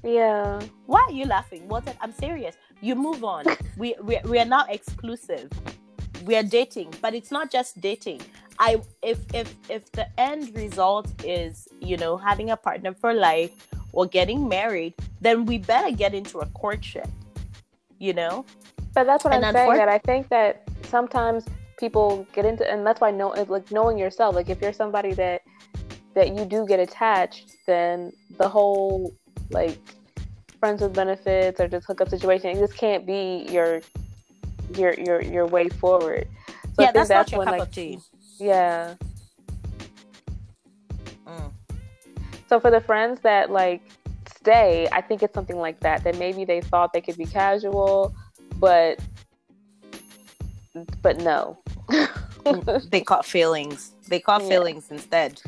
Yeah. 0.03 0.59
Why 0.87 1.05
are 1.07 1.13
you 1.13 1.25
laughing? 1.25 1.67
What? 1.67 1.83
I'm 2.01 2.13
serious. 2.13 2.55
You 2.81 2.95
move 2.95 3.23
on. 3.23 3.45
we, 3.77 3.93
we 4.01 4.17
we 4.25 4.39
are 4.39 4.49
now 4.57 4.65
exclusive. 4.69 5.51
We 6.25 6.35
are 6.35 6.41
dating, 6.41 6.95
but 6.99 7.13
it's 7.13 7.29
not 7.29 7.51
just 7.51 7.79
dating. 7.79 8.21
I 8.59 8.81
if 9.01 9.19
if 9.33 9.53
if 9.69 9.91
the 9.91 10.07
end 10.19 10.55
result 10.55 11.07
is 11.23 11.67
you 11.79 11.97
know 11.97 12.17
having 12.17 12.49
a 12.49 12.57
partner 12.57 12.93
for 12.93 13.13
life 13.13 13.67
or 13.93 14.05
getting 14.05 14.47
married, 14.47 14.93
then 15.21 15.45
we 15.45 15.57
better 15.57 15.91
get 15.91 16.13
into 16.13 16.39
a 16.39 16.45
courtship. 16.47 17.07
You 17.99 18.13
know? 18.13 18.45
But 18.93 19.05
that's 19.05 19.23
what 19.23 19.33
And 19.33 19.45
I'm 19.45 19.53
saying. 19.53 19.73
That 19.73 19.89
I 19.89 19.97
think 19.99 20.29
that 20.29 20.67
sometimes 20.83 21.45
people 21.77 22.27
get 22.33 22.45
into, 22.45 22.69
and 22.69 22.85
that's 22.85 23.01
why 23.01 23.11
know, 23.11 23.29
like 23.47 23.71
knowing 23.71 23.97
yourself. 23.97 24.35
Like 24.35 24.49
if 24.49 24.61
you're 24.61 24.73
somebody 24.73 25.13
that 25.13 25.41
that 26.13 26.35
you 26.35 26.45
do 26.45 26.65
get 26.65 26.79
attached, 26.79 27.51
then 27.67 28.11
the 28.37 28.49
whole 28.49 29.13
like 29.51 29.77
friends 30.59 30.81
with 30.81 30.93
benefits 30.93 31.59
or 31.59 31.67
just 31.67 31.85
hookup 31.85 32.09
situation, 32.09 32.59
this 32.59 32.73
can't 32.73 33.05
be 33.05 33.47
your 33.49 33.81
your 34.75 34.93
your 34.93 35.21
your 35.21 35.45
way 35.45 35.69
forward. 35.69 36.27
So 36.47 36.83
I 36.83 36.87
yeah, 36.87 36.91
think 36.91 37.07
that's, 37.07 37.09
not 37.09 37.31
your 37.31 37.39
when 37.39 37.47
cup 37.47 37.59
like 37.59 37.67
of 37.69 37.73
tea. 37.73 37.99
Yeah. 38.39 38.95
Mm. 41.27 41.51
So 42.49 42.59
for 42.59 42.71
the 42.71 42.81
friends 42.81 43.19
that 43.21 43.51
like 43.51 43.81
stay, 44.37 44.87
I 44.91 45.01
think 45.01 45.23
it's 45.23 45.33
something 45.33 45.57
like 45.57 45.79
that. 45.81 46.03
That 46.03 46.17
maybe 46.17 46.45
they 46.45 46.61
thought 46.61 46.93
they 46.93 47.01
could 47.01 47.17
be 47.17 47.25
casual, 47.25 48.13
but 48.57 48.99
but 51.01 51.17
no. 51.17 51.57
they 52.91 53.01
caught 53.01 53.25
feelings. 53.25 53.91
They 54.07 54.19
caught 54.19 54.41
Yeah. 54.43 54.49
feelings 54.49 54.87
instead. 54.89 55.41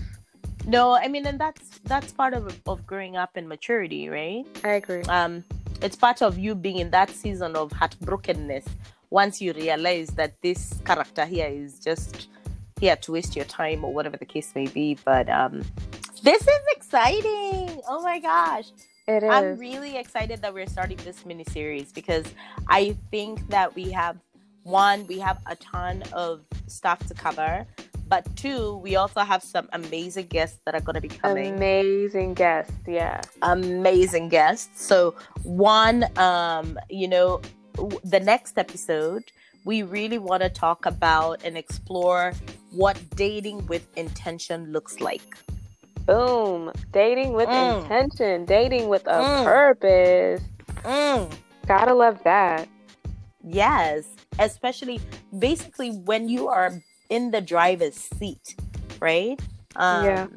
No, 0.65 0.91
I 0.91 1.07
mean, 1.07 1.25
and 1.25 1.39
that's 1.39 1.79
that's 1.85 2.11
part 2.11 2.33
of 2.33 2.53
of 2.67 2.85
growing 2.85 3.15
up 3.15 3.31
and 3.35 3.47
maturity, 3.47 4.09
right? 4.09 4.45
I 4.63 4.69
agree. 4.81 5.03
um 5.03 5.43
it's 5.81 5.95
part 5.95 6.21
of 6.21 6.37
you 6.37 6.55
being 6.55 6.77
in 6.77 6.89
that 6.91 7.09
season 7.09 7.55
of 7.55 7.71
heartbrokenness 7.71 8.65
once 9.11 9.41
you 9.41 9.53
realize 9.53 10.09
that 10.09 10.33
this 10.41 10.73
character 10.83 11.25
here 11.25 11.47
is 11.47 11.79
just 11.79 12.27
here 12.79 12.95
to 12.95 13.11
waste 13.11 13.35
your 13.35 13.45
time 13.45 13.83
or 13.83 13.93
whatever 13.93 14.17
the 14.17 14.25
case 14.25 14.51
may 14.55 14.67
be 14.67 14.97
but 15.05 15.29
um 15.29 15.61
this 16.23 16.41
is 16.41 16.59
exciting 16.75 17.81
oh 17.87 18.01
my 18.03 18.19
gosh 18.19 18.67
It 19.07 19.23
is. 19.23 19.29
i'm 19.29 19.57
really 19.57 19.97
excited 19.97 20.41
that 20.41 20.53
we're 20.53 20.67
starting 20.67 20.97
this 20.97 21.25
mini 21.25 21.43
series 21.45 21.91
because 21.91 22.25
i 22.67 22.95
think 23.11 23.47
that 23.49 23.75
we 23.75 23.91
have 23.91 24.17
one 24.63 25.05
we 25.07 25.19
have 25.19 25.39
a 25.47 25.55
ton 25.55 26.03
of 26.13 26.41
stuff 26.67 26.99
to 27.07 27.13
cover 27.13 27.65
but 28.07 28.23
two 28.35 28.77
we 28.77 28.95
also 28.95 29.21
have 29.21 29.43
some 29.43 29.69
amazing 29.73 30.25
guests 30.27 30.59
that 30.65 30.73
are 30.75 30.81
going 30.81 30.95
to 30.95 31.01
be 31.01 31.07
coming 31.09 31.53
Amazing 31.55 32.33
guests 32.33 32.73
Yeah. 32.87 33.21
amazing 33.43 34.29
guests. 34.29 34.83
So 34.83 35.15
one, 35.43 36.05
um, 36.17 36.77
you 36.89 37.07
know, 37.07 37.41
the 38.03 38.19
next 38.19 38.57
episode, 38.57 39.25
we 39.63 39.83
really 39.83 40.17
want 40.17 40.41
to 40.41 40.49
talk 40.49 40.87
about 40.87 41.43
and 41.45 41.55
explore 41.55 42.33
what 42.71 42.97
dating 43.15 43.65
with 43.67 43.87
intention 43.97 44.71
looks 44.71 44.99
like. 44.99 45.37
Boom. 46.05 46.71
Dating 46.91 47.33
with 47.33 47.49
Mm. 47.49 47.81
intention. 47.83 48.45
Dating 48.45 48.89
with 48.89 49.05
a 49.07 49.21
Mm. 49.21 49.43
purpose. 49.43 50.41
Mm, 50.83 51.31
Gotta 51.67 51.93
love 51.93 52.21
that. 52.23 52.67
yes, 53.43 54.05
especially 54.39 54.99
basically 55.37 55.91
when 55.91 56.29
you 56.29 56.47
are 56.47 56.81
in 57.09 57.31
the 57.31 57.41
driver's 57.41 57.95
seat, 57.95 58.55
right? 58.99 59.39
Um, 59.75 60.03
Yeah. 60.05 60.27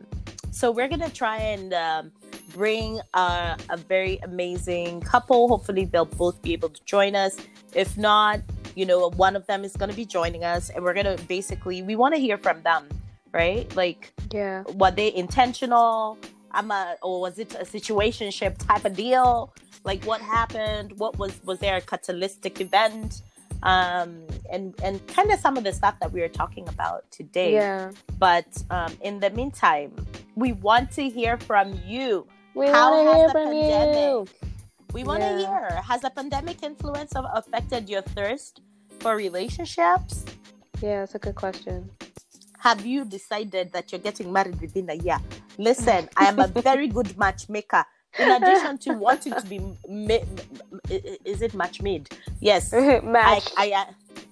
So 0.51 0.71
we're 0.71 0.89
gonna 0.89 1.09
try 1.09 1.39
and 1.39 1.73
um, 1.73 2.13
bring 2.53 3.01
uh, 3.15 3.57
a 3.71 3.77
very 3.79 4.19
amazing 4.23 5.01
couple. 5.01 5.49
Hopefully, 5.49 5.87
they'll 5.87 6.05
both 6.05 6.43
be 6.43 6.53
able 6.53 6.69
to 6.69 6.81
join 6.85 7.17
us. 7.17 7.37
If 7.73 7.97
not, 7.97 8.41
you 8.75 8.87
know, 8.87 9.11
one 9.11 9.37
of 9.37 9.47
them 9.47 9.65
is 9.65 9.77
gonna 9.77 9.93
be 9.93 10.05
joining 10.05 10.45
us, 10.45 10.71
and 10.71 10.85
we're 10.85 10.95
gonna 10.95 11.17
basically 11.29 11.83
we 11.83 11.97
want 11.97 12.15
to 12.15 12.21
hear 12.21 12.39
from 12.39 12.63
them, 12.63 12.89
right? 13.33 13.75
Like, 13.77 14.13
Yeah. 14.33 14.63
were 14.75 14.91
they 14.91 15.15
intentional? 15.15 16.19
I'm 16.53 16.71
a, 16.71 16.97
or 17.03 17.21
was 17.21 17.39
it 17.39 17.55
a 17.55 17.65
situationship 17.65 18.59
type 18.67 18.85
of 18.85 18.95
deal? 18.95 19.53
Like, 19.85 20.05
what 20.05 20.21
happened? 20.21 20.93
What 20.99 21.19
was 21.19 21.33
was 21.45 21.59
there 21.61 21.77
a 21.77 21.81
catalytic 21.81 22.61
event? 22.61 23.23
Um, 23.63 24.27
and 24.51 24.75
and 24.83 25.07
kind 25.07 25.31
of 25.33 25.39
some 25.39 25.57
of 25.57 25.65
the 25.65 25.73
stuff 25.73 25.95
that 26.01 26.13
we 26.13 26.21
are 26.23 26.29
talking 26.29 26.69
about 26.69 27.11
today. 27.11 27.53
Yeah. 27.55 27.93
But 28.19 28.47
um, 28.71 28.93
in 29.03 29.21
the 29.21 29.31
meantime, 29.31 29.93
we 30.35 30.53
want 30.53 30.91
to 30.93 31.09
hear 31.09 31.37
from 31.39 31.81
you. 31.87 32.27
We 32.55 32.67
How 32.69 32.91
want 32.91 33.07
to 33.07 33.13
has 33.13 33.17
hear 33.17 33.27
the 33.29 33.33
from 33.33 33.53
you. 33.55 34.52
We 34.93 35.05
want 35.05 35.21
to 35.21 35.27
Yeah. 35.27 35.39
hear 35.39 35.83
has 35.83 36.03
the 36.03 36.11
pandemic 36.11 36.63
influence 36.63 37.13
of 37.17 37.25
affected 37.33 37.89
your 37.89 38.03
thirst 38.03 38.61
for 39.01 39.17
relationships? 39.17 40.25
Yeah, 40.81 41.05
it's 41.05 41.15
a 41.15 41.19
good 41.19 41.35
question. 41.35 41.91
Have 42.59 42.85
you 42.87 43.05
decided 43.05 43.73
that 43.73 43.91
you're 43.91 44.01
getting 44.01 44.33
married 44.33 44.61
within 44.61 44.89
a 44.91 44.95
year? 44.95 45.19
Listen, 45.59 46.09
I 46.17 46.27
am 46.27 46.39
a 46.39 46.47
very 46.71 46.87
good 46.89 47.17
matchmaker. 47.19 47.85
In 48.19 48.31
addition 48.31 48.77
to 48.79 48.93
wanting 48.93 49.33
to 49.33 49.47
be, 49.47 49.59
ma- 49.89 50.19
is 51.25 51.41
it 51.41 51.55
match 51.55 51.81
made? 51.81 52.11
Yes, 52.41 52.71
Match. 53.03 53.49
I, 53.57 53.73
uh, 53.73 53.85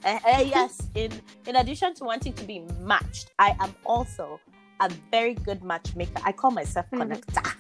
uh, 0.05 0.19
uh, 0.27 0.41
yes. 0.45 0.79
In 0.95 1.11
in 1.47 1.57
addition 1.57 1.95
to 1.95 2.05
wanting 2.05 2.35
to 2.35 2.45
be 2.45 2.61
matched, 2.81 3.31
I 3.39 3.57
am 3.59 3.75
also 3.87 4.39
a 4.81 4.91
very 5.11 5.35
good 5.35 5.65
matchmaker. 5.65 6.21
I 6.25 6.33
call 6.33 6.51
myself 6.51 6.87
connector. 6.93 7.55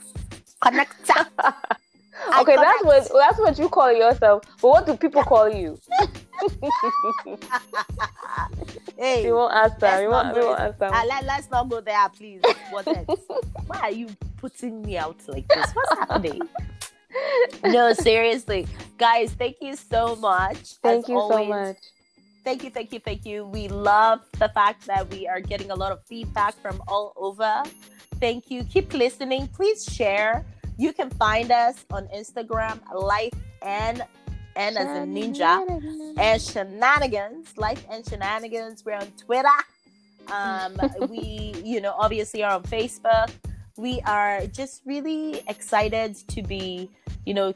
Connector. 0.62 1.26
I 2.28 2.42
okay, 2.42 2.56
that's 2.56 2.84
what 2.84 3.10
that's 3.14 3.38
what 3.38 3.58
you 3.58 3.68
call 3.68 3.92
yourself. 3.92 4.42
But 4.60 4.68
what 4.68 4.86
do 4.86 4.96
people 4.96 5.22
call 5.22 5.48
you? 5.48 5.78
hey, 8.96 9.24
we 9.24 9.32
won't 9.32 9.54
ask 9.54 9.78
them. 9.78 10.00
We 10.00 10.08
won't, 10.08 10.34
we 10.34 10.40
won't 10.42 10.60
ask 10.60 10.78
them. 10.78 10.92
uh, 10.92 11.04
let, 11.06 11.24
let's 11.24 11.50
not 11.50 11.68
go 11.68 11.80
there, 11.80 12.08
please. 12.10 12.42
What 12.70 12.86
else? 12.88 13.20
Why 13.66 13.78
are 13.80 13.90
you 13.90 14.08
putting 14.36 14.82
me 14.82 14.98
out 14.98 15.16
like 15.28 15.48
this? 15.48 15.70
What's 15.72 15.98
happening? 15.98 16.40
no, 17.64 17.92
seriously, 17.92 18.66
guys. 18.98 19.32
Thank 19.32 19.56
you 19.60 19.76
so 19.76 20.16
much. 20.16 20.74
Thank 20.82 21.04
As 21.04 21.08
you 21.08 21.26
so 21.28 21.44
much. 21.44 21.76
Thank 22.42 22.64
you, 22.64 22.70
thank 22.70 22.92
you, 22.92 23.00
thank 23.00 23.26
you. 23.26 23.44
We 23.44 23.68
love 23.68 24.20
the 24.38 24.48
fact 24.48 24.86
that 24.86 25.10
we 25.10 25.28
are 25.28 25.40
getting 25.40 25.70
a 25.70 25.74
lot 25.74 25.92
of 25.92 26.02
feedback 26.06 26.54
from 26.54 26.82
all 26.88 27.12
over. 27.16 27.62
Thank 28.18 28.50
you. 28.50 28.64
Keep 28.64 28.94
listening. 28.94 29.48
Please 29.48 29.84
share. 29.84 30.44
You 30.80 30.94
can 30.94 31.10
find 31.10 31.52
us 31.52 31.84
on 31.90 32.08
Instagram, 32.08 32.80
Life 32.94 33.34
and 33.60 34.02
and 34.56 34.78
as 34.78 34.86
a 34.96 35.04
ninja 35.16 35.52
and 36.18 36.40
shenanigans, 36.40 37.56
Life 37.58 37.84
and 37.90 38.00
shenanigans. 38.08 38.82
We're 38.86 38.94
on 38.96 39.08
Twitter. 39.24 39.58
Um, 40.32 40.80
we, 41.10 41.54
you 41.62 41.82
know, 41.82 41.92
obviously 41.98 42.42
are 42.42 42.52
on 42.54 42.62
Facebook. 42.62 43.28
we 43.76 44.00
are 44.06 44.46
just 44.46 44.80
really 44.86 45.42
excited 45.48 46.14
to 46.28 46.42
be, 46.42 46.88
you 47.26 47.34
know, 47.34 47.52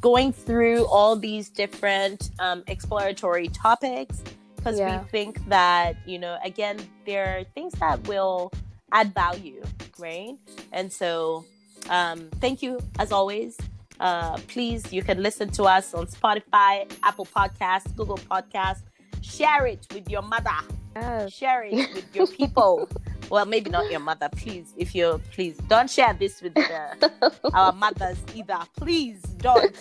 going 0.00 0.32
through 0.32 0.86
all 0.86 1.16
these 1.16 1.48
different 1.48 2.30
um, 2.38 2.62
exploratory 2.68 3.48
topics 3.48 4.22
because 4.56 4.78
Yeah. 4.78 5.02
we 5.02 5.08
think 5.08 5.32
that, 5.48 5.96
you 6.06 6.18
know, 6.20 6.38
again, 6.44 6.78
there 7.06 7.38
are 7.38 7.44
things 7.56 7.72
that 7.80 8.06
will 8.06 8.52
add 8.92 9.12
value, 9.14 9.62
right? 9.98 10.36
And 10.72 10.92
so, 10.92 11.44
um, 11.88 12.28
thank 12.40 12.62
you 12.62 12.78
as 12.98 13.12
always. 13.12 13.56
Uh, 14.00 14.36
please, 14.48 14.92
you 14.92 15.02
can 15.02 15.22
listen 15.22 15.50
to 15.50 15.64
us 15.64 15.94
on 15.94 16.06
Spotify, 16.06 16.90
Apple 17.02 17.26
Podcasts, 17.26 17.94
Google 17.96 18.18
Podcasts. 18.18 18.82
Share 19.22 19.66
it 19.66 19.86
with 19.94 20.10
your 20.10 20.22
mother 20.22 20.50
Yes. 20.96 21.32
share 21.32 21.64
it 21.64 21.94
with 21.94 22.14
your 22.14 22.26
people. 22.26 22.88
well, 23.30 23.46
maybe 23.46 23.70
not 23.70 23.90
your 23.90 24.00
mother, 24.00 24.28
please. 24.30 24.72
If 24.76 24.94
you 24.94 25.20
please 25.32 25.56
don't 25.68 25.90
share 25.90 26.14
this 26.14 26.40
with 26.40 26.56
uh, 26.56 27.30
our 27.52 27.72
mothers 27.72 28.18
either. 28.34 28.58
Please 28.76 29.20
don't. 29.38 29.74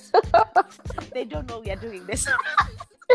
they 1.13 1.25
don't 1.25 1.47
know 1.47 1.59
we 1.59 1.71
are 1.71 1.75
doing 1.75 2.05
this. 2.07 2.27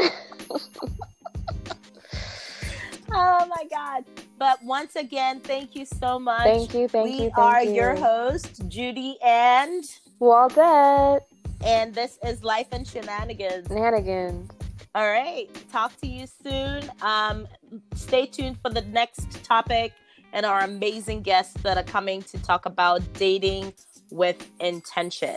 oh 3.13 3.47
my 3.49 3.65
god! 3.71 4.05
But 4.39 4.63
once 4.63 4.95
again, 4.97 5.41
thank 5.41 5.75
you 5.75 5.85
so 5.85 6.19
much. 6.19 6.45
Thank 6.45 6.75
you, 6.75 6.87
thank 6.89 7.05
we 7.05 7.13
you, 7.13 7.19
thank 7.19 7.39
are 7.39 7.63
you. 7.65 7.73
your 7.73 7.97
host, 7.97 8.67
Judy, 8.69 9.17
and 9.25 9.85
Waldet. 10.21 11.21
and 11.65 11.93
this 11.95 12.19
is 12.25 12.45
Life 12.45 12.69
and 12.73 12.87
Shenanigans. 12.87 13.67
Shenanigans. 13.67 14.51
All 14.95 15.09
right. 15.09 15.49
Talk 15.71 15.97
to 16.01 16.07
you 16.07 16.27
soon. 16.27 16.85
Um, 17.03 17.47
stay 17.95 18.27
tuned 18.27 18.59
for 18.63 18.71
the 18.71 18.83
next 18.83 19.45
topic 19.45 19.93
and 20.33 20.47
our 20.47 20.61
amazing 20.61 21.23
guests 21.23 21.55
that 21.63 21.77
are 21.77 21.83
coming 21.83 22.23
to 22.23 22.39
talk 22.43 22.67
about 22.67 23.01
dating 23.15 23.75
with 24.11 24.49
intention. 24.61 25.37